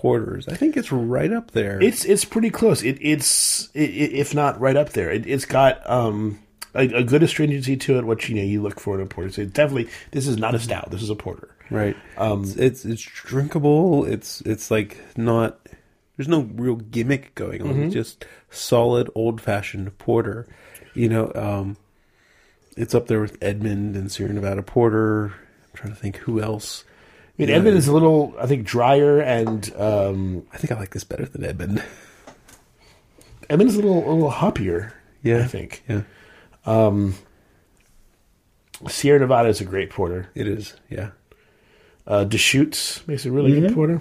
porters? 0.00 0.48
I 0.48 0.54
think 0.54 0.78
it's 0.78 0.90
right 0.90 1.30
up 1.30 1.50
there. 1.50 1.80
It's 1.82 2.06
it's 2.06 2.24
pretty 2.24 2.48
close. 2.48 2.82
It, 2.82 2.96
it's 3.02 3.68
i 3.76 3.80
i 3.80 3.82
if 3.82 4.34
not 4.34 4.58
right 4.58 4.76
up 4.76 4.90
there. 4.90 5.10
It, 5.10 5.26
it's 5.26 5.44
got 5.44 5.88
um, 5.88 6.38
a, 6.74 6.88
a 6.88 7.04
good 7.04 7.22
astringency 7.22 7.76
to 7.76 7.98
it, 7.98 8.06
which 8.06 8.30
you 8.30 8.36
know 8.36 8.42
you 8.42 8.62
look 8.62 8.80
for 8.80 8.94
in 8.94 9.02
a 9.02 9.06
porter. 9.06 9.30
So 9.30 9.42
it 9.42 9.52
definitely, 9.52 9.90
this 10.12 10.26
is 10.26 10.38
not 10.38 10.54
a 10.54 10.58
stout. 10.58 10.90
This 10.90 11.02
is 11.02 11.10
a 11.10 11.14
porter. 11.14 11.54
right. 11.70 11.96
Um, 12.16 12.44
it's, 12.44 12.56
it's 12.56 12.84
it's 12.86 13.02
drinkable. 13.02 14.06
It's 14.06 14.40
it's 14.42 14.70
like 14.70 14.96
not. 15.18 15.60
There's 16.16 16.28
no 16.28 16.40
real 16.54 16.76
gimmick 16.76 17.34
going 17.34 17.62
on. 17.62 17.82
It's 17.84 17.94
just 17.94 18.24
solid 18.50 19.10
old 19.14 19.40
fashioned 19.40 19.96
porter. 19.98 20.46
You 20.94 21.08
know, 21.10 21.32
um, 21.34 21.76
it's 22.76 22.94
up 22.94 23.06
there 23.06 23.20
with 23.20 23.36
Edmund 23.42 23.96
and 23.96 24.10
Sierra 24.10 24.32
Nevada 24.32 24.62
Porter. 24.62 25.26
I'm 25.26 25.74
trying 25.74 25.92
to 25.94 25.98
think 25.98 26.16
who 26.16 26.40
else. 26.40 26.84
I 27.38 27.42
mean, 27.42 27.48
Yeah. 27.48 27.56
Edmund 27.56 27.76
is 27.78 27.88
a 27.88 27.92
little, 27.92 28.34
I 28.38 28.46
think, 28.46 28.66
drier, 28.66 29.20
and 29.20 29.72
um, 29.76 30.46
I 30.52 30.56
think 30.58 30.72
I 30.72 30.76
like 30.78 30.90
this 30.90 31.04
better 31.04 31.24
than 31.24 31.44
Edmund. 31.44 31.82
Edmund 33.48 33.70
is 33.70 33.76
a 33.76 33.80
little 33.80 34.08
a 34.08 34.12
little 34.12 34.30
hoppier. 34.30 34.92
Yeah, 35.22 35.38
I 35.38 35.46
think 35.46 35.82
Yeah, 35.88 36.02
Sierra 38.88 39.18
Nevada 39.20 39.48
is 39.48 39.60
a 39.60 39.64
great 39.64 39.90
porter. 39.90 40.30
it 40.34 40.46
is. 40.46 40.74
Yeah, 40.88 41.10
Uh, 42.06 42.24
Deschutes 42.24 43.06
makes 43.06 43.26
a 43.26 43.30
really 43.30 43.52
Mm-hmm. 43.52 43.60
good 43.66 43.74
porter. 43.74 44.00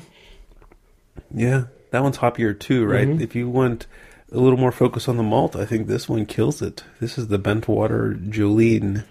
yeah. 1.34 1.64
That 1.92 2.04
one's 2.04 2.18
hoppier 2.20 2.58
too, 2.58 2.86
right? 2.86 3.08
Mm-hmm. 3.08 3.22
If 3.22 3.36
you 3.36 3.50
want 3.50 3.88
a 4.32 4.38
little 4.38 4.60
more 4.60 4.72
focus 4.72 5.08
on 5.08 5.18
the 5.18 5.24
malt, 5.24 5.56
I 5.56 5.66
think 5.66 5.88
this 5.88 6.08
one 6.08 6.26
kills 6.28 6.62
it. 6.62 6.84
This 7.00 7.18
is 7.18 7.28
the 7.30 7.40
Bentwater 7.40 8.16
Jolene. 8.30 9.04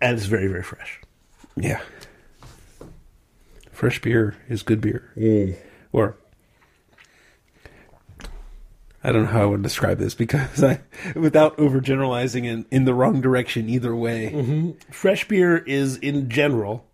and 0.00 0.16
it's 0.16 0.26
very 0.26 0.46
very 0.48 0.62
fresh. 0.62 0.98
Yeah, 1.56 1.80
fresh 3.80 3.98
beer 4.02 4.36
is 4.46 4.62
good 4.62 4.82
beer. 4.82 5.10
Mm. 5.16 5.56
Or 5.90 6.14
I 9.02 9.10
don't 9.10 9.22
know 9.22 9.30
how 9.30 9.40
I 9.40 9.46
would 9.46 9.62
describe 9.62 9.96
this 9.96 10.14
because 10.14 10.62
I, 10.62 10.82
without 11.16 11.56
overgeneralizing 11.56 12.44
in 12.44 12.66
in 12.70 12.84
the 12.84 12.92
wrong 12.92 13.22
direction 13.22 13.70
either 13.70 13.96
way. 13.96 14.32
Mm-hmm. 14.34 14.92
Fresh 14.92 15.28
beer 15.28 15.56
is 15.56 15.96
in 15.96 16.28
general 16.28 16.84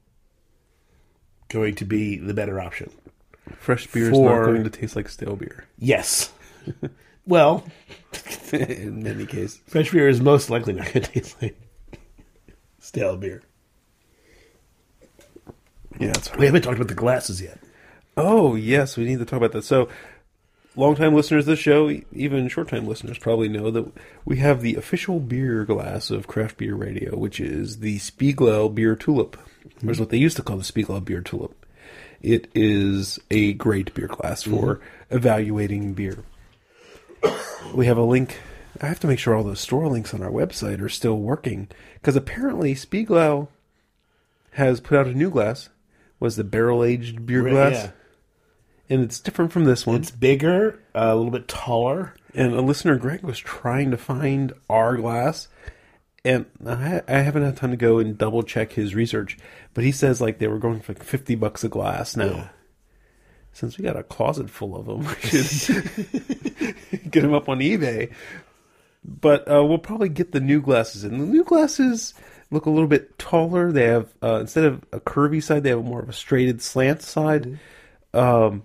going 1.48 1.74
to 1.74 1.84
be 1.84 2.18
the 2.18 2.32
better 2.32 2.60
option. 2.60 2.92
Fresh 3.58 3.88
beer 3.88 4.12
is 4.12 4.18
not 4.18 4.44
going 4.44 4.62
to 4.62 4.70
taste 4.70 4.94
like 4.94 5.08
stale 5.08 5.34
beer 5.34 5.66
Yes. 5.78 6.32
well, 7.26 7.64
in 8.52 9.02
many 9.02 9.26
cases. 9.26 9.60
fresh 9.66 9.90
beer 9.90 10.08
is 10.08 10.20
most 10.20 10.50
likely 10.50 10.72
not 10.72 10.86
going 10.92 11.02
to 11.02 11.12
taste 11.12 11.42
like 11.42 11.58
stale 12.78 13.16
beer. 13.16 13.42
Yeah, 15.98 16.08
that's 16.08 16.30
right. 16.30 16.40
We 16.40 16.46
haven't 16.46 16.62
talked 16.62 16.76
about 16.76 16.88
the 16.88 16.94
glasses 16.94 17.40
yet. 17.40 17.58
Oh, 18.16 18.54
yes, 18.54 18.96
we 18.96 19.04
need 19.04 19.18
to 19.18 19.24
talk 19.24 19.36
about 19.38 19.52
that. 19.52 19.64
So, 19.64 19.88
long-time 20.74 21.14
listeners 21.14 21.44
of 21.44 21.50
the 21.50 21.56
show, 21.56 21.90
even 22.12 22.48
short 22.48 22.68
time 22.68 22.86
listeners, 22.86 23.18
probably 23.18 23.48
know 23.48 23.70
that 23.70 23.92
we 24.24 24.36
have 24.36 24.60
the 24.60 24.76
official 24.76 25.20
beer 25.20 25.64
glass 25.64 26.10
of 26.10 26.26
Craft 26.26 26.58
Beer 26.58 26.74
Radio, 26.74 27.16
which 27.16 27.40
is 27.40 27.80
the 27.80 27.98
Spiegel 27.98 28.68
Beer 28.68 28.96
Tulip, 28.96 29.36
or 29.84 29.90
is 29.90 30.00
what 30.00 30.10
they 30.10 30.18
used 30.18 30.36
to 30.36 30.42
call 30.42 30.56
the 30.56 30.64
Spiegel 30.64 31.00
Beer 31.00 31.20
Tulip. 31.20 31.66
It 32.22 32.48
is 32.54 33.18
a 33.30 33.52
great 33.54 33.92
beer 33.94 34.08
glass 34.08 34.42
for 34.42 34.76
mm-hmm. 34.76 35.16
evaluating 35.16 35.92
beer. 35.94 36.24
We 37.74 37.86
have 37.86 37.98
a 37.98 38.02
link. 38.02 38.38
I 38.80 38.86
have 38.86 39.00
to 39.00 39.06
make 39.06 39.18
sure 39.18 39.34
all 39.34 39.44
those 39.44 39.60
store 39.60 39.88
links 39.88 40.14
on 40.14 40.22
our 40.22 40.30
website 40.30 40.80
are 40.80 40.88
still 40.88 41.18
working 41.18 41.68
because 41.94 42.16
apparently 42.16 42.74
Spiegel 42.74 43.50
has 44.52 44.80
put 44.80 44.98
out 44.98 45.06
a 45.06 45.14
new 45.14 45.30
glass. 45.30 45.68
Was 46.20 46.36
the 46.36 46.44
barrel 46.44 46.82
aged 46.82 47.26
beer 47.26 47.42
glass? 47.42 47.72
yeah. 47.74 47.90
and 48.88 49.02
it's 49.02 49.20
different 49.20 49.52
from 49.52 49.64
this 49.64 49.86
one. 49.86 49.96
It's 49.96 50.10
bigger, 50.10 50.80
uh, 50.94 51.12
a 51.12 51.14
little 51.14 51.30
bit 51.30 51.46
taller. 51.48 52.14
and 52.34 52.54
a 52.54 52.60
listener, 52.62 52.96
Greg, 52.96 53.22
was 53.22 53.38
trying 53.38 53.90
to 53.90 53.96
find 53.96 54.52
our 54.70 54.96
glass, 54.96 55.48
and 56.24 56.46
I, 56.66 57.02
I 57.06 57.18
haven't 57.18 57.44
had 57.44 57.56
time 57.56 57.70
to 57.70 57.76
go 57.76 57.98
and 57.98 58.16
double 58.16 58.42
check 58.42 58.72
his 58.72 58.94
research, 58.94 59.36
but 59.74 59.84
he 59.84 59.92
says 59.92 60.20
like 60.20 60.38
they 60.38 60.48
were 60.48 60.58
going 60.58 60.80
for 60.80 60.92
like 60.94 61.02
fifty 61.02 61.34
bucks 61.34 61.64
a 61.64 61.68
glass 61.68 62.16
now. 62.16 62.24
Yeah. 62.26 62.48
Since 63.52 63.78
we 63.78 63.84
got 63.84 63.96
a 63.96 64.02
closet 64.02 64.50
full 64.50 64.76
of 64.76 64.86
them, 64.86 65.06
we 65.32 65.42
should 65.42 65.84
get 67.10 67.22
them 67.22 67.32
up 67.34 67.48
on 67.48 67.60
eBay. 67.60 68.12
But 69.04 69.50
uh, 69.50 69.64
we'll 69.64 69.78
probably 69.78 70.08
get 70.08 70.32
the 70.32 70.40
new 70.40 70.60
glasses 70.60 71.04
in. 71.04 71.18
The 71.18 71.24
new 71.26 71.44
glasses 71.44 72.12
look 72.50 72.66
a 72.66 72.70
little 72.70 72.88
bit 72.88 73.18
taller. 73.18 73.72
They 73.72 73.84
have 73.84 74.08
uh, 74.22 74.38
instead 74.40 74.64
of 74.64 74.84
a 74.92 75.00
curvy 75.00 75.42
side, 75.42 75.62
they 75.62 75.70
have 75.70 75.84
more 75.84 76.00
of 76.00 76.08
a 76.08 76.12
straighted 76.12 76.62
slant 76.62 77.02
side. 77.02 77.58
Um, 78.14 78.62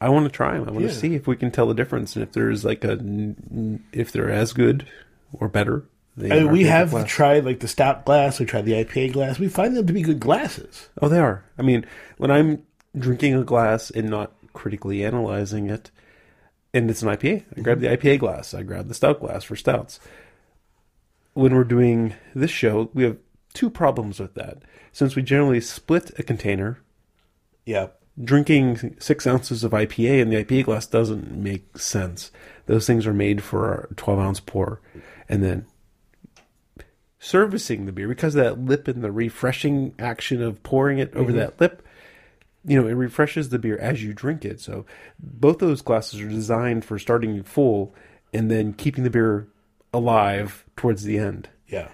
I 0.00 0.08
want 0.10 0.26
to 0.26 0.30
try 0.30 0.54
them. 0.54 0.68
I 0.68 0.72
want 0.72 0.82
Yeah. 0.84 0.90
to 0.90 0.94
see 0.94 1.14
if 1.14 1.26
we 1.26 1.36
can 1.36 1.50
tell 1.50 1.66
the 1.66 1.74
difference 1.74 2.14
and 2.16 2.22
if 2.22 2.32
there's 2.32 2.64
like 2.64 2.84
a 2.84 2.98
if 3.92 4.12
they're 4.12 4.30
as 4.30 4.52
good 4.52 4.86
or 5.32 5.48
better. 5.48 5.84
I 6.16 6.22
mean, 6.22 6.52
we 6.52 6.64
have 6.64 6.90
glass. 6.90 7.08
tried 7.08 7.44
like 7.44 7.58
the 7.60 7.66
stout 7.68 8.04
glass. 8.04 8.38
We 8.38 8.46
tried 8.46 8.66
the 8.66 8.72
IPA 8.84 9.12
glass. 9.14 9.38
We 9.40 9.48
find 9.48 9.76
them 9.76 9.86
to 9.86 9.92
be 9.92 10.02
good 10.02 10.20
glasses. 10.20 10.88
Oh, 11.02 11.08
they 11.08 11.18
are. 11.18 11.44
I 11.58 11.62
mean, 11.62 11.84
when 12.18 12.30
I'm 12.30 12.62
drinking 12.96 13.34
a 13.34 13.42
glass 13.42 13.90
and 13.90 14.08
not 14.10 14.32
critically 14.52 15.04
analyzing 15.04 15.68
it, 15.70 15.90
and 16.72 16.88
it's 16.88 17.02
an 17.02 17.08
IPA, 17.08 17.42
I 17.56 17.60
grab 17.62 17.80
the 17.80 17.88
IPA 17.88 18.20
glass. 18.20 18.54
I 18.54 18.62
grab 18.62 18.86
the 18.86 18.94
stout 18.94 19.18
glass 19.20 19.42
for 19.42 19.56
stouts. 19.56 19.98
When 21.34 21.54
we're 21.54 21.64
doing 21.64 22.14
this 22.34 22.50
show, 22.50 22.90
we 22.94 23.04
have 23.04 23.18
two 23.52 23.70
problems 23.70 24.18
with 24.18 24.34
that. 24.34 24.58
Since 24.92 25.16
we 25.16 25.22
generally 25.22 25.60
split 25.60 26.10
a 26.18 26.22
container, 26.22 26.78
Yeah. 27.66 27.88
drinking 28.22 28.96
six 29.00 29.26
ounces 29.26 29.64
of 29.64 29.72
IPA 29.72 30.20
in 30.20 30.30
the 30.30 30.36
IPA 30.36 30.64
glass 30.64 30.86
doesn't 30.86 31.32
make 31.32 31.76
sense. 31.78 32.30
Those 32.66 32.86
things 32.86 33.06
are 33.06 33.14
made 33.14 33.42
for 33.42 33.88
a 33.90 33.94
12 33.94 34.18
ounce 34.20 34.40
pour. 34.40 34.80
And 35.28 35.42
then 35.42 35.66
servicing 37.18 37.86
the 37.86 37.92
beer 37.92 38.06
because 38.06 38.36
of 38.36 38.44
that 38.44 38.60
lip 38.60 38.86
and 38.86 39.02
the 39.02 39.10
refreshing 39.10 39.94
action 39.98 40.42
of 40.42 40.62
pouring 40.62 40.98
it 40.98 41.14
over 41.14 41.30
mm-hmm. 41.30 41.38
that 41.38 41.60
lip, 41.60 41.82
you 42.66 42.80
know, 42.80 42.86
it 42.86 42.92
refreshes 42.92 43.48
the 43.48 43.58
beer 43.58 43.78
as 43.78 44.04
you 44.04 44.12
drink 44.12 44.44
it. 44.44 44.60
So 44.60 44.84
both 45.18 45.58
those 45.58 45.82
glasses 45.82 46.20
are 46.20 46.28
designed 46.28 46.84
for 46.84 46.98
starting 46.98 47.42
full 47.42 47.94
and 48.32 48.50
then 48.50 48.74
keeping 48.74 49.04
the 49.04 49.10
beer 49.10 49.48
alive 49.94 50.64
towards 50.76 51.04
the 51.04 51.18
end. 51.18 51.48
Yeah. 51.68 51.88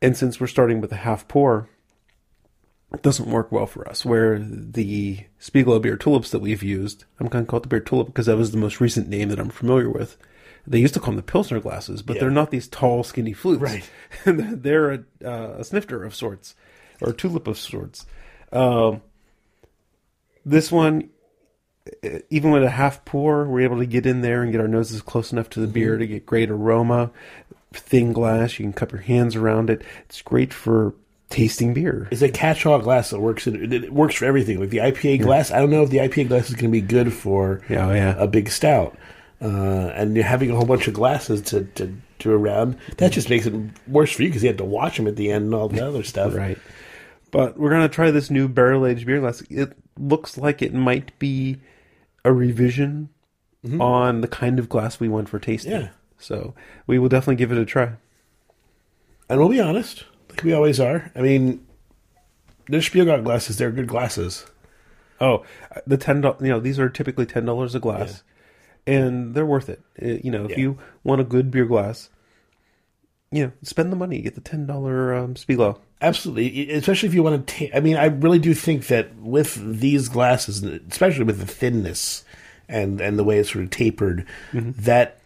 And 0.00 0.16
since 0.16 0.40
we're 0.40 0.46
starting 0.48 0.80
with 0.80 0.92
a 0.92 0.96
half 0.96 1.26
pour, 1.28 1.68
it 2.92 3.02
doesn't 3.02 3.30
work 3.30 3.50
well 3.52 3.66
for 3.66 3.88
us. 3.88 4.04
Where 4.04 4.38
the 4.38 5.20
Spiegel 5.38 5.78
beer 5.80 5.96
tulips 5.96 6.30
that 6.30 6.40
we've 6.40 6.62
used, 6.62 7.04
I'm 7.20 7.28
going 7.28 7.44
to 7.44 7.48
call 7.50 7.58
it 7.58 7.62
the 7.62 7.68
beer 7.68 7.80
tulip 7.80 8.08
because 8.08 8.26
that 8.26 8.36
was 8.36 8.50
the 8.50 8.58
most 8.58 8.80
recent 8.80 9.08
name 9.08 9.28
that 9.30 9.38
I'm 9.38 9.48
familiar 9.48 9.88
with. 9.88 10.16
They 10.66 10.78
used 10.78 10.94
to 10.94 11.00
call 11.00 11.08
them 11.08 11.16
the 11.16 11.22
Pilsner 11.22 11.60
glasses, 11.60 12.02
but 12.02 12.16
Yeah. 12.16 12.20
they're 12.20 12.30
not 12.30 12.50
these 12.50 12.68
tall, 12.68 13.02
skinny 13.04 13.32
flutes. 13.32 13.62
Right. 13.62 13.88
they're 14.26 14.90
a, 14.90 15.04
uh, 15.24 15.54
a 15.58 15.64
snifter 15.64 16.04
of 16.04 16.14
sorts, 16.14 16.54
or 17.00 17.10
a 17.10 17.14
tulip 17.14 17.46
of 17.48 17.58
sorts. 17.58 18.06
Um, 18.52 19.00
This 20.44 20.70
one, 20.72 21.10
even 22.30 22.50
with 22.50 22.62
a 22.62 22.70
half 22.70 23.04
pour, 23.04 23.44
we're 23.46 23.62
able 23.62 23.78
to 23.78 23.86
get 23.86 24.06
in 24.06 24.20
there 24.20 24.42
and 24.42 24.52
get 24.52 24.60
our 24.60 24.68
noses 24.68 25.02
close 25.02 25.32
enough 25.32 25.50
to 25.50 25.60
the 25.60 25.66
beer 25.66 25.96
to 25.98 26.06
get 26.06 26.26
great 26.26 26.50
aroma. 26.50 27.10
Thin 27.72 28.12
glass, 28.12 28.58
you 28.58 28.64
can 28.64 28.72
cup 28.72 28.92
your 28.92 29.00
hands 29.00 29.34
around 29.34 29.70
it. 29.70 29.82
It's 30.04 30.22
great 30.22 30.52
for 30.52 30.94
tasting 31.30 31.72
beer. 31.72 32.06
It's 32.10 32.20
a 32.22 32.28
catch-all 32.28 32.78
glass 32.80 33.10
that 33.10 33.20
works. 33.20 33.46
In, 33.46 33.72
it 33.72 33.92
works 33.92 34.14
for 34.16 34.26
everything. 34.26 34.60
Like 34.60 34.68
the 34.70 34.78
IPA 34.78 35.22
glass, 35.22 35.50
I 35.50 35.58
don't 35.58 35.70
know 35.70 35.82
if 35.82 35.90
the 35.90 35.98
IPA 35.98 36.28
glass 36.28 36.50
is 36.50 36.54
going 36.54 36.70
to 36.70 36.80
be 36.80 36.82
good 36.82 37.12
for 37.12 37.62
Yeah, 37.70 37.88
oh, 37.88 37.94
yeah. 37.94 38.14
a 38.18 38.26
big 38.26 38.50
stout. 38.50 38.96
Uh, 39.40 39.46
and 39.94 40.14
you're 40.14 40.24
having 40.24 40.50
a 40.50 40.54
whole 40.54 40.66
bunch 40.66 40.86
of 40.86 40.94
glasses 40.94 41.40
to 41.42 41.64
to 41.74 41.96
do 42.20 42.30
around. 42.30 42.76
That 42.98 43.10
just 43.10 43.28
makes 43.28 43.44
it 43.46 43.52
worse 43.88 44.12
for 44.12 44.22
you 44.22 44.28
because 44.28 44.44
you 44.44 44.48
have 44.48 44.58
to 44.58 44.64
watch 44.64 44.98
them 44.98 45.08
at 45.08 45.16
the 45.16 45.32
end 45.32 45.46
and 45.46 45.54
all 45.54 45.68
the 45.68 45.84
other 45.88 46.04
stuff. 46.04 46.34
Right. 46.34 46.58
But 47.32 47.58
we're 47.58 47.70
gonna 47.70 47.88
try 47.88 48.12
this 48.12 48.30
new 48.30 48.46
barrel 48.46 48.86
aged 48.86 49.04
beer 49.06 49.18
glass. 49.18 49.40
It 49.50 49.72
looks 49.98 50.38
like 50.38 50.62
it 50.62 50.72
might 50.74 51.18
be 51.18 51.58
a 52.24 52.32
revision 52.32 53.08
on 53.80 54.22
the 54.22 54.28
kind 54.28 54.58
of 54.58 54.68
glass 54.68 54.98
we 54.98 55.08
want 55.08 55.28
for 55.28 55.38
tasting. 55.38 55.70
Yeah. 55.72 55.88
So 56.18 56.54
we 56.86 56.98
will 56.98 57.08
definitely 57.08 57.36
give 57.36 57.52
it 57.52 57.58
a 57.58 57.64
try. 57.64 57.92
And 59.28 59.38
we'll 59.38 59.48
be 59.48 59.60
honest, 59.60 60.04
like 60.30 60.42
we 60.42 60.52
always 60.52 60.80
are. 60.80 61.10
I 61.14 61.20
mean, 61.20 61.64
the 62.68 62.78
Spiegelau 62.78 63.22
glasses, 63.24 63.56
they're 63.58 63.70
good 63.70 63.86
glasses. 63.86 64.46
Oh, 65.20 65.44
the 65.86 65.96
ten 65.96 66.20
dollars. 66.20 66.42
You 66.42 66.48
know, 66.48 66.60
these 66.60 66.78
are 66.80 66.88
typically 66.88 67.24
ten 67.26 67.44
dollars 67.44 67.74
a 67.74 67.80
glass, 67.80 68.24
and 68.86 69.34
they're 69.34 69.46
worth 69.46 69.68
it. 69.68 69.80
Uh, 70.02 70.18
you 70.24 70.30
know, 70.30 70.44
if 70.44 70.50
Yeah. 70.52 70.58
you 70.58 70.78
want 71.04 71.20
a 71.20 71.24
good 71.24 71.50
beer 71.50 71.64
glass, 71.64 72.10
you 73.32 73.46
know, 73.46 73.52
spend 73.62 73.90
the 73.90 73.96
money. 73.96 74.20
Get 74.20 74.34
the 74.34 74.40
ten 74.40 74.66
dollar 74.66 75.14
um, 75.14 75.34
Spiegel. 75.36 75.80
Absolutely, 76.00 76.70
especially 76.72 77.08
if 77.08 77.14
you 77.14 77.22
want 77.22 77.46
to. 77.46 77.68
Ta- 77.68 77.76
I 77.76 77.80
mean, 77.80 77.96
I 77.96 78.06
really 78.06 78.38
do 78.38 78.54
think 78.54 78.88
that 78.88 79.14
with 79.16 79.54
these 79.80 80.08
glasses, 80.08 80.62
especially 80.62 81.24
with 81.24 81.38
the 81.40 81.46
thinness 81.46 82.24
and 82.68 83.00
and 83.00 83.18
the 83.18 83.24
way 83.24 83.38
it's 83.38 83.52
sort 83.52 83.64
of 83.64 83.70
tapered, 83.70 84.26
that 84.52 85.18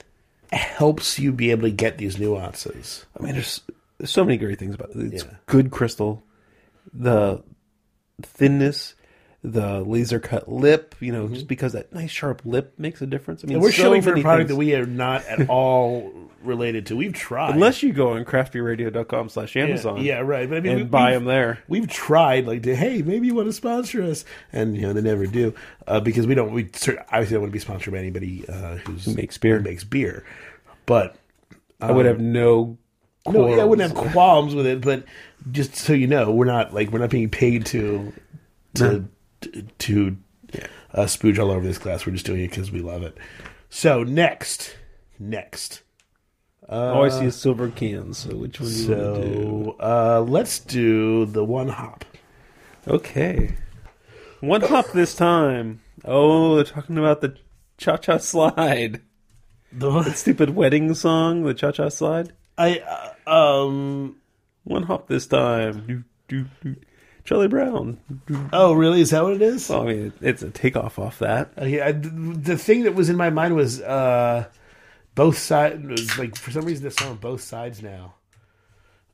helps 0.53 1.19
you 1.19 1.33
be 1.33 1.51
able 1.51 1.63
to 1.63 1.71
get 1.71 1.99
these 1.99 2.19
nuances. 2.19 3.05
I 3.19 3.23
mean, 3.25 3.33
there's, 3.35 3.61
there's 3.99 4.11
so 4.11 4.25
many 4.25 4.37
great 4.37 4.59
things 4.59 4.75
about 4.75 4.91
it. 4.91 5.13
It's 5.15 5.25
Yeah. 5.25 5.31
good 5.47 5.71
crystal, 5.71 6.23
the 6.93 7.43
thinness, 8.23 8.95
the 9.47 9.81
laser 9.81 10.19
cut 10.19 10.49
lip. 10.49 10.95
You 11.01 11.13
know, 11.13 11.29
just 11.29 11.47
because 11.47 11.73
that 11.73 11.93
nice 11.93 12.11
sharp 12.11 12.43
lip 12.45 12.75
makes 12.79 13.01
a 13.01 13.07
difference. 13.07 13.45
I 13.45 13.47
mean, 13.47 13.57
Mm-hmm. 13.57 13.57
And 13.57 13.63
we're 13.63 13.73
so 13.73 13.83
showing 13.83 14.03
for 14.03 14.15
a 14.15 14.21
product 14.21 14.49
things. 14.49 14.57
that 14.57 14.57
we 14.57 14.75
are 14.75 14.87
not 14.87 15.25
at 15.27 15.49
all 15.49 16.13
related 16.43 16.87
to. 16.87 16.97
We've 16.97 17.13
tried, 17.13 17.55
Unless 17.55 17.83
you 17.83 17.93
go 17.93 18.11
on 18.15 18.25
craftbeerradio.com 18.25 19.29
slash 19.29 19.57
Amazon, 19.57 20.03
yeah, 20.03 20.19
right. 20.19 20.49
But 20.49 20.59
I 20.59 20.61
mean, 20.61 20.73
and 20.73 20.81
we, 20.83 20.87
buy 20.87 21.13
them 21.13 21.25
there. 21.25 21.61
We've 21.69 21.89
tried, 21.89 22.47
like, 22.47 22.63
to, 22.65 22.75
hey, 22.75 23.03
maybe 23.03 23.29
you 23.29 23.35
want 23.35 23.49
to 23.49 23.53
sponsor 23.53 24.03
us, 24.03 24.25
and 24.53 24.77
you 24.77 24.83
know 24.83 24.93
they 24.93 25.01
never 25.01 25.27
do 25.27 25.55
uh, 25.87 26.01
because 26.01 26.27
we 26.27 26.35
don't. 26.35 26.53
We 26.53 26.65
obviously 26.65 27.35
don't 27.35 27.43
want 27.43 27.51
to 27.51 27.57
be 27.57 27.59
sponsored 27.59 27.93
by 27.93 27.99
anybody 27.99 28.45
uh, 28.49 28.77
who's, 28.77 29.05
Who 29.05 29.15
makes 29.15 29.39
beer. 29.39 29.59
who 29.59 29.65
makes 29.65 29.85
beer, 29.85 30.25
but 30.87 31.17
I 31.81 31.93
would 31.93 32.07
have 32.07 32.21
no. 32.21 32.79
no, 33.29 33.49
yeah, 33.55 33.63
I 33.63 33.65
wouldn't 33.65 33.89
have 33.93 34.13
qualms 34.13 34.55
with 34.55 34.67
it. 34.67 34.81
But 34.81 35.05
just 35.51 35.77
so 35.77 35.93
you 35.93 36.07
know, 36.07 36.33
we're 36.33 36.47
not 36.47 36.75
like 36.75 36.91
we're 36.91 36.99
not 36.99 37.11
being 37.11 37.31
paid 37.31 37.67
to 37.67 38.13
to 38.75 39.09
to 39.79 40.17
uh, 40.95 41.05
spooge 41.05 41.39
all 41.39 41.51
over 41.51 41.67
this 41.67 41.79
class. 41.79 42.07
We're 42.07 42.13
just 42.13 42.27
doing 42.27 42.43
it 42.43 42.51
because 42.51 42.71
we 42.71 42.81
love 42.81 43.03
it. 43.03 43.17
So 43.69 44.03
next, 44.03 44.77
next. 45.19 45.83
All 46.69 47.05
I 47.05 47.09
see 47.11 47.27
is 47.27 47.37
silver 47.37 47.69
cans. 47.71 48.19
So 48.19 48.37
which 48.37 48.61
one 48.61 48.71
do 48.71 48.77
you 48.77 48.89
want 48.91 49.15
to 49.15 49.23
do? 49.23 49.35
So 49.35 49.77
uh, 49.81 50.25
let's 50.27 50.59
do 50.59 51.27
the 51.27 51.45
one 51.45 51.69
hop. 51.69 52.05
Okay. 52.89 53.55
One 54.41 54.63
hop 54.63 54.93
this 54.93 55.15
time. 55.15 55.81
Oh, 56.05 56.57
they're 56.57 56.65
talking 56.65 56.99
about 56.99 57.21
the 57.21 57.37
cha 57.79 57.97
cha 57.97 58.19
slide. 58.19 59.01
The 59.73 60.03
Stupid 60.15 60.51
wedding 60.51 60.95
song, 60.95 61.43
the 61.43 61.55
cha 61.55 61.73
cha 61.73 61.89
slide. 61.89 62.33
I 62.59 62.83
uh, 63.27 63.31
um. 63.31 64.17
One 64.65 64.85
hop 64.85 65.07
this 65.07 65.27
time. 65.27 65.87
Do, 65.87 66.05
do, 66.29 66.47
do. 66.63 66.77
Charlie 67.27 67.49
Brown. 67.49 67.99
Oh, 68.53 68.73
really? 68.73 69.01
Is 69.03 69.11
that 69.11 69.23
what 69.23 69.35
it 69.35 69.43
is? 69.43 69.69
Well, 69.69 69.83
I 69.83 69.87
mean, 69.87 70.13
it's 70.23 70.43
a 70.43 70.51
takeoff 70.51 70.99
off 70.99 71.19
that. 71.19 71.51
Uh, 71.61 71.65
yeah, 71.67 71.89
I- 71.89 71.93
the 71.93 72.57
thing 72.57 72.85
that 72.85 72.95
was 72.95 73.11
in 73.11 73.17
my 73.17 73.29
mind 73.31 73.55
was 73.55 73.81
uh, 73.83 74.47
both 75.15 75.37
sides. 75.37 76.17
Like 76.19 76.37
for 76.37 76.51
some 76.53 76.65
reason, 76.65 76.85
the 76.85 76.91
song 76.91 77.17
both 77.17 77.43
sides 77.43 77.83
now. 77.83 78.15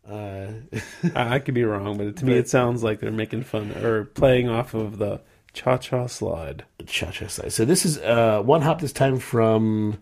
Uh, 0.09 0.49
I, 1.15 1.37
I 1.37 1.39
could 1.39 1.55
be 1.55 1.65
wrong, 1.65 1.97
but 1.97 2.17
to 2.17 2.25
me, 2.25 2.35
it 2.35 2.49
sounds 2.49 2.83
like 2.83 3.01
they're 3.01 3.11
making 3.11 3.45
fun 3.45 3.73
or 3.83 4.05
playing 4.05 4.49
off 4.49 4.75
of 4.75 4.99
the 4.99 5.21
cha 5.55 5.79
cha 5.79 6.07
slide. 6.07 6.65
The 6.79 6.85
Cha 6.85 7.11
cha 7.11 7.29
slide. 7.29 7.53
So 7.53 7.65
this 7.65 7.85
is 7.87 7.99
uh, 7.99 8.43
one 8.45 8.63
hop 8.63 8.81
this 8.81 8.93
time 8.93 9.19
from 9.19 9.99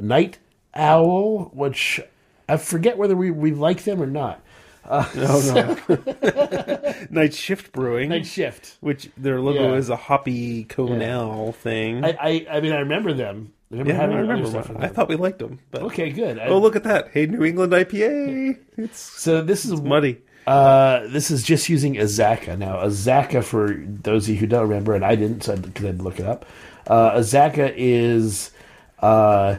Night 0.00 0.38
Owl, 0.74 1.50
which 1.52 2.00
I 2.48 2.56
forget 2.56 2.96
whether 2.96 3.14
we 3.16 3.30
we 3.30 3.52
like 3.52 3.84
them 3.84 4.00
or 4.00 4.06
not. 4.06 4.42
Oh 4.88 5.76
no! 5.88 7.04
Night 7.10 7.34
Shift 7.34 7.72
Brewing, 7.72 8.08
Night 8.08 8.26
Shift. 8.26 8.76
which 8.80 9.10
their 9.16 9.40
logo 9.40 9.72
Yeah. 9.72 9.78
is 9.78 9.88
a 9.90 9.96
hoppy 9.96 10.64
Conel 10.64 11.52
thing. 11.54 12.04
I, 12.04 12.16
I 12.20 12.46
I 12.56 12.60
mean 12.60 12.72
I 12.72 12.80
remember 12.80 13.12
them. 13.12 13.52
I 13.70 13.76
remember 13.76 13.92
yeah, 13.92 14.00
I 14.02 14.04
remember. 14.20 14.48
one. 14.60 14.84
I 14.84 14.88
thought 14.88 15.08
we 15.08 15.16
liked 15.16 15.38
them, 15.38 15.60
but 15.70 15.82
Okay, 15.82 16.10
good. 16.10 16.38
I- 16.38 16.46
oh 16.48 16.58
look 16.58 16.74
at 16.76 16.84
that! 16.84 17.08
Hey, 17.12 17.26
New 17.26 17.44
England 17.44 17.72
IPA. 17.72 18.58
It's 18.76 18.98
so 18.98 19.40
this 19.42 19.64
is 19.64 19.80
muddy. 19.80 20.20
Uh, 20.46 21.06
this 21.06 21.30
is 21.30 21.44
just 21.44 21.68
using 21.68 21.94
Azacca. 21.94 22.58
Now, 22.58 22.78
Azacca, 22.78 23.44
for 23.44 23.74
those 23.86 24.24
of 24.28 24.34
you 24.34 24.40
who 24.40 24.48
don't 24.48 24.68
remember, 24.68 24.92
and 24.96 25.04
I 25.04 25.14
didn't, 25.14 25.44
so 25.44 25.52
I 25.52 25.56
to 25.56 25.92
look 25.92 26.18
it 26.18 26.26
up, 26.26 26.44
uh, 26.88 27.12
Azacca 27.12 27.72
is 27.76 28.50
uh, 28.98 29.58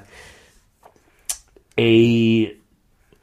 a 1.80 2.56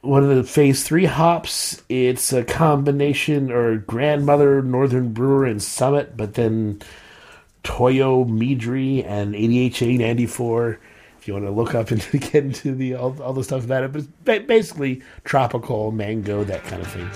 one 0.02 0.22
of 0.22 0.34
the 0.34 0.44
phase 0.44 0.84
three 0.84 1.04
hops. 1.04 1.82
It's 1.88 2.32
a 2.32 2.44
combination 2.44 3.50
or 3.50 3.76
grandmother 3.76 4.62
Northern 4.62 5.12
Brewer 5.12 5.44
and 5.44 5.62
Summit, 5.62 6.16
but 6.16 6.34
then 6.34 6.80
Toyomidori 7.64 9.04
and 9.04 9.34
ADHA 9.34 9.98
94. 9.98 10.80
If 11.18 11.28
you 11.28 11.34
want 11.34 11.46
to 11.46 11.50
look 11.50 11.74
up 11.74 11.90
and 11.90 12.00
get 12.12 12.44
into 12.44 12.74
the 12.74 12.94
all, 12.94 13.20
all 13.22 13.34
the 13.34 13.44
stuff 13.44 13.64
about 13.64 13.84
it, 13.84 13.92
but 13.92 14.04
it's 14.26 14.46
basically 14.46 15.02
tropical 15.24 15.92
mango, 15.92 16.44
that 16.44 16.64
kind 16.64 16.82
of 16.82 16.90
thing. 16.90 17.10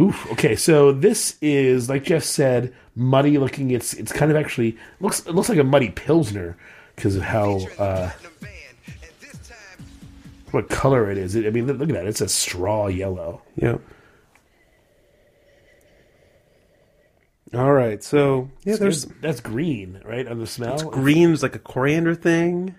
Oof. 0.00 0.32
Okay, 0.32 0.56
so 0.56 0.92
this 0.92 1.36
is 1.42 1.90
like 1.90 2.04
Jeff 2.04 2.24
said, 2.24 2.74
muddy 2.96 3.36
looking. 3.36 3.70
It's 3.70 3.92
it's 3.92 4.10
kind 4.10 4.30
of 4.30 4.38
actually 4.38 4.78
looks 5.00 5.26
it 5.26 5.34
looks 5.34 5.50
like 5.50 5.58
a 5.58 5.64
muddy 5.64 5.90
pilsner 5.90 6.56
because 6.96 7.14
of 7.14 7.22
how 7.22 7.60
uh, 7.78 8.10
what 10.52 10.68
color 10.68 11.10
it 11.10 11.18
is. 11.18 11.36
I 11.36 11.50
mean, 11.50 11.66
look 11.66 11.88
at 11.88 11.94
that. 11.94 12.06
It's 12.06 12.20
a 12.20 12.28
straw 12.28 12.86
yellow. 12.86 13.42
Yep. 13.56 13.80
All 17.54 17.72
right, 17.72 18.02
so 18.02 18.48
yeah, 18.64 18.76
there's 18.76 19.04
that's 19.20 19.40
green, 19.40 20.00
right? 20.06 20.26
On 20.26 20.38
the 20.38 20.46
smell. 20.46 20.78
green's 20.78 21.42
like 21.42 21.54
a 21.54 21.58
coriander 21.58 22.14
thing, 22.14 22.76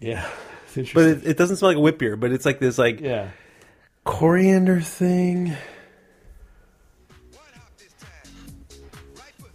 Yeah, 0.00 0.24
interesting. 0.76 0.94
but 0.94 1.04
it, 1.08 1.30
it 1.30 1.36
doesn't 1.36 1.56
smell 1.56 1.70
like 1.70 1.76
a 1.76 1.80
wit 1.80 1.98
beer. 1.98 2.14
But 2.14 2.30
it's 2.30 2.46
like 2.46 2.60
this 2.60 2.78
like 2.78 3.00
yeah. 3.00 3.30
coriander 4.04 4.80
thing. 4.80 5.56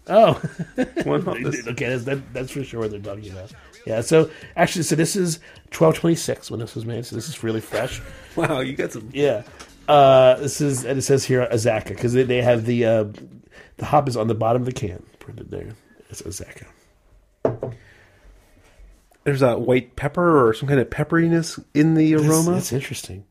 Oh, 0.09 0.41
okay. 0.77 1.87
That's, 1.89 2.03
that, 2.05 2.33
that's 2.33 2.51
for 2.51 2.63
sure 2.63 2.81
what 2.81 2.91
they're 2.91 2.99
talking 2.99 3.31
about. 3.31 3.51
Yeah. 3.87 4.01
So 4.01 4.29
actually, 4.55 4.83
so 4.83 4.95
this 4.95 5.15
is 5.15 5.39
twelve 5.71 5.95
twenty 5.95 6.15
six 6.15 6.51
when 6.51 6.59
this 6.59 6.75
was 6.75 6.85
made. 6.85 7.05
So 7.05 7.15
this 7.15 7.29
is 7.29 7.43
really 7.43 7.61
fresh. 7.61 8.01
Wow, 8.35 8.59
you 8.59 8.75
got 8.75 8.91
some. 8.91 9.09
Yeah. 9.13 9.41
Uh, 9.87 10.35
this 10.35 10.61
is 10.61 10.85
and 10.85 10.99
it 10.99 11.01
says 11.01 11.25
here 11.25 11.47
Azacca 11.51 11.87
because 11.87 12.13
they, 12.13 12.21
they 12.21 12.39
have 12.43 12.65
the 12.67 12.85
uh, 12.85 13.05
the 13.77 13.85
hop 13.85 14.07
is 14.07 14.15
on 14.15 14.27
the 14.27 14.35
bottom 14.35 14.61
of 14.61 14.67
the 14.67 14.73
can 14.73 15.03
printed 15.17 15.49
there. 15.49 15.69
It's 16.11 16.21
Azacca. 16.21 16.67
There's 19.23 19.41
a 19.41 19.57
white 19.57 19.95
pepper 19.95 20.47
or 20.47 20.53
some 20.53 20.69
kind 20.69 20.79
of 20.79 20.87
pepperiness 20.91 21.63
in 21.73 21.95
the 21.95 22.13
aroma. 22.13 22.29
That's, 22.29 22.45
that's 22.45 22.73
interesting. 22.73 23.25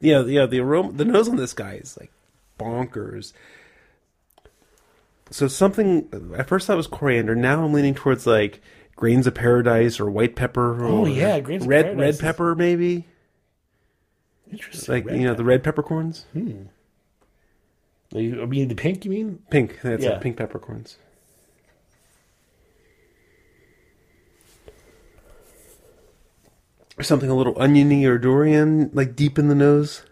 Yeah, 0.00 0.22
yeah. 0.22 0.46
The 0.46 0.60
aroma, 0.60 0.92
the 0.92 1.04
nose 1.04 1.28
on 1.28 1.34
this 1.34 1.52
guy 1.52 1.72
is 1.74 1.98
like 1.98 2.12
bonkers. 2.60 3.32
So 5.30 5.48
something 5.48 6.34
at 6.36 6.46
first 6.46 6.70
I 6.70 6.76
was 6.76 6.86
coriander. 6.86 7.34
Now 7.34 7.64
I'm 7.64 7.72
leaning 7.72 7.96
towards 7.96 8.24
like 8.24 8.62
grains 8.98 9.28
of 9.28 9.34
paradise 9.34 10.00
or 10.00 10.10
white 10.10 10.34
pepper. 10.34 10.84
Oh, 10.84 10.88
or 10.88 11.00
Oh, 11.02 11.06
yeah, 11.06 11.38
grains 11.38 11.62
of 11.62 11.68
red 11.68 11.84
paradise 11.84 12.00
red 12.16 12.18
pepper 12.20 12.54
maybe. 12.56 13.06
Interesting. 14.50 14.92
Like 14.92 15.06
Red 15.06 15.16
you 15.20 15.26
know 15.26 15.34
the 15.34 15.44
red 15.44 15.62
peppercorns, 15.62 16.24
hmm. 16.32 16.62
You- 18.10 18.42
I 18.42 18.46
mean 18.46 18.66
the 18.68 18.74
pink. 18.74 19.04
You 19.04 19.10
mean? 19.12 19.38
pink. 19.50 19.78
That's 19.82 20.02
Yeah. 20.02 20.16
it, 20.16 20.20
pink 20.20 20.36
peppercorns. 20.36 20.96
Or 26.98 27.04
something 27.04 27.30
a 27.30 27.34
little 27.36 27.56
oniony 27.60 28.04
or 28.06 28.18
durian, 28.18 28.90
like 28.92 29.14
deep 29.14 29.38
in 29.38 29.46
the 29.48 29.54
nose. 29.54 30.02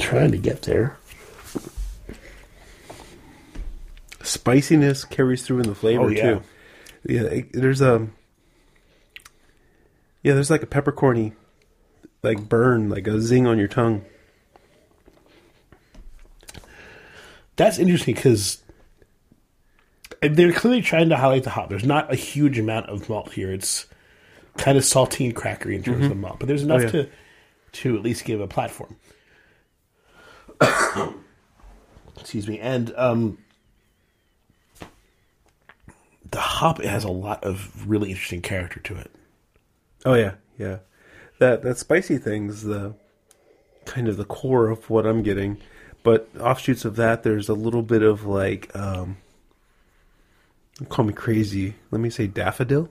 trying 0.00 0.30
to 0.32 0.38
get 0.38 0.62
there. 0.62 0.96
Spiciness 4.40 5.04
carries 5.04 5.42
through 5.42 5.58
in 5.58 5.68
the 5.68 5.74
flavor 5.74 6.04
Oh, 6.04 6.08
yeah. 6.08 6.22
too. 6.22 6.42
Yeah, 7.04 7.22
it- 7.24 7.52
there's 7.52 7.82
a 7.82 8.08
yeah, 10.22 10.32
there's 10.34 10.50
like 10.50 10.62
a 10.62 10.66
peppercorny 10.66 11.34
like 12.22 12.48
burn, 12.48 12.88
like 12.88 13.06
a 13.06 13.20
zing 13.20 13.46
on 13.46 13.58
your 13.58 13.68
tongue. 13.68 14.02
That's 17.56 17.78
interesting 17.78 18.14
because 18.14 18.62
they're 20.22 20.52
clearly 20.52 20.80
trying 20.80 21.10
to 21.10 21.16
highlight 21.16 21.44
the 21.44 21.50
hop. 21.50 21.68
There's 21.68 21.84
not 21.84 22.10
a 22.10 22.16
huge 22.16 22.58
amount 22.58 22.86
of 22.86 23.08
malt 23.08 23.32
here. 23.32 23.52
It's 23.52 23.86
kind 24.56 24.78
of 24.78 24.84
saltine 24.84 25.34
crackery 25.34 25.74
in 25.74 25.82
terms 25.82 26.06
of 26.06 26.16
malt, 26.16 26.38
but 26.38 26.48
there's 26.48 26.62
enough 26.62 26.82
yeah. 26.84 26.90
to 26.90 27.08
to 27.72 27.96
at 27.96 28.02
least 28.02 28.24
give 28.24 28.40
a 28.40 28.48
platform. 28.48 28.96
Excuse 32.18 32.48
me, 32.48 32.58
and 32.58 32.92
um, 32.96 33.38
the 36.30 36.40
hop 36.40 36.80
it 36.80 36.86
has 36.86 37.04
a 37.04 37.10
lot 37.10 37.42
of 37.44 37.88
really 37.88 38.10
interesting 38.10 38.42
character 38.42 38.80
to 38.80 38.96
it. 38.96 39.10
Oh 40.04 40.14
yeah, 40.14 40.34
yeah. 40.58 40.78
That 41.38 41.62
that 41.62 41.78
spicy 41.78 42.18
thing's 42.18 42.62
the 42.62 42.94
kind 43.84 44.08
of 44.08 44.16
the 44.16 44.24
core 44.24 44.68
of 44.68 44.88
what 44.90 45.06
I'm 45.06 45.22
getting. 45.22 45.58
But 46.02 46.28
offshoots 46.38 46.84
of 46.84 46.96
that, 46.96 47.22
there's 47.22 47.48
a 47.48 47.54
little 47.54 47.82
bit 47.82 48.02
of 48.02 48.24
like, 48.24 48.74
um, 48.74 49.18
call 50.88 51.04
me 51.04 51.12
crazy. 51.12 51.74
Let 51.90 52.00
me 52.00 52.08
say 52.08 52.26
daffodil. 52.26 52.88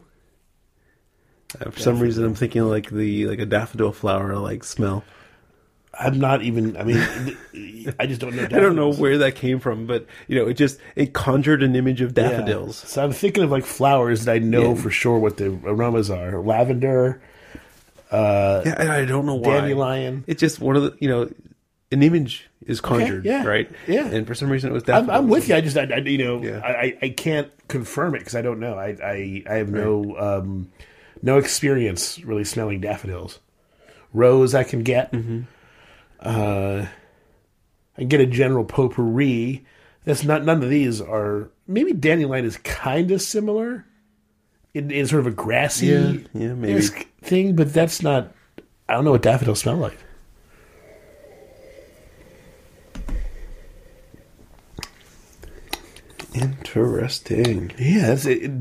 Uh, 1.59 1.71
for 1.71 1.79
some 1.79 1.99
reason, 1.99 2.23
I'm 2.23 2.35
thinking 2.35 2.63
like 2.63 2.91
the 2.91 3.25
like 3.25 3.39
a 3.39 3.45
daffodil 3.45 3.91
flower 3.91 4.35
like 4.37 4.63
smell. 4.63 5.03
I'm 5.93 6.19
not 6.19 6.41
even. 6.43 6.77
I 6.77 6.83
mean, 6.83 7.93
I 7.99 8.05
just 8.05 8.21
don't 8.21 8.35
know. 8.35 8.43
I 8.43 8.47
don't 8.47 8.75
know 8.75 8.93
where 8.93 9.17
that 9.19 9.35
came 9.35 9.59
from, 9.59 9.87
but 9.87 10.05
you 10.27 10.35
know, 10.37 10.47
it 10.47 10.53
just 10.55 10.79
it 10.95 11.13
conjured 11.13 11.63
an 11.63 11.75
image 11.75 12.01
of 12.01 12.15
Yeah. 12.17 12.29
daffodils. 12.29 12.77
So 12.77 13.03
I'm 13.03 13.11
thinking 13.11 13.43
of 13.43 13.51
like 13.51 13.65
flowers 13.65 14.25
that 14.25 14.33
I 14.35 14.39
know 14.39 14.73
Yeah. 14.75 14.81
for 14.81 14.91
sure 14.91 15.17
what 15.19 15.37
the 15.37 15.47
aromas 15.65 16.09
are: 16.09 16.39
lavender, 16.41 17.21
Uh, 18.11 18.61
Yeah, 18.65 18.75
and 18.79 18.89
I 18.91 19.05
don't 19.05 19.25
know 19.25 19.35
why. 19.35 19.61
dandelion. 19.61 20.23
It's 20.27 20.39
just 20.39 20.59
one 20.59 20.75
of 20.75 20.83
the 20.83 20.95
you 20.99 21.09
know, 21.09 21.29
an 21.91 22.03
image 22.03 22.47
is 22.65 22.81
conjured, 22.81 23.25
yeah, 23.25 23.43
right? 23.45 23.69
yeah. 23.87 24.05
And 24.05 24.27
for 24.27 24.35
some 24.35 24.49
reason, 24.49 24.69
it 24.69 24.73
was 24.73 24.83
I'm, 24.83 25.05
daffodils. 25.07 25.17
I'm 25.17 25.27
with 25.29 25.49
you. 25.49 25.55
I 25.55 25.61
just, 25.61 25.75
I, 25.77 25.83
I 25.91 25.97
you 25.97 26.17
know, 26.19 26.41
Yeah. 26.43 26.59
I, 26.63 26.97
I- 27.01 27.09
can't 27.09 27.49
confirm 27.67 28.13
it 28.15 28.19
because 28.19 28.35
I 28.35 28.41
don't 28.43 28.59
know. 28.59 28.75
I, 28.75 28.95
I, 29.03 29.43
I 29.49 29.53
have 29.55 29.69
no, 29.69 30.15
um, 30.19 30.69
no 31.23 31.37
experience 31.39 32.19
really 32.23 32.43
smelling 32.43 32.79
daffodils. 32.81 33.39
Rose, 34.13 34.53
I 34.53 34.63
can 34.63 34.83
get. 34.83 35.11
Mm-hmm. 35.11 35.41
Uh, 36.21 36.85
I 37.97 38.03
get 38.03 38.19
a 38.21 38.25
general 38.25 38.65
potpourri. 38.65 39.65
That's 40.05 40.23
not. 40.23 40.43
None 40.45 40.63
of 40.63 40.69
these 40.69 41.01
are. 41.01 41.49
Maybe 41.67 41.93
dandelion 41.93 42.45
is 42.45 42.57
kind 42.57 43.11
of 43.11 43.21
similar 43.21 43.85
in, 44.73 44.89
in 44.91 45.05
sort 45.07 45.21
of 45.21 45.27
a 45.27 45.31
grassy 45.31 45.87
Yeah, 45.87 46.13
yeah, 46.33 46.53
maybe. 46.53 46.81
thing, 47.21 47.55
but 47.55 47.73
that's 47.73 48.01
not. 48.01 48.33
I 48.87 48.93
don't 48.93 49.05
know 49.05 49.11
what 49.11 49.21
daffodils 49.21 49.59
smell 49.59 49.75
like. 49.77 49.97
Interesting. 56.39 57.71
Yeah, 57.77 58.07
that's 58.07 58.25
it, 58.25 58.43
it- 58.43 58.51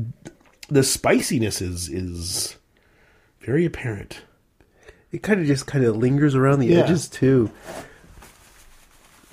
the 0.71 0.83
spiciness 0.83 1.61
is 1.63 1.89
is 1.89 2.55
very 3.41 3.65
apparent. 3.65 4.21
It 5.11 5.23
kind 5.23 5.39
of 5.41 5.47
just 5.47 5.65
kind 5.65 5.83
of 5.85 5.97
lingers 5.97 6.35
around 6.35 6.59
the 6.59 6.67
Yeah. 6.67 6.79
edges 6.79 7.07
too. 7.07 7.49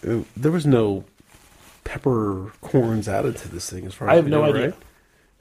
Uh, 0.06 0.20
There 0.36 0.52
was 0.52 0.66
no 0.66 1.04
peppercorns 1.84 3.08
added 3.08 3.36
to 3.38 3.48
this 3.48 3.68
thing, 3.70 3.86
as 3.86 3.94
far 3.94 4.08
as 4.08 4.12
I 4.12 4.16
have 4.16 4.24
we 4.24 4.30
no 4.30 4.44
idea. 4.44 4.66
right? 4.66 4.74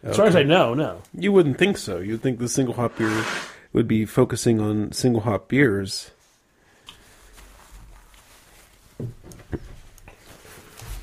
As 0.03 0.17
far 0.17 0.25
as 0.27 0.35
I 0.35 0.43
know, 0.43 0.73
no. 0.73 1.01
You 1.17 1.31
wouldn't 1.31 1.57
think 1.57 1.77
so. 1.77 1.97
You'd 1.99 2.21
think 2.21 2.37
the 2.39 2.47
single 2.49 2.75
hop 2.75 2.97
beer 2.97 3.23
would 3.73 3.87
be 3.87 4.05
focusing 4.05 4.59
on 4.59 4.91
single 4.91 5.21
hop 5.21 5.47
beers. 5.47 6.11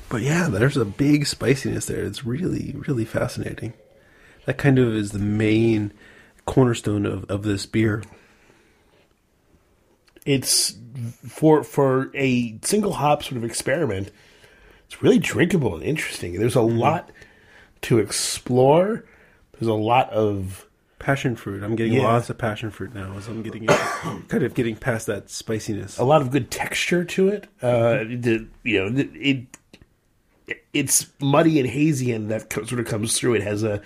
But 0.09 0.21
yeah, 0.21 0.47
there's 0.49 0.77
a 0.77 0.85
big 0.85 1.25
spiciness 1.25 1.87
there. 1.87 2.03
It's 2.03 2.23
really, 2.25 2.75
really 2.87 3.05
fascinating. 3.05 3.73
That 4.45 4.57
kind 4.57 4.77
of 4.77 4.93
is 4.95 5.11
the 5.11 5.19
main 5.19 5.91
cornerstone 6.45 7.05
of, 7.05 7.25
of 7.25 7.43
this 7.43 7.65
beer. 7.65 8.03
It's 10.25 10.75
for 11.27 11.63
for 11.63 12.11
a 12.15 12.57
single 12.61 12.93
hop 12.93 13.23
sort 13.23 13.37
of 13.37 13.43
experiment. 13.43 14.11
It's 14.87 15.01
really 15.01 15.19
drinkable 15.19 15.75
and 15.75 15.83
interesting. 15.83 16.33
There's 16.39 16.55
a 16.55 16.61
lot 16.61 17.11
to 17.83 17.99
explore. 17.99 19.03
There's 19.53 19.67
a 19.67 19.73
lot 19.73 20.09
of 20.11 20.67
Passion 20.99 21.35
fruit. 21.35 21.63
I'm 21.63 21.75
getting 21.75 21.91
Yeah. 21.93 22.03
lots 22.03 22.29
of 22.29 22.37
passion 22.37 22.71
fruit 22.71 22.93
now 22.95 23.17
as 23.17 23.27
I'm 23.27 23.41
getting 23.43 23.65
kind 24.29 24.43
of 24.43 24.53
getting 24.53 24.77
past 24.77 25.07
that 25.07 25.29
spiciness. 25.29 25.97
a 25.97 26.05
lot 26.05 26.21
of 26.21 26.31
good 26.31 26.49
texture 26.49 27.03
to 27.03 27.27
it. 27.27 27.45
Uh, 27.61 28.05
the, 28.05 28.47
you 28.63 28.79
know, 28.79 28.89
the- 28.89 29.09
it 29.19 29.45
it's 30.73 31.07
muddy 31.19 31.59
and 31.59 31.67
hazy, 31.69 32.13
and 32.13 32.31
that 32.31 32.53
sort 32.53 32.79
of 32.79 32.85
comes 32.85 33.17
through. 33.19 33.33
It 33.33 33.43
has 33.43 33.63
a 33.63 33.81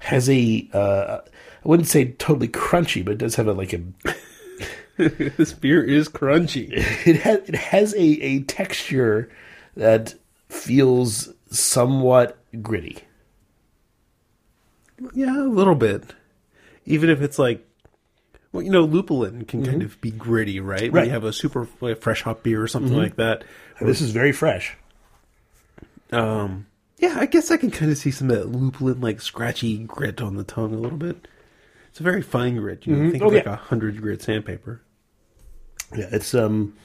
has 0.00 0.28
a 0.28 0.68
uh, 0.74 1.18
I 1.64 1.68
wouldn't 1.68 1.88
say 1.88 2.06
totally 2.12 2.48
crunchy, 2.48 3.02
but 3.02 3.12
it 3.12 3.18
does 3.18 3.36
have 3.36 3.46
a 3.46 3.54
like 3.54 3.72
a 3.72 3.80
this 5.36 5.52
beer 5.52 5.82
is 5.82 6.08
crunchy. 6.08 6.68
it 7.06 7.16
has 7.16 7.38
it 7.48 7.54
has 7.54 7.94
a, 7.94 8.00
a 8.00 8.40
texture 8.42 9.30
that 9.76 10.14
feels 10.48 11.32
somewhat 11.50 12.36
gritty. 12.62 12.98
Yeah, 15.14 15.38
a 15.40 15.44
little 15.48 15.74
bit. 15.74 16.14
Even 16.84 17.08
if 17.08 17.22
it's 17.22 17.38
like, 17.38 17.66
well, 18.52 18.62
you 18.62 18.70
know, 18.70 18.86
lupulin 18.86 19.46
can 19.46 19.64
kind 19.64 19.82
of 19.82 20.00
be 20.00 20.10
gritty, 20.10 20.60
right? 20.60 20.82
Mm-hmm. 20.82 20.94
Right. 20.94 21.02
Mm-hmm. 21.02 21.06
you 21.06 21.12
have 21.12 21.24
a 21.24 21.32
super 21.32 21.68
like, 21.80 21.98
fresh 22.00 22.22
hop 22.22 22.42
beer 22.42 22.62
or 22.62 22.68
something 22.68 22.96
like 22.96 23.16
that. 23.16 23.44
This 23.80 24.00
is 24.00 24.10
very 24.10 24.32
fresh. 24.32 24.76
Um, 26.12 26.66
yeah, 26.98 27.16
I 27.18 27.26
guess 27.26 27.50
I 27.50 27.56
can 27.56 27.70
kind 27.70 27.90
of 27.90 27.96
see 27.96 28.10
some 28.10 28.30
of 28.30 28.36
that 28.36 28.48
lupulin, 28.52 29.00
like 29.02 29.20
scratchy 29.20 29.78
grit 29.78 30.20
on 30.20 30.36
the 30.36 30.44
tongue 30.44 30.74
a 30.74 30.78
little 30.78 30.98
bit. 30.98 31.28
It's 31.88 32.00
a 32.00 32.02
very 32.02 32.22
fine 32.22 32.56
grit. 32.56 32.86
You 32.86 32.96
know, 32.96 33.10
think 33.10 33.22
Oh, 33.22 33.28
of 33.28 33.32
like 33.34 33.44
yeah. 33.44 33.54
a 33.54 33.56
hundred 33.56 34.00
grit 34.00 34.20
sandpaper. 34.20 34.82
Yeah, 35.96 36.08
it's 36.12 36.34
um, 36.34 36.76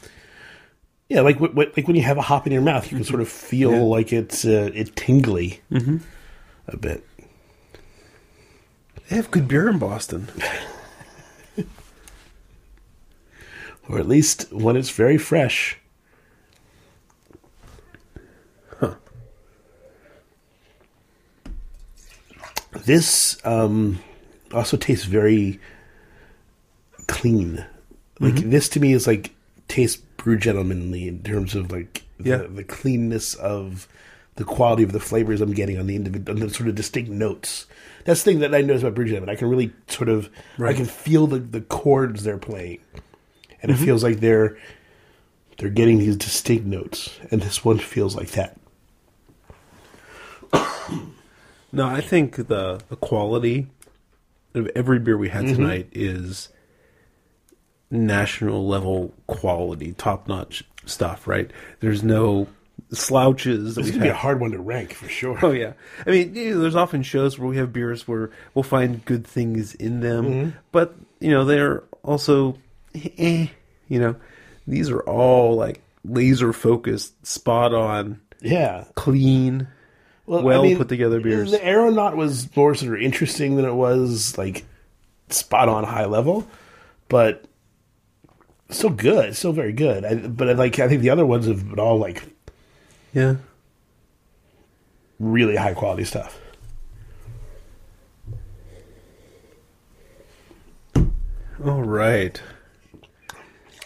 yeah, 1.10 1.22
like 1.22 1.40
what, 1.40 1.54
what, 1.54 1.78
like 1.78 1.88
when 1.88 1.96
you 1.96 2.02
have 2.04 2.18
a 2.18 2.24
hop 2.24 2.48
in 2.48 2.54
your 2.54 2.62
mouth, 2.62 2.92
you 2.92 2.98
can 2.98 3.06
sort 3.06 3.22
of 3.22 3.30
feel 3.30 3.88
like 3.90 4.12
it's 4.12 4.46
uh, 4.46 4.72
it's 4.74 4.92
tingly 4.96 5.62
a 6.68 6.78
bit. 6.78 7.06
They 9.10 9.16
have 9.18 9.30
good 9.30 9.48
beer 9.48 9.70
in 9.70 9.78
Boston. 9.78 10.30
or 13.88 14.00
at 14.00 14.08
least 14.08 14.52
when 14.52 14.76
it's 14.76 14.90
very 14.90 15.18
fresh. 15.18 15.78
This 22.84 23.38
um, 23.46 24.00
also 24.54 24.78
tastes 24.78 25.06
very 25.06 25.60
clean. 27.08 27.66
Like 28.20 28.36
mm-hmm. 28.36 28.50
this 28.50 28.70
to 28.70 28.80
me 28.80 28.94
is 28.94 29.08
like 29.08 29.34
tastes 29.68 30.02
brew 30.18 30.38
gentlemanly 30.38 31.08
in 31.08 31.22
terms 31.24 31.56
of 31.56 31.72
like 31.72 32.04
the, 32.20 32.30
Yeah. 32.30 32.48
the 32.50 32.64
cleanness 32.64 33.36
of 33.36 33.88
the 34.36 34.44
quality 34.44 34.84
of 34.84 34.92
the 34.92 35.00
flavors 35.00 35.42
I'm 35.42 35.54
getting 35.54 35.80
on 35.80 35.88
the 35.88 35.96
individual, 35.96 36.38
on 36.38 36.46
the 36.46 36.54
sort 36.54 36.70
of 36.70 36.76
distinct 36.76 37.10
notes. 37.10 37.66
That's 38.04 38.24
the 38.24 38.32
thing 38.32 38.40
that 38.40 38.54
I 38.54 38.62
notice 38.62 38.84
about 38.84 38.96
Brew 38.96 39.06
Gentlemen. 39.06 39.30
I 39.30 39.36
can 39.36 39.50
really 39.50 39.72
sort 39.88 40.10
of, 40.10 40.30
I 40.60 40.74
can 40.74 40.86
feel 40.86 41.26
the, 41.28 41.40
the 41.40 41.62
chords 41.62 42.24
they're 42.24 42.38
playing, 42.38 42.80
and 43.62 43.72
it 43.72 43.76
mm-hmm. 43.76 43.86
feels 43.86 44.04
like 44.04 44.20
they're 44.20 44.58
they're 45.58 45.70
getting 45.70 46.00
these 46.00 46.18
distinct 46.18 46.66
notes, 46.66 47.18
and 47.32 47.42
this 47.42 47.64
one 47.64 47.80
feels 47.80 48.16
like 48.16 48.32
that. 48.32 48.58
No, 51.72 51.88
I 51.88 52.00
think 52.00 52.48
the 52.48 52.80
the 52.88 52.96
quality 52.96 53.68
of 54.54 54.70
every 54.76 54.98
beer 54.98 55.18
we 55.18 55.28
had 55.28 55.44
mm-hmm. 55.44 55.56
tonight 55.56 55.90
is 55.92 56.48
national 57.92 58.68
level 58.68 59.14
quality, 59.28 59.94
top 59.94 60.28
notch 60.28 60.64
stuff. 60.86 61.28
Right? 61.28 61.52
There's 61.80 62.04
no 62.04 62.48
slouches 62.92 63.76
that 63.76 63.82
This 63.82 63.90
is 63.90 63.94
we've 63.96 64.04
be 64.04 64.10
a 64.10 64.14
hard 64.14 64.40
one 64.40 64.52
to 64.52 64.60
rank 64.60 64.94
for 64.94 65.08
sure. 65.10 65.40
Oh 65.42 65.52
yeah, 65.52 65.74
I 66.06 66.12
mean, 66.12 66.36
you 66.36 66.56
know, 66.56 66.62
there's 66.62 66.76
often 66.76 67.04
shows 67.04 67.38
where 67.40 67.48
we 67.48 67.58
have 67.58 67.74
beers 67.74 68.08
where 68.08 68.30
we'll 68.54 68.64
find 68.64 69.04
good 69.06 69.26
things 69.26 69.74
in 69.76 70.02
them, 70.02 70.56
but 70.72 70.96
you 71.20 71.32
know 71.32 71.46
they're 71.46 71.84
also, 72.04 72.58
eh, 73.18 73.48
you 73.88 74.00
know, 74.00 74.16
these 74.68 74.90
are 74.90 75.02
all 75.02 75.56
like 75.56 75.82
laser 76.04 76.54
focused, 76.54 77.26
spot 77.26 77.74
on, 77.74 78.20
Yeah, 78.42 78.86
clean. 78.96 79.68
well 80.28 80.76
put 80.76 80.90
together 80.90 81.20
beers. 81.20 81.52
The 81.52 81.66
Aeronaut 81.66 82.16
was 82.16 82.54
more 82.56 82.76
sort 82.76 82.96
of 82.96 83.02
interesting 83.02 83.56
than 83.56 83.66
it 83.66 83.74
was 83.74 84.38
like 84.38 84.66
spot 85.30 85.70
on 85.70 85.84
high 85.84 86.06
level, 86.06 86.48
but 87.10 87.46
still 88.78 88.90
good, 88.92 89.36
still 89.36 89.54
very 89.54 89.74
good. 89.74 90.06
I, 90.06 90.16
but 90.16 90.50
I 90.50 90.54
like 90.54 90.80
I 90.80 90.88
think 90.88 91.02
the 91.02 91.10
other 91.10 91.26
ones 91.26 91.48
have 91.48 91.70
been 91.70 91.80
all 91.80 91.98
like 91.98 92.24
Yeah. 93.14 93.36
really 95.20 95.56
high 95.56 95.74
quality 95.74 96.04
stuff. 96.04 96.40
All 101.64 101.84
right. 101.84 102.42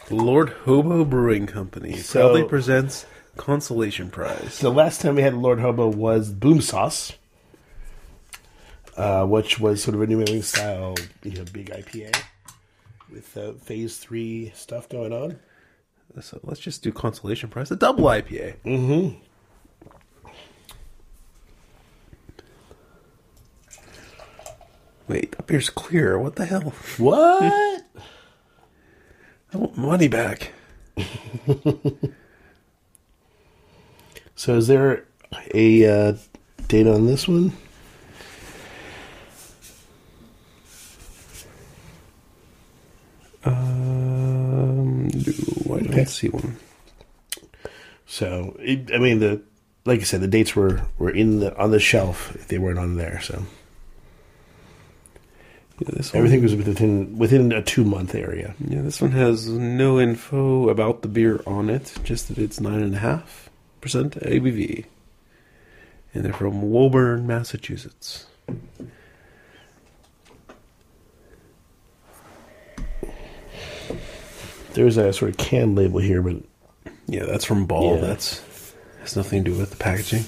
Lord 0.10 0.50
Hobo 0.66 1.06
Brewing 1.06 1.46
Company 1.46 1.98
So- 1.98 2.22
proudly 2.22 2.44
presents 2.44 3.06
Consolation 3.38 4.10
Prize. 4.10 4.60
The 4.60 4.72
last 4.72 5.02
time 5.02 5.16
we 5.16 5.22
had 5.22 5.36
Lord 5.36 5.60
Hobo 5.60 5.88
was 5.88 6.32
Boom 6.32 6.62
Sauce, 6.62 7.14
uh, 8.98 9.26
which 9.26 9.60
was 9.60 9.84
sort 9.84 9.96
of 9.96 10.02
a 10.02 10.08
New 10.08 10.20
England 10.20 10.46
style, 10.46 10.96
you 11.24 11.32
know, 11.34 11.46
big 11.54 11.70
IPA 11.70 12.12
with 13.12 13.38
uh, 13.38 13.54
Phase 13.54 13.98
Three 13.98 14.52
stuff 14.56 14.90
going 14.90 15.14
on. 15.14 15.40
So 16.22 16.40
let's 16.44 16.60
just 16.60 16.82
do 16.82 16.92
Consolation 16.92 17.50
Prize, 17.50 17.70
a 17.72 17.76
double 17.76 18.06
IPA. 18.06 18.56
Mm-hmm. 18.66 19.18
Wait, 25.08 25.36
up 25.40 25.50
here's 25.50 25.70
clear. 25.70 26.20
What 26.20 26.36
the 26.36 26.46
hell? 26.46 26.74
What? 26.98 27.44
I 29.52 29.58
want 29.58 29.78
money 29.78 30.08
back. 30.08 30.52
so, 34.36 34.58
is 34.58 34.68
there 34.68 35.06
a 35.56 35.86
uh, 35.86 36.14
date 36.68 36.86
on 36.86 37.08
this 37.08 37.28
one? 37.28 37.54
Um, 43.46 45.08
no, 45.08 45.76
I 45.76 45.80
don't 45.80 45.90
Okay. 45.92 46.06
see 46.06 46.30
one. 46.30 46.58
So, 48.06 48.56
it, 48.60 48.92
I 48.94 48.98
mean, 48.98 49.20
the 49.20 49.42
like 49.86 50.02
I 50.02 50.04
said, 50.04 50.22
the 50.22 50.28
dates 50.28 50.56
were 50.56 50.82
were 50.98 51.10
in 51.12 51.40
the 51.40 51.56
on 51.58 51.72
the 51.72 51.80
shelf. 51.80 52.36
If 52.36 52.48
they 52.48 52.58
weren't 52.58 52.80
on 52.80 52.96
there, 52.98 53.22
so 53.22 53.44
Yeah, 55.80 55.90
this 55.94 56.12
one, 56.14 56.18
everything 56.20 56.42
was 56.44 56.56
within 56.56 57.18
within 57.18 57.52
a 57.52 57.62
two 57.62 57.84
month 57.86 58.14
area. 58.16 58.56
Yeah, 58.68 58.82
this 58.82 59.00
one 59.02 59.12
has 59.12 59.48
no 59.48 60.00
info 60.00 60.70
about 60.70 61.02
the 61.02 61.08
beer 61.08 61.42
on 61.48 61.70
it, 61.70 61.94
just 62.04 62.28
that 62.28 62.38
it's 62.38 62.60
nine 62.60 62.82
and 62.82 62.96
a 62.96 63.00
half 63.00 63.50
percent 63.80 64.16
ABV, 64.20 64.86
and 66.14 66.26
they're 66.26 66.34
from 66.34 66.70
Woburn, 66.72 67.26
Massachusetts. 67.26 68.26
There's 74.74 74.98
a 74.98 75.12
sort 75.14 75.32
of 75.32 75.38
can 75.38 75.76
label 75.76 76.00
here, 76.00 76.22
but 76.22 76.38
Yeah, 77.08 77.26
that's 77.26 77.46
from 77.46 77.66
Ball. 77.66 77.96
Yeah. 77.96 78.02
That's 78.02 78.74
has 79.02 79.16
nothing 79.16 79.44
to 79.44 79.52
do 79.52 79.58
with 79.58 79.72
the 79.72 79.78
packaging. 79.78 80.26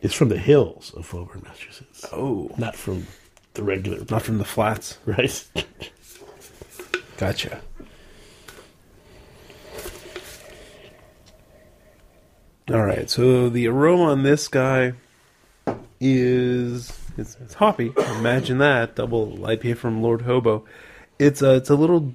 it's 0.00 0.14
from 0.14 0.28
the 0.28 0.38
hills 0.38 0.92
of 0.96 1.12
Woburn, 1.12 1.42
Massachusetts, 1.44 2.04
Oh, 2.12 2.50
not 2.56 2.76
from 2.76 3.06
the 3.54 3.62
regular. 3.64 4.04
not 4.10 4.22
from 4.22 4.38
the 4.38 4.44
flats. 4.44 4.98
right? 5.06 5.44
Gotcha. 7.16 7.60
All 12.70 12.84
right, 12.84 13.08
so 13.08 13.48
the 13.48 13.66
aroma 13.66 14.04
on 14.04 14.22
this 14.24 14.46
guy 14.46 14.92
is 16.00 16.96
it's, 17.16 17.36
it's 17.40 17.54
hoppy. 17.54 17.92
Imagine 18.18 18.58
that 18.58 18.94
double 18.94 19.38
IPA 19.38 19.78
from 19.78 20.02
Lord 20.02 20.22
Hobo. 20.22 20.64
It's 21.18 21.42
a 21.42 21.56
it's 21.56 21.70
a 21.70 21.74
little 21.76 22.14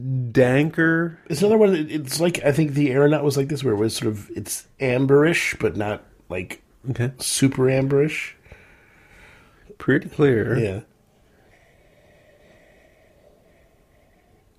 danker. 0.00 1.16
It's 1.28 1.40
another 1.40 1.58
one. 1.58 1.74
It's 1.74 2.20
like 2.20 2.44
I 2.44 2.52
think 2.52 2.72
the 2.72 2.90
aeronaut 2.92 3.24
was 3.24 3.36
like 3.36 3.48
this, 3.48 3.64
where 3.64 3.74
it 3.74 3.78
was 3.78 3.96
sort 3.96 4.08
of 4.08 4.30
it's 4.36 4.66
amberish, 4.80 5.58
but 5.58 5.76
not 5.76 6.04
like 6.28 6.62
Okay, 6.90 7.12
super 7.18 7.62
amberish. 7.64 8.32
pretty 9.78 10.08
clear. 10.08 10.58
Yeah, 10.58 10.80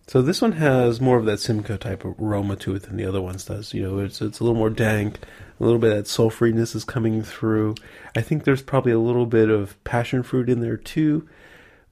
So 0.07 0.21
this 0.21 0.41
one 0.41 0.53
has 0.53 1.01
more 1.01 1.17
of 1.17 1.25
that 1.25 1.39
Simcoe 1.39 1.77
type 1.77 2.05
of 2.05 2.15
aroma 2.19 2.55
to 2.57 2.75
it 2.75 2.83
than 2.83 2.95
the 2.97 3.05
other 3.05 3.21
ones 3.21 3.45
does. 3.45 3.73
You 3.73 3.83
know, 3.83 3.99
it's 3.99 4.21
it's 4.21 4.39
a 4.39 4.43
little 4.43 4.57
more 4.57 4.69
dank. 4.69 5.19
A 5.59 5.63
little 5.63 5.79
bit 5.79 5.91
of 5.91 5.97
that 5.97 6.05
sulfuriness 6.05 6.75
is 6.75 6.83
coming 6.83 7.23
through. 7.23 7.75
I 8.15 8.21
think 8.21 8.43
there's 8.43 8.61
probably 8.61 8.91
a 8.91 8.99
little 8.99 9.25
bit 9.25 9.49
of 9.49 9.81
passion 9.83 10.21
fruit 10.21 10.49
in 10.49 10.59
there 10.59 10.77
too. 10.77 11.27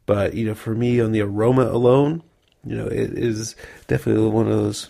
But 0.05 0.33
you 0.33 0.45
know, 0.45 0.55
for 0.55 0.75
me, 0.75 0.99
on 0.99 1.11
the 1.11 1.21
aroma 1.21 1.63
alone, 1.63 2.23
you 2.65 2.75
know, 2.75 2.87
it 2.87 3.17
is 3.17 3.55
definitely 3.87 4.27
one 4.27 4.47
of 4.47 4.57
those 4.57 4.89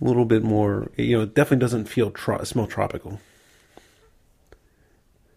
a 0.00 0.04
little 0.04 0.24
bit 0.24 0.42
more. 0.42 0.90
You 0.96 1.18
know, 1.18 1.22
it 1.24 1.34
definitely 1.34 1.60
doesn't 1.60 1.86
feel 1.86 2.10
tro- 2.10 2.42
smell 2.44 2.66
tropical. 2.66 3.20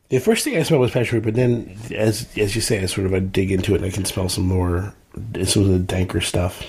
the 0.10 0.20
first 0.20 0.44
thing 0.44 0.58
I 0.58 0.64
smelled 0.64 0.82
was 0.82 0.92
passion 0.92 1.22
fruit, 1.22 1.24
but 1.24 1.36
then 1.36 1.76
as 1.96 2.28
as 2.38 2.56
you 2.56 2.62
say, 2.62 2.82
I 2.82 2.86
sort 2.86 3.08
of 3.08 3.14
I 3.14 3.20
dig 3.20 3.52
into 3.52 3.74
it 3.74 3.78
and 3.78 3.86
I 3.86 3.90
can 3.90 4.06
smell 4.06 4.30
some 4.30 4.48
more 4.48 4.94
some 5.44 5.64
of 5.64 5.70
the 5.70 5.80
danker 5.80 6.22
stuff. 6.24 6.64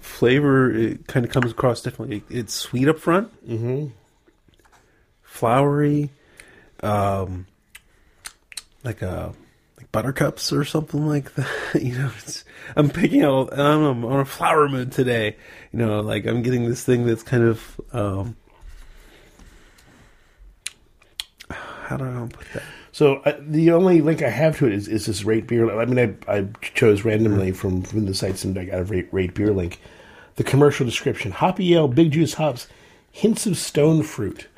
Flavor 0.00 0.72
it 0.74 1.06
kind 1.06 1.24
of 1.24 1.30
comes 1.30 1.52
across 1.52 1.80
differently. 1.80 2.24
It's 2.28 2.52
sweet 2.54 2.88
up 2.88 2.98
front. 2.98 3.30
Mm-hmm. 3.48 3.88
Flowery, 5.38 6.10
um, 6.82 7.46
like 8.82 9.02
a 9.02 9.32
like 9.76 9.92
buttercups 9.92 10.52
or 10.52 10.64
something 10.64 11.06
like 11.06 11.32
that. 11.34 11.48
You 11.80 11.96
know, 11.96 12.10
it's, 12.18 12.44
I'm 12.74 12.90
picking 12.90 13.22
out. 13.22 13.56
I'm 13.56 14.04
on 14.04 14.20
a 14.20 14.24
flower 14.24 14.68
mood 14.68 14.90
today. 14.90 15.36
You 15.72 15.78
know, 15.78 16.00
like 16.00 16.26
I'm 16.26 16.42
getting 16.42 16.68
this 16.68 16.82
thing 16.84 17.06
that's 17.06 17.22
kind 17.22 17.44
of. 17.44 17.80
Um, 17.92 18.36
how 21.50 21.96
do 21.96 22.04
I 22.04 22.28
put 22.32 22.46
that? 22.54 22.64
So 22.90 23.18
uh, 23.18 23.38
the 23.40 23.70
only 23.70 24.00
link 24.00 24.22
I 24.22 24.30
have 24.30 24.58
to 24.58 24.66
it 24.66 24.72
is, 24.72 24.88
is 24.88 25.06
this 25.06 25.22
RateBeer. 25.22 25.80
I 25.80 25.84
mean, 25.84 26.18
I, 26.26 26.36
I 26.36 26.48
chose 26.60 27.04
randomly 27.04 27.52
from, 27.52 27.82
from 27.82 28.06
the 28.06 28.14
sites 28.14 28.42
and 28.42 28.58
I 28.58 28.64
got 28.64 28.80
a 28.80 28.84
rate, 28.84 29.12
RateBeer 29.12 29.54
link. 29.54 29.80
The 30.34 30.42
commercial 30.42 30.84
description: 30.84 31.30
hoppy 31.30 31.74
ale, 31.74 31.86
big 31.86 32.10
juice 32.10 32.34
hops, 32.34 32.66
hints 33.12 33.46
of 33.46 33.56
stone 33.56 34.02
fruit. 34.02 34.48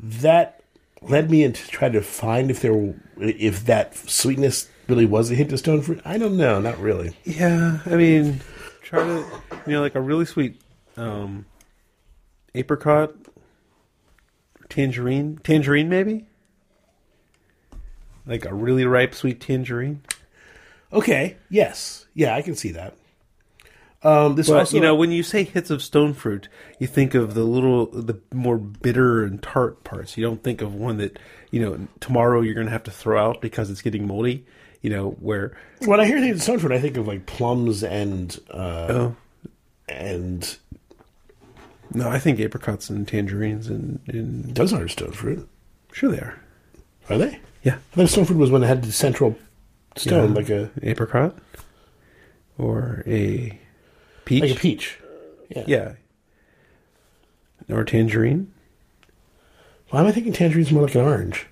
That 0.00 0.62
led 1.02 1.30
me 1.30 1.42
into 1.42 1.66
try 1.68 1.88
to 1.88 2.02
find 2.02 2.50
if 2.50 2.60
there 2.60 2.74
were, 2.74 2.94
if 3.18 3.64
that 3.66 3.96
sweetness 3.96 4.68
really 4.88 5.06
was 5.06 5.30
a 5.30 5.34
hint 5.34 5.52
of 5.52 5.58
stone 5.58 5.82
fruit. 5.82 6.00
I 6.04 6.18
don't 6.18 6.36
know, 6.36 6.60
not 6.60 6.78
really. 6.78 7.16
Yeah, 7.24 7.80
I 7.86 7.96
mean, 7.96 8.40
try 8.82 9.04
to 9.04 9.24
you 9.66 9.72
know 9.72 9.80
like 9.80 9.94
a 9.94 10.00
really 10.00 10.24
sweet 10.24 10.60
um, 10.96 11.46
apricot, 12.54 13.14
tangerine, 14.68 15.38
tangerine 15.42 15.88
maybe. 15.88 16.26
Like 18.26 18.44
a 18.44 18.54
really 18.54 18.84
ripe 18.84 19.14
sweet 19.14 19.40
tangerine. 19.40 20.02
Okay, 20.92 21.36
yes, 21.50 22.06
yeah, 22.14 22.34
I 22.34 22.42
can 22.42 22.54
see 22.54 22.72
that. 22.72 22.96
Um, 24.02 24.36
this 24.36 24.48
Well, 24.48 24.60
also, 24.60 24.76
you 24.76 24.80
know, 24.82 24.94
when 24.94 25.10
you 25.10 25.22
say 25.24 25.42
hits 25.42 25.70
of 25.70 25.82
stone 25.82 26.14
fruit, 26.14 26.48
you 26.78 26.86
think 26.86 27.14
of 27.14 27.34
the 27.34 27.42
little, 27.42 27.86
the 27.86 28.20
more 28.32 28.56
bitter 28.56 29.24
and 29.24 29.42
tart 29.42 29.82
parts. 29.82 30.16
You 30.16 30.24
don't 30.24 30.42
think 30.44 30.62
of 30.62 30.72
one 30.74 30.98
that, 30.98 31.18
you 31.50 31.60
know, 31.60 31.88
tomorrow 31.98 32.40
you're 32.40 32.54
going 32.54 32.66
to 32.66 32.72
have 32.72 32.84
to 32.84 32.92
throw 32.92 33.20
out 33.20 33.40
because 33.40 33.70
it's 33.70 33.82
getting 33.82 34.06
moldy. 34.06 34.46
You 34.82 34.90
know, 34.90 35.10
where 35.18 35.56
when 35.86 35.98
I 35.98 36.04
hear 36.06 36.18
hints 36.18 36.38
of 36.38 36.42
stone 36.44 36.58
fruit, 36.60 36.70
I 36.72 36.80
think 36.80 36.96
of 36.96 37.08
like 37.08 37.26
plums 37.26 37.82
and 37.82 38.38
uh, 38.52 38.86
oh 38.88 39.16
and 39.88 40.56
no, 41.92 42.08
I 42.08 42.20
think 42.20 42.38
apricots 42.38 42.88
and 42.88 43.08
tangerines 43.08 43.66
and, 43.66 43.98
and 44.06 44.54
those 44.54 44.72
aren't 44.72 44.92
stone 44.92 45.10
fruit, 45.10 45.48
sure 45.90 46.12
they 46.12 46.18
are. 46.20 46.38
are 47.10 47.18
they? 47.18 47.40
Yeah, 47.64 47.78
I 47.92 47.96
thought 47.96 48.08
stone 48.08 48.24
fruit 48.26 48.38
was 48.38 48.52
when 48.52 48.62
it 48.62 48.68
had 48.68 48.84
the 48.84 48.92
central 48.92 49.36
stone, 49.96 50.28
Yeah. 50.28 50.34
like 50.36 50.48
a 50.50 50.70
apricot 50.84 51.36
or 52.56 53.02
a 53.04 53.58
peach. 54.28 54.42
like 54.42 54.56
a 54.56 54.60
peach. 54.60 54.98
Yeah. 55.48 55.64
Yeah, 55.66 55.94
or 57.70 57.84
tangerine. 57.84 58.52
Why 59.90 60.00
am 60.00 60.06
I 60.06 60.12
thinking 60.12 60.32
tangerine's 60.32 60.70
more 60.70 60.82
like 60.82 60.94
an 60.94 61.00
orange? 61.00 61.46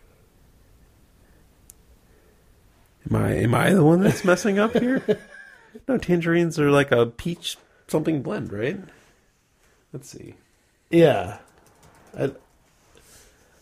Am 3.08 3.16
I 3.16 3.32
am 3.34 3.54
I 3.54 3.72
the 3.72 3.84
one 3.84 4.02
that's 4.02 4.24
messing 4.24 4.58
up 4.58 4.74
here? 4.74 5.02
no, 5.88 5.96
tangerines 5.96 6.58
are 6.58 6.70
like 6.70 6.92
a 6.92 7.06
peach 7.06 7.56
something 7.88 8.22
blend, 8.22 8.52
right? 8.52 8.78
Let's 9.92 10.10
see. 10.10 10.34
Yeah. 10.90 11.38
I, 12.18 12.32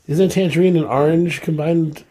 isn't 0.06 0.30
tangerine 0.30 0.76
and 0.76 0.86
orange 0.86 1.40
combined? 1.40 2.04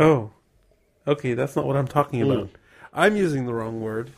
Oh, 0.00 0.30
okay. 1.06 1.34
That's 1.34 1.54
not 1.54 1.66
what 1.66 1.76
I'm 1.76 1.86
talking 1.86 2.22
hmm. 2.22 2.30
about. 2.30 2.50
I'm 2.92 3.16
using 3.16 3.46
the 3.46 3.54
wrong 3.54 3.80
word. 3.80 4.10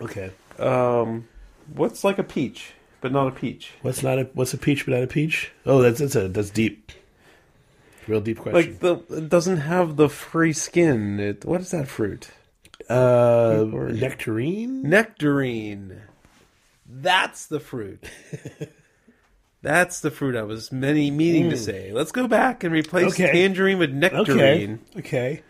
Okay. 0.00 0.30
Um, 0.58 1.28
what's 1.74 2.04
like 2.04 2.18
a 2.18 2.24
peach? 2.24 2.72
but 3.00 3.10
not 3.10 3.26
a 3.26 3.32
peach. 3.32 3.72
What's 3.82 4.02
not 4.04 4.20
a 4.20 4.24
what's 4.34 4.54
a 4.54 4.58
peach 4.58 4.86
but 4.86 4.92
not 4.94 5.02
a 5.02 5.08
peach? 5.08 5.50
Oh, 5.66 5.82
that's 5.82 5.98
that's 5.98 6.14
a 6.14 6.28
that's 6.28 6.50
deep. 6.50 6.92
Real 8.06 8.20
deep 8.20 8.38
question. 8.38 8.54
Like 8.54 8.78
the 8.78 9.16
it 9.16 9.28
doesn't 9.28 9.56
have 9.56 9.96
the 9.96 10.08
free 10.08 10.52
skin. 10.52 11.18
It, 11.18 11.44
what 11.44 11.60
is 11.60 11.72
that 11.72 11.88
fruit? 11.88 12.30
uh, 12.88 13.64
or- 13.72 13.88
nectarine. 13.88 14.82
Nectarine. 14.88 16.00
That's 16.88 17.46
the 17.46 17.58
fruit. 17.60 18.04
That's 19.62 20.00
the 20.00 20.10
fruit 20.10 20.34
I 20.34 20.42
was 20.42 20.72
many 20.72 21.10
meaning 21.12 21.50
to 21.50 21.56
say. 21.56 21.92
Let's 21.92 22.10
go 22.10 22.26
back 22.26 22.64
and 22.64 22.72
replace 22.72 23.12
Okay. 23.14 23.30
tangerine 23.32 23.78
with 23.78 23.90
Okay. 23.90 23.98
nectarine. 23.98 24.80
Okay. 24.98 25.42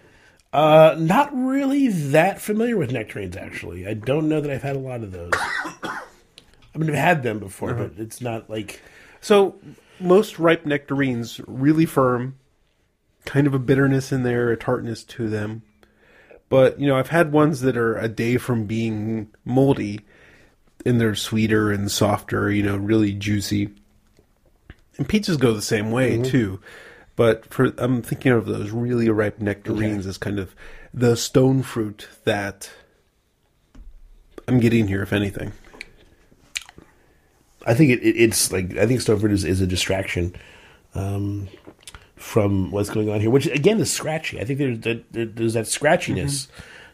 Uh, 0.52 0.94
not 0.98 1.34
really 1.34 1.88
that 1.88 2.40
familiar 2.40 2.76
with 2.76 2.92
nectarines. 2.92 3.36
Actually, 3.36 3.86
I 3.86 3.94
don't 3.94 4.28
know 4.28 4.40
that 4.40 4.50
I've 4.50 4.62
had 4.62 4.76
a 4.76 4.80
lot 4.80 5.02
of 5.02 5.12
those. 5.12 5.32
I 5.34 6.78
mean, 6.78 6.90
I've 6.90 6.96
had 6.96 7.22
them 7.22 7.38
before, 7.38 7.74
but 7.74 7.92
it's 7.96 8.20
not 8.20 8.50
like 8.50 8.80
So 9.22 9.54
most 10.00 10.38
ripe 10.38 10.66
nectarines 10.66 11.40
really 11.46 11.86
firm, 11.86 12.36
kind 13.24 13.46
of 13.46 13.54
a 13.54 13.58
bitterness 13.58 14.12
in 14.12 14.24
there, 14.24 14.50
a 14.50 14.56
tartness 14.56 15.04
to 15.04 15.28
them. 15.28 15.62
But 16.48 16.78
you 16.78 16.86
know, 16.86 16.96
I've 16.96 17.08
had 17.08 17.32
ones 17.32 17.60
that 17.62 17.76
are 17.76 17.96
a 17.96 18.08
day 18.08 18.36
from 18.36 18.66
being 18.66 19.28
moldy, 19.44 20.00
and 20.84 21.00
they're 21.00 21.14
sweeter 21.14 21.70
and 21.70 21.90
softer. 21.90 22.50
You 22.50 22.64
know, 22.64 22.76
really 22.76 23.12
juicy. 23.12 23.70
And 24.98 25.08
peaches 25.08 25.38
go 25.38 25.54
the 25.54 25.62
same 25.62 25.92
way 25.92 26.20
too. 26.20 26.60
But 27.14 27.52
for 27.52 27.72
I'm 27.78 28.02
thinking 28.02 28.32
of 28.32 28.46
those 28.46 28.70
really 28.70 29.08
ripe 29.08 29.38
nectarines 29.38 30.06
as 30.06 30.18
kind 30.18 30.38
of 30.38 30.54
the 30.94 31.16
stone 31.16 31.62
fruit 31.62 32.08
that 32.24 32.70
I'm 34.48 34.60
getting 34.60 34.88
here, 34.88 35.02
if 35.02 35.12
anything. 35.12 35.52
I 37.66 37.74
think 37.74 37.90
it, 37.90 38.02
it, 38.02 38.16
it's 38.16 38.52
like 38.52 38.76
I 38.76 38.86
think 38.86 39.00
Stone 39.00 39.20
fruit 39.20 39.32
is, 39.32 39.44
is 39.44 39.60
a 39.60 39.66
distraction 39.66 40.34
um, 40.94 41.48
from 42.16 42.70
what's 42.70 42.90
going 42.90 43.08
on 43.08 43.20
here, 43.20 43.30
which 43.30 43.46
again 43.46 43.80
is 43.80 43.92
scratchy. 43.92 44.40
I 44.40 44.44
think 44.44 44.58
there's 44.58 44.80
that 44.80 45.04
there's 45.12 45.54
that 45.54 45.66
scratchiness, 45.66 46.48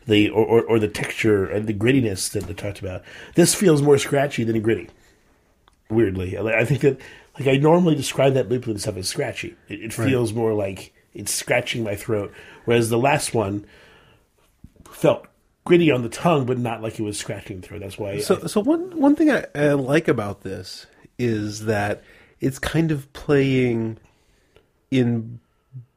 the 0.07 0.31
or, 0.31 0.45
or, 0.45 0.62
or 0.64 0.79
the 0.79 0.89
texture 0.89 1.47
and 1.47 1.66
the 1.66 1.75
grittiness 1.75 2.31
that 2.33 2.45
they 2.45 2.55
talked 2.55 2.81
about. 2.81 3.03
This 3.35 3.55
feels 3.55 3.83
more 3.83 3.99
scratchy 3.99 4.45
than 4.45 4.61
gritty. 4.61 4.89
Weirdly, 5.91 6.37
I 6.37 6.66
think 6.66 6.83
that 6.83 7.01
like 7.39 7.49
I 7.49 7.57
normally 7.57 7.95
describe 7.95 8.34
that 8.34 8.49
lupulin 8.49 8.78
stuff 8.80 8.97
as 8.97 9.09
scratchy. 9.09 9.57
It, 9.68 9.82
it 9.82 9.93
feels 9.93 10.32
more 10.32 10.55
like 10.55 10.93
it's 11.14 11.32
scratching 11.32 11.82
my 11.84 11.95
throat, 11.97 12.32
whereas 12.64 12.91
the 12.91 12.99
last 12.99 13.34
one 13.34 13.64
felt 14.91 15.26
gritty 15.64 15.91
on 15.91 16.03
the 16.03 16.09
tongue, 16.09 16.47
but 16.47 16.59
not 16.59 16.82
like 16.82 16.99
it 16.99 17.03
was 17.03 17.18
scratching 17.18 17.61
the 17.61 17.66
throat. 17.66 17.80
That's 17.80 17.99
why. 17.99 18.12
I- 18.12 18.20
So, 18.20 18.47
so 18.47 18.61
one 18.61 18.99
one 18.99 19.14
thing 19.16 19.30
I, 19.30 19.45
I 19.55 19.68
like 19.74 20.09
about 20.09 20.43
this 20.43 20.86
is 21.18 21.64
that 21.66 22.03
it's 22.41 22.59
kind 22.59 22.91
of 22.93 23.12
playing 23.12 23.99
in 24.91 25.41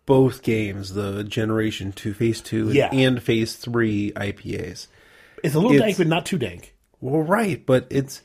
both 0.06 0.42
games, 0.42 0.94
the 0.94 1.24
Generation 1.24 1.92
Two, 1.92 2.14
Phase 2.14 2.42
Two, 2.42 2.72
Yeah. 2.72 2.90
and 2.92 3.22
Phase 3.22 3.56
Three 3.56 4.12
IPAs. 4.16 4.88
it's 5.44 5.56
a 5.56 5.60
little 5.60 5.72
it's- 5.74 5.82
dank, 5.82 5.98
but 5.98 6.08
not 6.08 6.26
too 6.26 6.38
dank. 6.38 6.76
Well, 7.00 7.22
right, 7.22 7.66
but 7.66 7.88
it's 7.90 8.22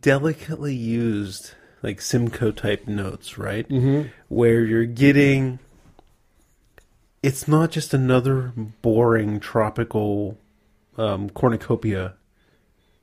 delicately 0.00 0.74
used, 0.74 1.52
like 1.86 2.00
Simcoe 2.00 2.50
type 2.50 2.88
notes, 2.88 3.38
right? 3.38 3.66
Mm-hmm. 3.68 4.08
Where 4.28 4.64
you're 4.64 4.86
getting. 4.86 5.60
It's 7.22 7.46
not 7.46 7.70
just 7.70 7.94
another 7.94 8.52
boring 8.82 9.38
tropical 9.38 10.36
um, 10.98 11.30
cornucopia, 11.30 12.14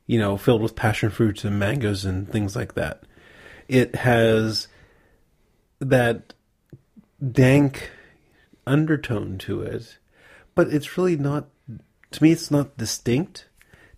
you 0.05 0.19
know, 0.19 0.35
filled 0.35 0.61
with 0.61 0.75
passion 0.75 1.09
fruits 1.09 1.45
and 1.45 1.57
mangoes 1.57 2.03
and 2.03 2.29
things 2.29 2.57
like 2.57 2.73
that. 2.75 3.03
It 3.69 3.95
has 3.95 4.67
that 5.79 6.33
dank 7.31 7.89
undertone 8.67 9.37
to 9.39 9.61
it, 9.61 9.97
but 10.55 10.67
it's 10.67 10.97
really 10.97 11.15
not. 11.15 11.47
To 12.11 12.21
me, 12.21 12.33
it's 12.33 12.51
not 12.51 12.77
distinct. 12.77 13.47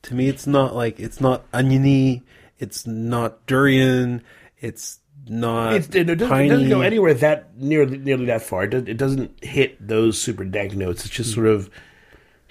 To 0.03 0.13
me, 0.13 0.29
it's 0.29 0.45
not 0.45 0.75
like 0.75 0.99
it's 0.99 1.19
not 1.19 1.43
oniony. 1.51 2.21
It's 2.59 2.85
not 2.85 3.47
durian. 3.47 4.21
It's 4.65 4.99
not 5.27 5.73
It's, 5.75 5.87
it, 5.87 6.05
doesn't, 6.05 6.09
it 6.41 6.49
doesn't 6.49 6.69
go 6.69 6.81
anywhere 6.81 7.13
that 7.15 7.57
nearly 7.57 7.97
nearly 7.97 8.25
that 8.25 8.41
far. 8.41 8.63
It, 8.63 8.69
does, 8.71 8.83
it 8.87 8.97
doesn't 8.97 9.43
hit 9.43 9.85
those 9.85 10.19
super 10.21 10.43
dank 10.43 10.73
notes. 10.75 11.05
It's 11.05 11.13
just 11.13 11.33
sort 11.33 11.47
of 11.47 11.69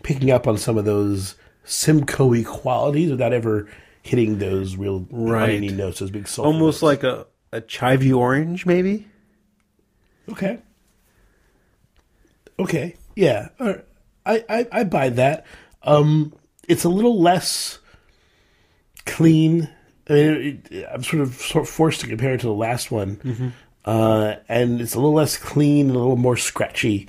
picking 0.03 0.31
up 0.31 0.47
on 0.47 0.57
some 0.59 0.79
of 0.79 0.85
those 0.85 1.35
Simcoe 1.65 2.43
qualities 2.45 3.11
without 3.11 3.33
ever 3.33 3.69
hitting 4.03 4.39
those 4.39 4.77
real 4.77 5.07
Right. 5.11 5.45
oniony 5.51 5.71
notes, 5.71 5.99
those 6.01 6.11
big 6.11 6.29
sulfur 6.29 6.47
Almost 6.49 6.83
notes. 6.83 6.83
like 6.83 7.03
a 7.05 7.27
a 7.53 7.61
chivy 7.61 8.15
orange, 8.17 8.67
maybe. 8.67 9.07
okay, 10.31 10.59
okay, 12.59 12.97
yeah, 13.17 13.49
right. 13.61 13.85
I, 14.27 14.45
I 14.49 14.67
I 14.73 14.85
buy 14.85 15.09
that. 15.11 15.47
Um, 15.83 16.35
it's 16.69 16.85
a 16.85 16.89
little 16.89 17.21
less 17.21 17.79
clean. 19.07 19.69
I 20.09 20.13
mean, 20.13 20.63
it, 20.71 20.87
I'm 20.93 21.03
sort 21.03 21.23
of 21.23 21.35
sort 21.35 21.65
of 21.65 21.69
forced 21.69 22.01
to 22.01 22.07
compare 22.07 22.35
it 22.35 22.41
to 22.41 22.47
the 22.47 22.53
last 22.53 22.91
one, 22.91 23.19
uh, 23.85 24.37
and 24.49 24.81
it's 24.81 24.95
a 24.95 24.99
little 24.99 25.15
less 25.15 25.37
clean, 25.37 25.87
and 25.89 25.97
a 25.97 25.99
little 25.99 26.17
more 26.17 26.37
scratchy. 26.37 27.09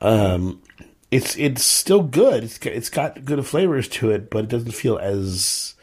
Um, 0.00 0.62
it's 1.10 1.36
it's 1.36 1.64
still 1.64 2.02
good. 2.02 2.44
It's 2.44 2.58
got, 2.58 2.72
it's 2.72 2.90
got 2.90 3.24
good 3.24 3.44
flavors 3.46 3.88
to 3.88 4.10
it, 4.10 4.30
but 4.30 4.44
it 4.44 4.48
doesn't 4.48 4.72
feel 4.72 4.98
as 4.98 5.74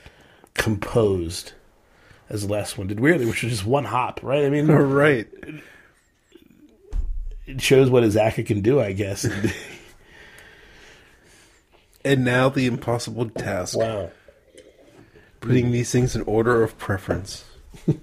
composed 0.53 1.53
as 2.29 2.47
the 2.47 2.53
last 2.53 2.77
one 2.77 2.87
did. 2.87 2.99
Weirdly, 2.99 3.25
which 3.25 3.43
was 3.43 3.51
just 3.51 3.65
one 3.65 3.85
hop, 3.85 4.19
right? 4.23 4.45
I 4.45 4.49
mean, 4.49 4.67
right. 4.71 5.27
it 7.45 7.61
shows 7.61 7.89
what 7.89 8.03
Azacca 8.03 8.45
can 8.45 8.61
do, 8.61 8.79
I 8.79 8.93
guess. 8.93 9.27
And 12.03 12.25
now 12.25 12.49
the 12.49 12.65
impossible 12.65 13.29
task: 13.29 13.77
wow. 13.77 14.11
Putting 15.41 15.71
these 15.71 15.91
things 15.91 16.15
in 16.15 16.21
order 16.21 16.63
of 16.63 16.77
preference. 16.77 17.43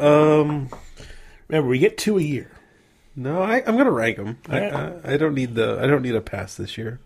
um. 0.00 0.68
Remember, 1.48 1.68
we 1.68 1.78
get 1.78 1.98
two 1.98 2.18
a 2.18 2.22
year. 2.22 2.50
No, 3.14 3.42
I, 3.42 3.62
I'm 3.64 3.76
gonna 3.76 3.92
rank 3.92 4.16
them. 4.16 4.38
I. 4.48 4.60
I, 4.60 5.12
I 5.12 5.16
don't 5.16 5.34
need 5.34 5.54
the. 5.54 5.78
I 5.80 5.86
don't 5.86 6.02
need 6.02 6.16
a 6.16 6.20
pass 6.20 6.56
this 6.56 6.76
year. 6.76 7.00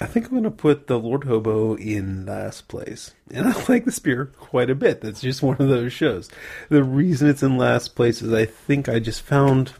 I 0.00 0.06
think 0.06 0.26
I'm 0.26 0.34
gonna 0.34 0.50
put 0.50 0.88
the 0.88 0.98
Lord 0.98 1.24
Hobo 1.24 1.76
in 1.76 2.26
last 2.26 2.66
place, 2.66 3.14
and 3.30 3.46
I 3.54 3.64
like 3.68 3.84
this 3.84 3.98
beer 3.98 4.26
quite 4.26 4.70
a 4.70 4.74
bit. 4.74 5.00
That's 5.00 5.20
just 5.20 5.42
one 5.42 5.56
of 5.60 5.68
those 5.68 5.92
shows. 5.92 6.28
The 6.70 6.82
reason 6.82 7.28
it's 7.28 7.42
in 7.42 7.56
last 7.58 7.94
place 7.94 8.22
is 8.22 8.32
I 8.32 8.46
think 8.46 8.88
I 8.88 8.98
just 8.98 9.22
found 9.22 9.74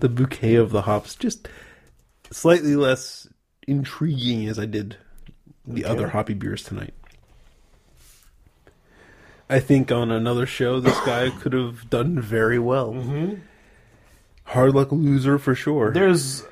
the 0.00 0.08
bouquet 0.08 0.54
of 0.56 0.70
the 0.70 0.82
hops 0.82 1.14
just 1.14 1.48
slightly 2.30 2.76
less 2.76 3.28
intriguing 3.66 4.48
as 4.48 4.58
I 4.58 4.66
did 4.66 4.96
the 5.66 5.84
other 5.84 6.08
hoppy 6.08 6.34
beers 6.34 6.62
tonight. 6.62 6.94
I 9.48 9.60
think 9.60 9.92
on 9.92 10.10
another 10.10 10.46
show, 10.46 10.80
this 10.80 10.98
guy 11.00 11.30
could 11.40 11.52
have 11.52 11.88
done 11.90 12.20
very 12.20 12.58
well. 12.58 12.92
Mm-hmm. 12.94 13.34
Hard 14.44 14.74
luck 14.74 14.92
loser 14.92 15.38
for 15.38 15.54
sure. 15.54 15.90
There's 15.92 16.44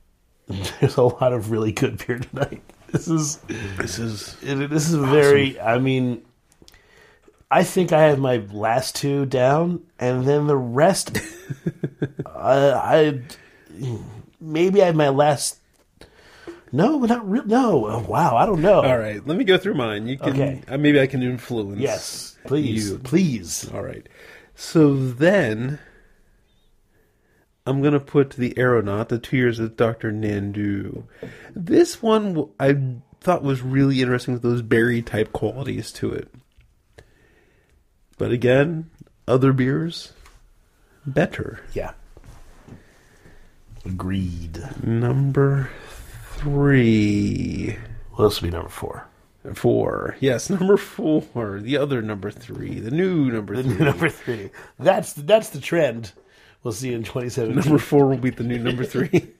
there's 0.80 0.96
a 0.96 1.02
lot 1.02 1.32
of 1.32 1.50
really 1.50 1.72
good 1.72 2.04
beer 2.06 2.18
tonight. 2.18 2.62
This 2.88 3.08
is 3.08 3.36
this 3.76 3.98
is 3.98 4.36
it, 4.42 4.70
this 4.70 4.88
is 4.88 4.94
very. 4.94 5.60
I 5.60 5.78
mean, 5.78 6.22
I 7.50 7.64
think 7.64 7.92
I 7.92 8.02
have 8.04 8.18
my 8.18 8.36
last 8.52 8.94
two 8.96 9.26
down, 9.26 9.82
and 9.98 10.24
then 10.26 10.46
the 10.46 10.56
rest. 10.56 11.18
I, 12.26 12.70
I 12.72 13.20
maybe 14.40 14.82
I 14.82 14.86
have 14.86 14.96
my 14.96 15.08
last. 15.08 15.58
No, 16.72 17.00
but 17.00 17.08
not 17.08 17.28
real. 17.28 17.44
No, 17.46 17.86
Oh, 17.86 18.06
wow, 18.08 18.36
I 18.36 18.46
don't 18.46 18.62
know. 18.62 18.82
all 18.82 18.98
right. 18.98 19.26
Let 19.26 19.36
me 19.36 19.42
go 19.42 19.58
through 19.58 19.74
mine. 19.74 20.06
You 20.06 20.16
can 20.16 20.30
Okay. 20.30 20.62
uh, 20.68 20.78
maybe 20.78 21.00
I 21.00 21.08
can 21.08 21.20
influence. 21.22 21.80
Yes, 21.80 22.36
please, 22.44 22.90
You. 22.90 22.98
please. 22.98 23.68
All 23.74 23.82
right. 23.82 24.08
So 24.54 24.94
then 24.94 25.80
I'm 27.66 27.80
going 27.80 27.94
to 27.94 27.98
put 28.00 28.30
the 28.30 28.54
Aeronaut, 28.56 29.08
the 29.08 29.18
two 29.18 29.36
years 29.36 29.58
of 29.58 29.76
Dr. 29.76 30.12
Nandu. 30.12 31.04
This 31.56 32.00
one 32.00 32.48
I 32.60 32.76
thought 33.20 33.42
was 33.42 33.62
really 33.62 34.00
interesting 34.00 34.34
with 34.34 34.42
those 34.44 34.62
berry 34.62 35.02
type 35.02 35.32
qualities 35.32 35.90
to 35.94 36.12
it. 36.12 36.28
But 38.20 38.32
again, 38.32 38.90
other 39.26 39.54
beers, 39.54 40.12
better. 41.06 41.60
Yeah. 41.72 41.92
Agreed. 43.86 44.62
Number 44.84 45.70
three. 46.32 47.78
What 48.10 48.24
else 48.24 48.42
would 48.42 48.50
be 48.50 48.54
number 48.54 48.68
four? 48.68 49.06
Four. 49.54 50.18
Yes, 50.20 50.50
number 50.50 50.76
four. 50.76 51.60
The 51.60 51.78
other 51.78 52.02
number 52.02 52.30
three. 52.30 52.78
The 52.78 52.90
new 52.90 53.30
number 53.32 53.56
three. 53.62 53.72
New 53.72 53.84
number 53.86 54.10
three. 54.10 54.50
That's 54.78 55.14
that's 55.14 55.48
the 55.48 55.60
trend. 55.60 56.12
We'll 56.62 56.74
see 56.74 56.92
in 56.92 57.04
2017. 57.04 57.56
Number 57.58 57.78
four 57.78 58.06
will 58.06 58.18
be 58.18 58.28
the 58.28 58.44
new 58.44 58.58
number 58.58 58.84
three. 58.84 59.28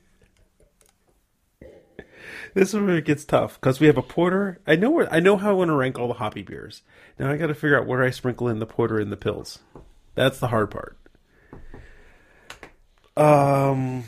This 2.54 2.74
is 2.74 2.80
where 2.80 2.96
it 2.96 3.04
gets 3.04 3.24
tough 3.24 3.60
because 3.60 3.80
we 3.80 3.86
have 3.86 3.96
a 3.98 4.02
porter. 4.02 4.60
I 4.66 4.76
know 4.76 4.90
where 4.90 5.12
I 5.12 5.20
know 5.20 5.36
how 5.36 5.50
I 5.50 5.52
want 5.52 5.68
to 5.68 5.74
rank 5.76 5.98
all 5.98 6.08
the 6.08 6.14
hoppy 6.14 6.42
beers. 6.42 6.82
Now 7.18 7.30
I 7.30 7.36
got 7.36 7.46
to 7.48 7.54
figure 7.54 7.78
out 7.78 7.86
where 7.86 8.02
I 8.02 8.10
sprinkle 8.10 8.48
in 8.48 8.58
the 8.58 8.66
porter 8.66 8.98
and 8.98 9.12
the 9.12 9.16
pills. 9.16 9.60
That's 10.14 10.38
the 10.38 10.48
hard 10.48 10.70
part. 10.70 10.96
Um. 13.16 14.04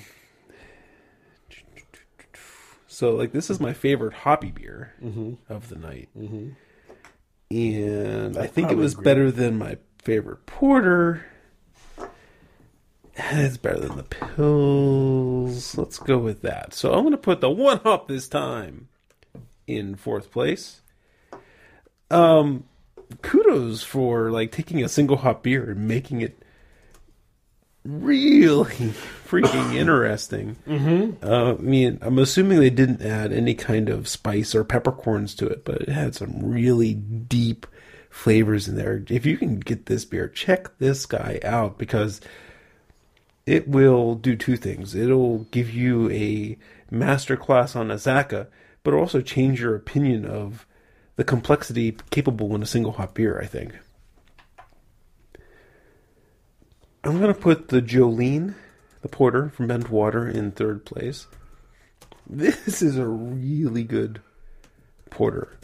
So 2.86 3.10
like 3.14 3.32
this 3.32 3.50
is 3.50 3.60
my 3.60 3.72
favorite 3.72 4.14
hoppy 4.14 4.50
beer 4.50 4.94
of 5.48 5.68
the 5.68 5.76
night, 5.76 6.08
and 7.50 8.36
I 8.36 8.46
think 8.46 8.70
it 8.70 8.76
was 8.76 8.92
agree. 8.92 9.04
better 9.04 9.30
than 9.30 9.58
my 9.58 9.78
favorite 10.02 10.46
porter. 10.46 11.24
It's 13.14 13.56
better 13.56 13.80
than 13.80 13.96
the 13.96 14.02
pills. 14.04 15.76
Let's 15.76 15.98
go 15.98 16.18
with 16.18 16.42
that. 16.42 16.74
So 16.74 16.92
I'm 16.92 17.00
going 17.00 17.12
to 17.12 17.18
put 17.18 17.40
the 17.40 17.50
one 17.50 17.78
hop 17.78 18.08
this 18.08 18.28
time 18.28 18.88
in 19.66 19.96
fourth 19.96 20.30
place. 20.30 20.80
Um, 22.10 22.64
kudos 23.20 23.82
for 23.82 24.30
like 24.30 24.52
taking 24.52 24.82
a 24.82 24.88
single 24.88 25.18
hop 25.18 25.42
beer 25.42 25.70
and 25.70 25.86
making 25.88 26.22
it 26.22 26.42
really 27.84 28.64
freaking 29.28 29.74
interesting. 29.74 30.56
Mm-hmm. 30.66 31.24
Uh, 31.24 31.52
I 31.52 31.56
mean, 31.56 31.98
I'm 32.00 32.18
assuming 32.18 32.60
they 32.60 32.70
didn't 32.70 33.02
add 33.02 33.32
any 33.32 33.54
kind 33.54 33.88
of 33.88 34.08
spice 34.08 34.54
or 34.54 34.64
peppercorns 34.64 35.34
to 35.36 35.46
it, 35.46 35.64
but 35.64 35.82
it 35.82 35.88
had 35.88 36.14
some 36.14 36.42
really 36.42 36.94
deep 36.94 37.66
flavors 38.10 38.68
in 38.68 38.76
there. 38.76 39.04
If 39.08 39.26
you 39.26 39.36
can 39.36 39.58
get 39.58 39.86
this 39.86 40.04
beer, 40.04 40.28
check 40.28 40.78
this 40.78 41.06
guy 41.06 41.40
out 41.42 41.78
because 41.78 42.20
it 43.46 43.68
will 43.68 44.14
do 44.14 44.36
two 44.36 44.56
things. 44.56 44.94
It'll 44.94 45.40
give 45.50 45.70
you 45.70 46.10
a 46.10 46.56
master 46.90 47.36
class 47.36 47.74
on 47.74 47.88
Azacca, 47.88 48.46
but 48.82 48.94
also 48.94 49.20
change 49.20 49.60
your 49.60 49.74
opinion 49.74 50.24
of 50.24 50.66
the 51.16 51.24
complexity 51.24 51.96
capable 52.10 52.54
in 52.54 52.62
a 52.62 52.66
single 52.66 52.92
hop 52.92 53.14
beer, 53.14 53.40
I 53.40 53.46
think. 53.46 53.74
I'm 57.04 57.18
going 57.18 57.34
to 57.34 57.40
put 57.40 57.68
the 57.68 57.82
Jolene, 57.82 58.54
the 59.00 59.08
porter 59.08 59.48
from 59.50 59.66
Bent 59.66 59.90
Water, 59.90 60.28
in 60.28 60.52
third 60.52 60.84
place. 60.84 61.26
This 62.28 62.80
is 62.80 62.96
a 62.96 63.06
really 63.06 63.82
good 63.82 64.20
porter. 65.10 65.58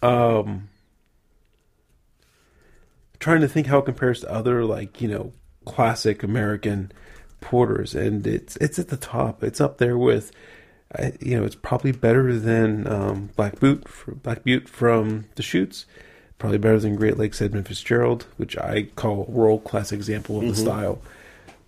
Um, 0.00 0.68
trying 3.18 3.40
to 3.40 3.48
think 3.48 3.66
how 3.66 3.78
it 3.78 3.84
compares 3.84 4.20
to 4.20 4.30
other 4.30 4.64
like 4.64 5.00
you 5.00 5.08
know 5.08 5.32
classic 5.68 6.22
American 6.22 6.90
porters, 7.40 7.94
and 7.94 8.26
it's 8.26 8.56
it's 8.56 8.78
at 8.78 8.88
the 8.88 8.96
top. 8.96 9.44
It's 9.44 9.60
up 9.60 9.78
there 9.78 9.96
with, 9.96 10.32
I, 10.96 11.12
you 11.20 11.38
know, 11.38 11.44
it's 11.44 11.54
probably 11.54 11.92
better 11.92 12.36
than 12.38 12.86
um, 12.86 13.30
Black 13.36 13.60
Boot, 13.60 13.86
for, 13.88 14.14
Black 14.14 14.42
Butte 14.44 14.68
from 14.68 15.26
Deschutes. 15.34 15.86
Probably 16.38 16.58
better 16.58 16.78
than 16.78 16.94
Great 16.94 17.18
Lakes 17.18 17.42
Edmund 17.42 17.66
Fitzgerald, 17.66 18.26
which 18.36 18.56
I 18.56 18.84
call 18.94 19.22
a 19.26 19.30
world 19.30 19.64
class 19.64 19.90
example 19.90 20.38
of 20.38 20.46
the 20.46 20.54
style. 20.54 21.00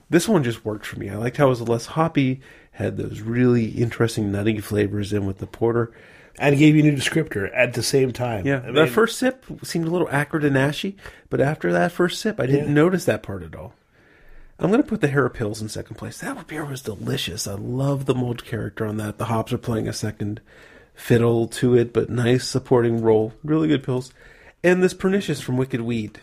This 0.09 0.29
one 0.29 0.45
just 0.45 0.65
worked 0.65 0.87
for 0.87 0.97
me. 0.99 1.11
I 1.11 1.17
liked 1.17 1.39
how 1.39 1.47
it 1.47 1.51
was 1.51 1.61
less 1.63 1.87
hoppy, 1.87 2.41
had 2.73 2.97
those 2.97 3.21
really 3.21 3.67
interesting 3.67 4.31
nutty 4.31 4.61
flavors 4.61 5.13
in 5.13 5.27
with 5.27 5.39
the 5.39 5.47
porter. 5.49 5.93
And 6.39 6.57
gave 6.57 6.77
you 6.77 6.83
a 6.83 6.85
new 6.85 6.97
descriptor 6.97 7.51
at 7.53 7.75
the 7.75 7.83
same 7.83 8.13
time. 8.13 8.47
Yeah, 8.47 8.63
I 8.65 8.71
that 8.71 8.89
first 8.91 9.19
sip 9.19 9.45
seemed 9.65 9.87
a 9.87 9.91
little 9.91 10.09
acrid 10.09 10.45
and 10.45 10.57
ashy, 10.57 10.97
but 11.29 11.41
after 11.41 11.73
that 11.73 11.91
first 11.93 12.21
sip, 12.21 12.39
I 12.41 12.47
didn't 12.47 12.69
Yeah. 12.69 12.73
notice 12.75 13.05
that 13.07 13.23
part 13.25 13.43
at 13.43 13.55
all. 13.57 13.75
I'm 14.61 14.71
going 14.71 14.83
to 14.83 14.89
put 14.89 15.01
the 15.01 15.09
Hera 15.09 15.31
Pills 15.31 15.63
in 15.63 15.71
second 15.71 15.97
place. 15.97 16.19
That 16.19 16.47
beer 16.47 16.65
was 16.67 16.83
delicious. 16.83 17.49
I 17.49 17.55
love 17.55 18.05
the 18.05 18.15
malt 18.15 18.45
character 18.45 18.85
on 18.85 18.99
that. 18.99 19.17
The 19.17 19.25
hops 19.25 19.55
are 19.55 19.59
playing 19.59 19.89
a 19.89 19.93
second 19.95 20.43
fiddle 20.95 21.49
to 21.49 21.75
it, 21.75 21.95
but 21.95 22.11
nice 22.11 22.47
supporting 22.47 23.01
role. 23.01 23.33
Really 23.43 23.69
good 23.69 23.83
pils. 23.83 24.13
And 24.63 24.83
this 24.83 24.93
Pernicious 24.93 25.41
from 25.41 25.57
Wicked 25.57 25.81
Weed, 25.81 26.21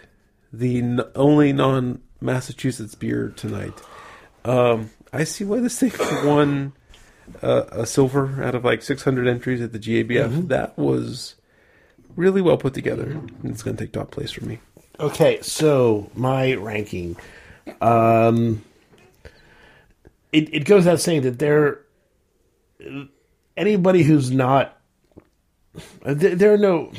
the 0.53 0.77
n- 0.77 1.01
only 1.15 1.51
non 1.51 1.99
Massachusetts 2.21 2.93
beer 2.93 3.33
tonight. 3.35 3.73
Um, 4.45 4.91
I 5.11 5.23
see 5.23 5.43
why 5.43 5.59
this 5.59 5.79
thing 5.79 5.91
won 6.23 6.73
uh, 7.41 7.63
a 7.71 7.85
silver 7.87 8.43
out 8.43 8.53
of 8.53 8.63
like 8.63 8.83
600 8.83 9.27
entries 9.27 9.61
at 9.61 9.73
the 9.73 9.79
GABF. 9.79 10.47
That 10.49 10.77
was 10.77 11.33
really 12.15 12.41
well 12.41 12.57
put 12.57 12.75
together. 12.75 13.19
It's 13.43 13.63
going 13.63 13.77
to 13.77 13.83
take 13.83 13.93
top 13.93 14.11
place 14.11 14.31
for 14.31 14.45
me. 14.45 14.59
Okay, 14.99 15.39
so 15.41 16.11
my 16.13 16.53
ranking. 16.53 17.17
Um, 17.81 18.63
it, 20.31 20.53
it 20.53 20.65
goes 20.65 20.85
without 20.85 20.99
saying 20.99 21.21
that 21.23 21.39
there, 21.39 21.81
anybody 23.55 24.03
who's 24.03 24.31
not, 24.31 24.77
there, 26.03 26.35
there 26.35 26.53
are 26.53 26.57
no, 26.57 26.91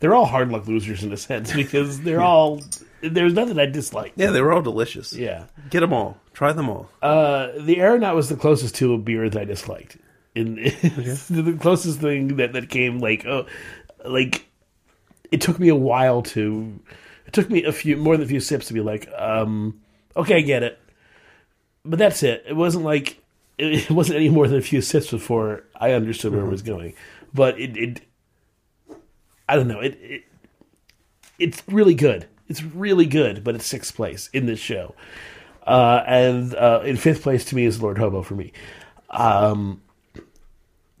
they're 0.00 0.14
all 0.14 0.26
hard 0.26 0.50
luck 0.50 0.66
losers 0.66 1.02
in 1.02 1.12
a 1.12 1.16
sense 1.16 1.52
because 1.56 2.00
they're 2.00 2.22
all, 2.22 2.62
there's 3.02 3.32
nothing 3.32 3.58
I 3.58 3.66
dislike. 3.66 4.12
Yeah, 4.16 4.30
they 4.30 4.40
were 4.40 4.52
all 4.52 4.62
delicious. 4.62 5.12
Yeah. 5.12 5.46
Get 5.70 5.80
them 5.80 5.92
all. 5.92 6.18
Try 6.32 6.52
them 6.52 6.68
all. 6.68 6.88
Uh, 7.02 7.48
the 7.58 7.80
Aeronaut 7.80 8.14
was 8.14 8.28
the 8.28 8.36
closest 8.36 8.74
to 8.76 8.94
a 8.94 8.98
beer 8.98 9.28
that 9.28 9.40
I 9.40 9.44
disliked. 9.44 9.98
In, 10.34 10.54
the 10.54 11.58
closest 11.60 12.00
thing 12.00 12.36
that, 12.36 12.54
that 12.54 12.70
came 12.70 13.00
like 13.00 13.26
oh 13.26 13.44
like 14.02 14.46
it 15.30 15.42
took 15.42 15.60
me 15.60 15.68
a 15.68 15.76
while 15.76 16.22
to 16.22 16.80
it 17.26 17.34
took 17.34 17.50
me 17.50 17.64
a 17.64 17.72
few 17.72 17.98
more 17.98 18.16
than 18.16 18.24
a 18.24 18.28
few 18.28 18.40
sips 18.40 18.68
to 18.68 18.72
be 18.72 18.80
like 18.80 19.08
um 19.18 19.82
okay 20.16 20.36
I 20.36 20.40
get 20.40 20.62
it. 20.62 20.78
But 21.84 21.98
that's 21.98 22.22
it. 22.22 22.44
It 22.46 22.54
wasn't 22.54 22.84
like 22.84 23.22
it, 23.58 23.74
it 23.90 23.90
wasn't 23.90 24.16
any 24.16 24.28
more 24.28 24.48
than 24.48 24.58
a 24.58 24.62
few 24.62 24.80
sips 24.80 25.10
before 25.10 25.64
I 25.76 25.92
understood 25.92 26.32
where 26.32 26.44
it 26.44 26.50
was 26.50 26.62
going. 26.62 26.94
But 27.34 27.58
it, 27.60 27.76
it 27.76 28.00
I 29.48 29.56
don't 29.56 29.68
know. 29.68 29.80
It, 29.80 29.98
it 30.00 30.24
it's 31.38 31.62
really 31.66 31.94
good. 31.94 32.28
It's 32.48 32.62
really 32.62 33.06
good 33.06 33.42
but 33.44 33.54
it's 33.54 33.66
sixth 33.66 33.94
place 33.94 34.28
in 34.32 34.46
this 34.46 34.58
show. 34.58 34.94
Uh, 35.66 36.02
and 36.06 36.54
uh, 36.54 36.82
in 36.84 36.96
fifth 36.96 37.22
place 37.22 37.44
to 37.46 37.54
me 37.54 37.64
is 37.64 37.80
Lord 37.80 37.98
Hobo 37.98 38.22
for 38.22 38.34
me. 38.34 38.52
Um, 39.10 39.80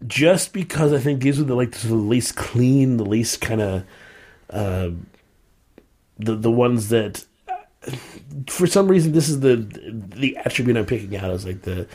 just 0.06 0.52
because 0.52 0.92
I 0.92 0.98
think 0.98 1.22
these 1.22 1.40
are 1.40 1.44
the 1.44 1.54
like 1.54 1.72
the 1.72 1.94
least 1.94 2.36
clean, 2.36 2.96
the 2.96 3.04
least 3.04 3.40
kind 3.40 3.60
of 3.60 3.84
uh, 4.50 4.90
the 6.18 6.36
the 6.36 6.50
ones 6.50 6.88
that 6.88 7.24
for 8.48 8.66
some 8.66 8.88
reason 8.88 9.12
this 9.12 9.28
is 9.28 9.40
the 9.40 9.56
the 9.56 10.36
attribute 10.36 10.76
I'm 10.76 10.86
picking 10.86 11.16
out 11.16 11.30
as 11.30 11.44
like 11.44 11.62
the 11.62 11.86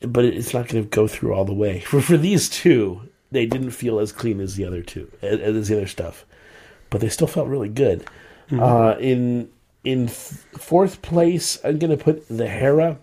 but 0.00 0.24
it's 0.24 0.54
not 0.54 0.68
going 0.68 0.84
to 0.84 0.88
go 0.88 1.08
through 1.08 1.34
all 1.34 1.44
the 1.44 1.52
way. 1.52 1.80
For 1.86 2.00
for 2.00 2.16
these 2.16 2.48
two, 2.48 3.08
they 3.32 3.46
didn't 3.46 3.72
feel 3.72 3.98
as 3.98 4.12
clean 4.12 4.40
as 4.40 4.54
the 4.54 4.64
other 4.64 4.82
two 4.82 5.10
as, 5.22 5.40
as 5.40 5.68
the 5.68 5.76
other 5.76 5.86
stuff, 5.88 6.24
but 6.90 7.00
they 7.00 7.08
still 7.08 7.26
felt 7.26 7.48
really 7.48 7.68
good. 7.68 8.06
Uh, 8.52 8.96
in 9.00 9.50
in 9.82 10.08
fourth 10.08 11.02
place, 11.02 11.58
I'm 11.64 11.78
going 11.78 11.96
to 11.96 12.02
put 12.02 12.28
the 12.28 12.48
Hera. 12.48 12.98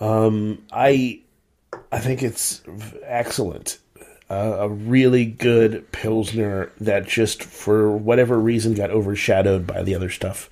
Um, 0.00 0.64
I 0.72 1.20
I 1.90 1.98
think 1.98 2.22
it's 2.22 2.62
excellent. 3.02 3.78
Uh, 4.30 4.56
a 4.60 4.68
really 4.68 5.26
good 5.26 5.90
pilsner 5.92 6.72
that 6.80 7.06
just 7.06 7.42
for 7.44 7.94
whatever 7.94 8.40
reason 8.40 8.74
got 8.74 8.90
overshadowed 8.90 9.66
by 9.66 9.82
the 9.82 9.94
other 9.94 10.08
stuff 10.08 10.48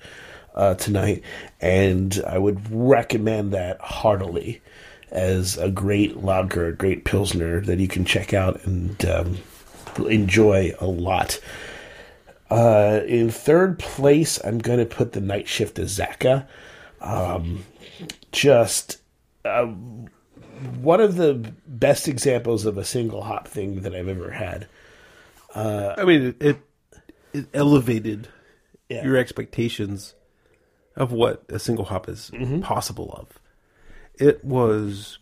uh, 0.53 0.75
tonight, 0.75 1.23
and 1.59 2.21
I 2.27 2.37
would 2.37 2.71
recommend 2.71 3.51
that 3.53 3.81
heartily 3.81 4.61
as 5.11 5.57
a 5.57 5.69
great 5.69 6.17
lager, 6.17 6.67
a 6.67 6.75
great 6.75 7.03
pilsner 7.03 7.61
that 7.61 7.79
you 7.79 7.87
can 7.87 8.05
check 8.05 8.33
out 8.33 8.63
and 8.65 9.03
um, 9.05 9.37
enjoy 10.07 10.73
a 10.79 10.87
lot. 10.87 11.39
Uh, 12.49 13.01
in 13.07 13.31
third 13.31 13.79
place, 13.79 14.39
I'm 14.43 14.59
going 14.59 14.79
to 14.79 14.85
put 14.85 15.13
the 15.13 15.21
Night 15.21 15.47
Shift 15.47 15.77
Azacca. 15.77 16.45
Um, 17.01 17.65
just 18.31 18.97
one 20.65 21.01
of 21.01 21.15
the 21.15 21.33
best 21.67 22.07
examples 22.07 22.65
of 22.65 22.77
a 22.77 22.85
single 22.85 23.21
hop 23.23 23.47
thing 23.47 23.81
that 23.81 23.95
I've 23.95 24.07
ever 24.07 24.31
had. 24.31 24.67
I 25.55 26.03
mean, 26.05 26.27
it, 26.27 26.41
it, 26.41 26.57
it 27.33 27.45
elevated 27.53 28.27
Yeah. 28.89 29.03
your 29.05 29.17
expectations 29.17 30.15
of 30.95 31.11
what 31.11 31.43
a 31.49 31.59
single 31.59 31.85
hop 31.85 32.07
is 32.09 32.31
Mm-hmm. 32.33 32.61
possible 32.61 33.11
of. 33.13 33.39
It 34.19 34.43
was, 34.45 35.17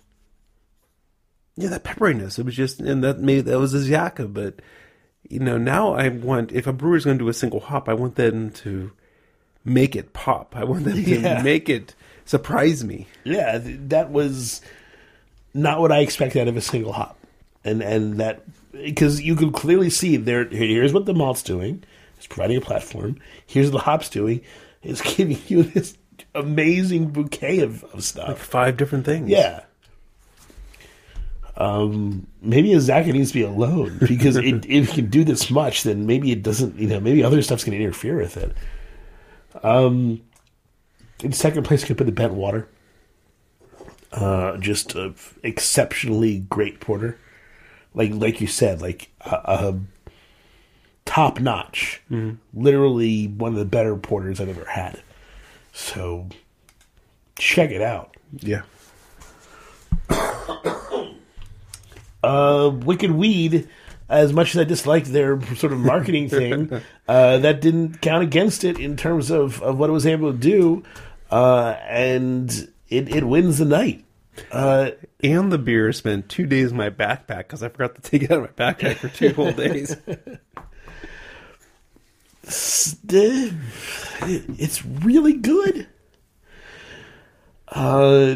yeah, 1.55 1.69
that 1.69 1.83
pepperiness. 1.83 2.39
It 2.39 2.45
was 2.45 2.55
just, 2.55 2.79
and 2.79 3.03
that 3.03 3.19
made 3.19 3.45
that 3.45 3.59
was 3.59 3.73
a 3.73 3.77
Azacca, 3.77 4.31
but 4.33 4.61
you 5.29 5.39
know, 5.39 5.57
now 5.57 5.93
I 5.93 6.09
want 6.09 6.51
if 6.51 6.67
a 6.67 6.73
brewer's 6.73 7.05
going 7.05 7.17
to 7.17 7.23
do 7.23 7.29
a 7.29 7.33
single 7.33 7.59
hop, 7.61 7.87
I 7.87 7.93
want 7.93 8.15
them 8.15 8.51
to 8.51 8.91
make 9.63 9.95
it 9.95 10.11
pop. 10.13 10.55
I 10.57 10.63
want 10.65 10.83
them 10.83 11.01
to 11.03 11.41
make 11.43 11.69
it 11.69 11.95
surprise 12.25 12.83
me. 12.83 13.07
Yeah, 13.23 13.59
that 13.63 14.11
was 14.11 14.61
not 15.53 15.79
what 15.79 15.91
I 15.91 15.99
expect 15.99 16.35
out 16.35 16.47
of 16.47 16.57
a 16.57 16.61
single 16.61 16.93
hop, 16.93 17.17
and 17.63 17.81
and 17.81 18.19
that 18.19 18.43
because 18.71 19.21
you 19.21 19.35
can 19.35 19.51
clearly 19.51 19.89
see 19.89 20.17
there. 20.17 20.45
Here's 20.45 20.93
what 20.93 21.05
the 21.05 21.13
malt's 21.13 21.43
doing. 21.43 21.83
It's 22.17 22.27
providing 22.27 22.57
a 22.57 22.61
platform. 22.61 23.17
Here's 23.45 23.67
what 23.71 23.79
the 23.79 23.83
hops 23.83 24.09
doing. 24.09 24.41
It's 24.83 25.01
giving 25.15 25.39
you 25.47 25.63
this 25.63 25.97
amazing 26.35 27.07
bouquet 27.07 27.59
of, 27.59 27.83
of 27.85 28.03
stuff. 28.03 28.39
Five 28.39 28.77
different 28.77 29.05
things. 29.05 29.29
Yeah. 29.29 29.63
Um, 31.57 32.27
maybe 32.41 32.69
Azacca 32.69 33.11
needs 33.11 33.31
to 33.31 33.39
be 33.39 33.43
alone 33.43 33.97
because 34.07 34.35
it, 34.37 34.65
if 34.65 34.89
it 34.89 34.95
can 34.95 35.09
do 35.09 35.23
this 35.23 35.49
much, 35.51 35.83
then 35.83 36.05
maybe 36.05 36.31
it 36.31 36.43
doesn't. 36.43 36.77
You 36.77 36.87
know, 36.87 36.99
maybe 36.99 37.23
other 37.23 37.41
stuff's 37.41 37.63
going 37.63 37.77
to 37.77 37.83
interfere 37.83 38.17
with 38.17 38.37
it. 38.37 38.55
Um, 39.63 40.21
in 41.23 41.33
second 41.33 41.63
place, 41.63 41.83
could 41.83 41.97
put 41.97 42.05
the 42.05 42.11
Bent 42.11 42.33
Water. 42.33 42.67
Uh, 44.11 44.57
just 44.57 44.93
a 44.95 45.13
exceptionally 45.41 46.39
great 46.39 46.79
porter, 46.81 47.17
like 47.93 48.11
like 48.13 48.41
you 48.41 48.47
said, 48.47 48.81
like 48.81 49.09
a, 49.21 49.35
a 49.35 49.79
top 51.05 51.39
notch, 51.39 52.01
literally 52.53 53.27
one 53.27 53.53
of 53.53 53.57
the 53.59 53.65
better 53.65 53.95
porters 53.95 54.41
I've 54.41 54.49
ever 54.49 54.65
had. 54.65 55.01
So 55.71 56.27
check 57.37 57.71
it 57.71 57.81
out. 57.81 58.15
Yeah. 58.39 58.63
Uh, 62.23 62.69
Wicked 62.69 63.09
Weed, 63.09 63.67
as 64.07 64.31
much 64.31 64.53
as 64.53 64.61
I 64.61 64.63
disliked 64.63 65.07
their 65.07 65.41
sort 65.55 65.73
of 65.73 65.79
marketing 65.79 66.29
thing, 66.29 66.71
uh, 67.07 67.39
that 67.39 67.61
didn't 67.61 67.99
count 68.01 68.21
against 68.21 68.63
it 68.63 68.77
in 68.77 68.95
terms 68.95 69.31
of, 69.31 69.59
of 69.63 69.79
what 69.79 69.89
it 69.89 69.93
was 69.93 70.05
able 70.05 70.31
to 70.31 70.37
do, 70.37 70.83
uh, 71.31 71.75
and 71.87 72.70
it, 72.91 73.09
it 73.15 73.23
wins 73.23 73.57
the 73.57 73.65
night. 73.65 74.05
Uh, 74.51 74.91
And 75.23 75.51
the 75.51 75.57
beer 75.57 75.91
spent 75.93 76.29
two 76.29 76.45
days 76.45 76.71
in 76.71 76.77
my 76.77 76.89
backpack 76.89 77.39
because 77.39 77.63
I 77.63 77.69
forgot 77.69 77.95
to 77.95 78.01
take 78.01 78.23
it 78.23 78.31
out 78.31 78.43
of 78.43 78.57
my 78.57 78.71
backpack 78.73 78.97
for 78.97 79.09
two 79.09 79.33
whole 79.33 79.51
days. 79.51 79.95
it's 84.57 84.85
really 84.85 85.33
good. 85.33 85.87
Uh, 87.67 88.35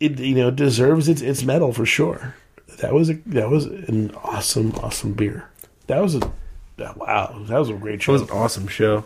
it 0.00 0.18
you 0.18 0.34
know 0.34 0.50
deserves 0.50 1.08
its 1.08 1.22
its 1.22 1.44
medal 1.44 1.72
for 1.72 1.86
sure. 1.86 2.34
That 2.78 2.92
was 2.92 3.10
a 3.10 3.14
that 3.26 3.50
was 3.50 3.66
an 3.66 4.12
awesome 4.22 4.72
awesome 4.82 5.12
beer. 5.12 5.48
That 5.86 6.02
was 6.02 6.16
a 6.16 6.32
wow. 6.96 7.44
That 7.46 7.58
was 7.58 7.70
a 7.70 7.74
great 7.74 8.02
show. 8.02 8.12
It 8.12 8.20
was 8.20 8.22
an 8.22 8.30
awesome 8.30 8.66
show. 8.66 9.04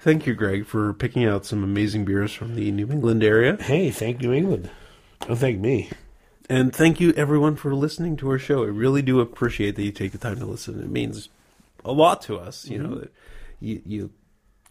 Thank 0.00 0.26
you, 0.26 0.32
Greg, 0.34 0.64
for 0.64 0.94
picking 0.94 1.26
out 1.26 1.44
some 1.44 1.62
amazing 1.62 2.06
beers 2.06 2.32
from 2.32 2.54
the 2.54 2.70
New 2.70 2.90
England 2.90 3.22
area. 3.22 3.58
hey, 3.60 3.90
thank 3.90 4.20
New 4.22 4.32
England. 4.32 4.70
Don't 5.26 5.36
thank 5.36 5.60
me. 5.60 5.90
And 6.48 6.74
thank 6.74 7.00
you, 7.00 7.12
everyone, 7.18 7.54
for 7.54 7.74
listening 7.74 8.16
to 8.16 8.30
our 8.30 8.38
show. 8.38 8.62
I 8.64 8.68
really 8.68 9.02
do 9.02 9.20
appreciate 9.20 9.76
that 9.76 9.82
you 9.82 9.92
take 9.92 10.12
the 10.12 10.18
time 10.18 10.38
to 10.38 10.46
listen. 10.46 10.80
It 10.80 10.88
means 10.88 11.28
a 11.84 11.92
lot 11.92 12.22
to 12.22 12.38
us, 12.38 12.66
you 12.66 12.82
know, 12.82 12.94
that 12.94 13.12
you, 13.60 13.82
you, 13.84 14.10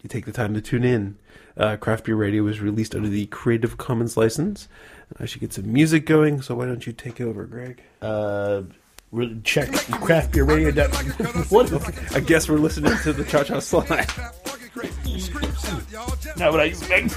you 0.02 0.08
take 0.08 0.26
the 0.26 0.32
time 0.32 0.52
to 0.54 0.60
tune 0.60 0.82
in. 0.82 1.16
Uh, 1.56 1.76
Craft 1.76 2.06
Beer 2.06 2.16
Radio 2.16 2.42
was 2.42 2.60
released 2.60 2.96
under 2.96 3.08
the 3.08 3.26
Creative 3.26 3.78
Commons 3.78 4.16
license. 4.16 4.66
I 5.20 5.26
should 5.26 5.40
get 5.40 5.52
some 5.52 5.72
music 5.72 6.06
going, 6.06 6.42
so 6.42 6.56
why 6.56 6.66
don't 6.66 6.86
you 6.86 6.92
take 6.92 7.20
over, 7.20 7.44
Greg? 7.44 7.80
Uh, 8.02 8.62
re- 9.12 9.40
check 9.44 9.68
craftbeerradio. 9.68 11.50
what? 11.50 12.16
I 12.16 12.20
guess 12.20 12.48
we're 12.48 12.56
listening 12.56 12.96
to 13.04 13.12
the 13.12 13.24
Cha 13.24 13.44
Cha 13.44 13.60
Slide. 13.60 14.10
Not 16.36 16.52
what 16.52 16.60
I 16.60 16.64
expect. 16.64 17.14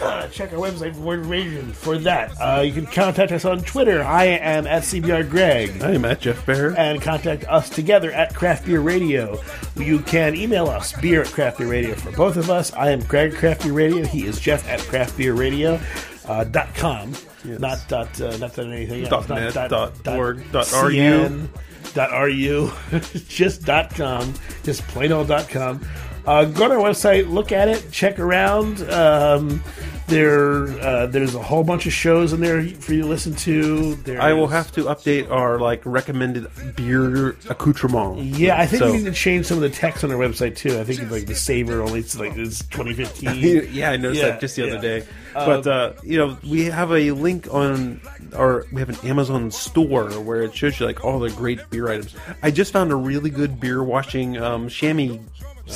Uh, 0.00 0.26
check 0.28 0.52
our 0.52 0.58
website 0.58 0.92
for 0.94 1.00
more 1.00 1.14
information 1.14 1.72
for 1.72 1.96
that. 1.98 2.32
Uh, 2.40 2.60
you 2.60 2.72
can 2.72 2.86
contact 2.86 3.30
us 3.30 3.44
on 3.44 3.60
Twitter. 3.62 4.02
I 4.02 4.24
am 4.24 4.66
at 4.66 4.82
CBR 4.82 5.30
Greg. 5.30 5.80
I 5.80 5.92
am 5.92 6.04
at 6.04 6.20
Jeff 6.20 6.44
Bear. 6.44 6.74
and 6.76 7.00
contact 7.00 7.44
us 7.44 7.70
together 7.70 8.10
at 8.10 8.34
Craft 8.34 8.66
Beer 8.66 8.80
Radio. 8.80 9.40
You 9.76 10.00
can 10.00 10.34
email 10.34 10.66
us, 10.66 10.92
beer 11.00 11.22
at 11.22 11.28
Craft 11.28 11.58
Beer 11.58 11.68
Radio 11.68 11.94
for 11.94 12.10
both 12.12 12.36
of 12.36 12.50
us. 12.50 12.72
I 12.72 12.90
am 12.90 13.00
Greg 13.04 13.32
at 13.34 13.38
Craft 13.38 13.62
Beer 13.62 13.72
Radio. 13.72 14.04
He 14.04 14.26
is 14.26 14.40
Jeff 14.40 14.68
at 14.68 14.80
Craft 14.80 15.16
Beer 15.16 15.34
Radio. 15.34 15.78
Uh, 16.26 16.44
dot 16.44 16.72
com, 16.74 17.12
Yes. 17.44 17.58
not 17.60 17.84
dot, 17.88 18.20
uh, 18.20 18.36
not 18.38 18.54
dot 18.54 18.66
anything 18.66 19.02
Dot 19.04 19.12
else. 19.12 19.28
not 19.28 19.38
net, 19.40 19.54
dot 19.54 19.70
dot 20.04 20.16
org, 20.16 20.52
dot 20.52 20.66
CN, 20.66 21.48
dot 21.52 21.60
ru, 21.96 22.70
just 23.28 23.64
dot 23.64 23.94
com, 23.94 24.34
just 24.64 24.82
plain 24.88 25.12
old 25.12 25.28
dot 25.28 25.48
com. 25.48 25.80
Uh, 26.26 26.44
go 26.44 26.68
to 26.68 26.74
our 26.74 26.80
website, 26.80 27.28
look 27.30 27.50
at 27.52 27.68
it, 27.68 27.90
check 27.90 28.18
around. 28.18 28.80
Um, 28.90 29.62
there, 30.06 30.66
uh, 30.80 31.06
there's 31.06 31.34
a 31.34 31.42
whole 31.42 31.64
bunch 31.64 31.86
of 31.86 31.92
shows 31.92 32.32
in 32.32 32.40
there 32.40 32.62
for 32.68 32.92
you 32.92 33.02
to 33.02 33.08
listen 33.08 33.34
to. 33.36 33.96
I 34.20 34.32
will 34.34 34.48
have 34.48 34.70
to 34.72 34.84
update 34.84 35.30
our 35.30 35.58
like 35.58 35.80
recommended 35.84 36.46
beer 36.76 37.30
accoutrement. 37.48 38.18
Yeah, 38.22 38.60
I 38.60 38.66
think 38.66 38.80
So- 38.82 38.90
we 38.92 38.98
need 38.98 39.04
to 39.06 39.12
change 39.12 39.46
some 39.46 39.56
of 39.56 39.62
the 39.62 39.70
text 39.70 40.04
on 40.04 40.12
our 40.12 40.18
website 40.18 40.54
too. 40.56 40.78
I 40.78 40.84
think 40.84 41.10
like 41.10 41.26
the 41.26 41.34
saver 41.34 41.82
only 41.82 42.00
it's 42.00 42.18
like 42.18 42.36
it's 42.36 42.62
2015. 42.68 43.68
yeah, 43.72 43.90
I 43.90 43.96
noticed 43.96 44.20
Yeah, 44.22 44.30
that 44.30 44.40
just 44.40 44.54
the 44.56 44.68
other 44.70 44.80
day. 44.80 45.06
But 45.34 45.66
uh, 45.66 45.94
you 46.04 46.18
know, 46.18 46.36
we 46.48 46.64
have 46.66 46.92
a 46.92 47.10
link 47.12 47.48
on 47.52 48.00
our 48.36 48.66
we 48.70 48.80
have 48.80 48.90
an 48.90 48.98
Amazon 49.08 49.50
store 49.50 50.10
where 50.20 50.42
it 50.42 50.54
shows 50.54 50.78
you 50.78 50.84
like 50.86 51.04
all 51.04 51.18
the 51.20 51.30
great 51.30 51.70
beer 51.70 51.88
items. 51.90 52.14
I 52.42 52.50
just 52.50 52.72
found 52.72 52.92
a 52.92 52.96
really 52.96 53.30
good 53.30 53.58
beer 53.58 53.82
washing 53.82 54.36
um, 54.36 54.68
chamois 54.68 55.18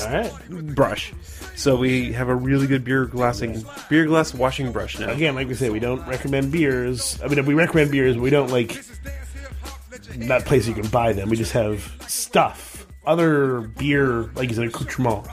All 0.05 0.13
right. 0.13 0.75
brush. 0.75 1.13
So 1.55 1.77
we 1.77 2.13
have 2.13 2.29
a 2.29 2.35
really 2.35 2.67
good 2.67 2.85
beer 2.85 3.07
glassing 3.07 3.65
beer 3.89 4.07
glass 4.07 4.35
washing 4.35 4.73
brush 4.73 4.99
now. 4.99 5.11
Again, 5.11 5.35
like 5.35 5.49
we 5.49 5.55
say, 5.55 5.71
we 5.71 5.79
don't 5.81 6.07
recommend 6.07 6.53
beers. 6.53 7.19
I 7.23 7.29
mean, 7.29 7.45
we 7.47 7.55
recommend 7.55 7.91
beers, 7.91 8.15
but 8.15 8.23
we 8.23 8.31
don't 8.31 8.51
like 8.51 8.83
that 10.29 10.45
place 10.45 10.67
you 10.69 10.75
can 10.75 10.89
buy 10.89 11.13
them. 11.13 11.31
We 11.31 11.37
just 11.37 11.53
have 11.53 11.93
stuff, 12.07 12.87
other 13.07 13.63
beer, 13.63 14.31
like 14.35 14.49
you 14.51 14.55
said, 14.55 14.67
accoutrement. 14.69 15.27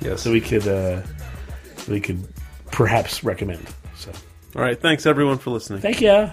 Yes. 0.00 0.22
So 0.22 0.32
we 0.32 0.40
could 0.40 0.66
uh, 0.66 1.02
we 1.88 2.00
could 2.00 2.26
perhaps 2.72 3.22
recommend. 3.24 3.66
So 3.96 4.12
all 4.56 4.62
right. 4.62 4.80
Thanks 4.80 5.06
everyone 5.06 5.38
for 5.38 5.50
listening. 5.50 5.80
thank 5.80 6.00
you. 6.00 6.30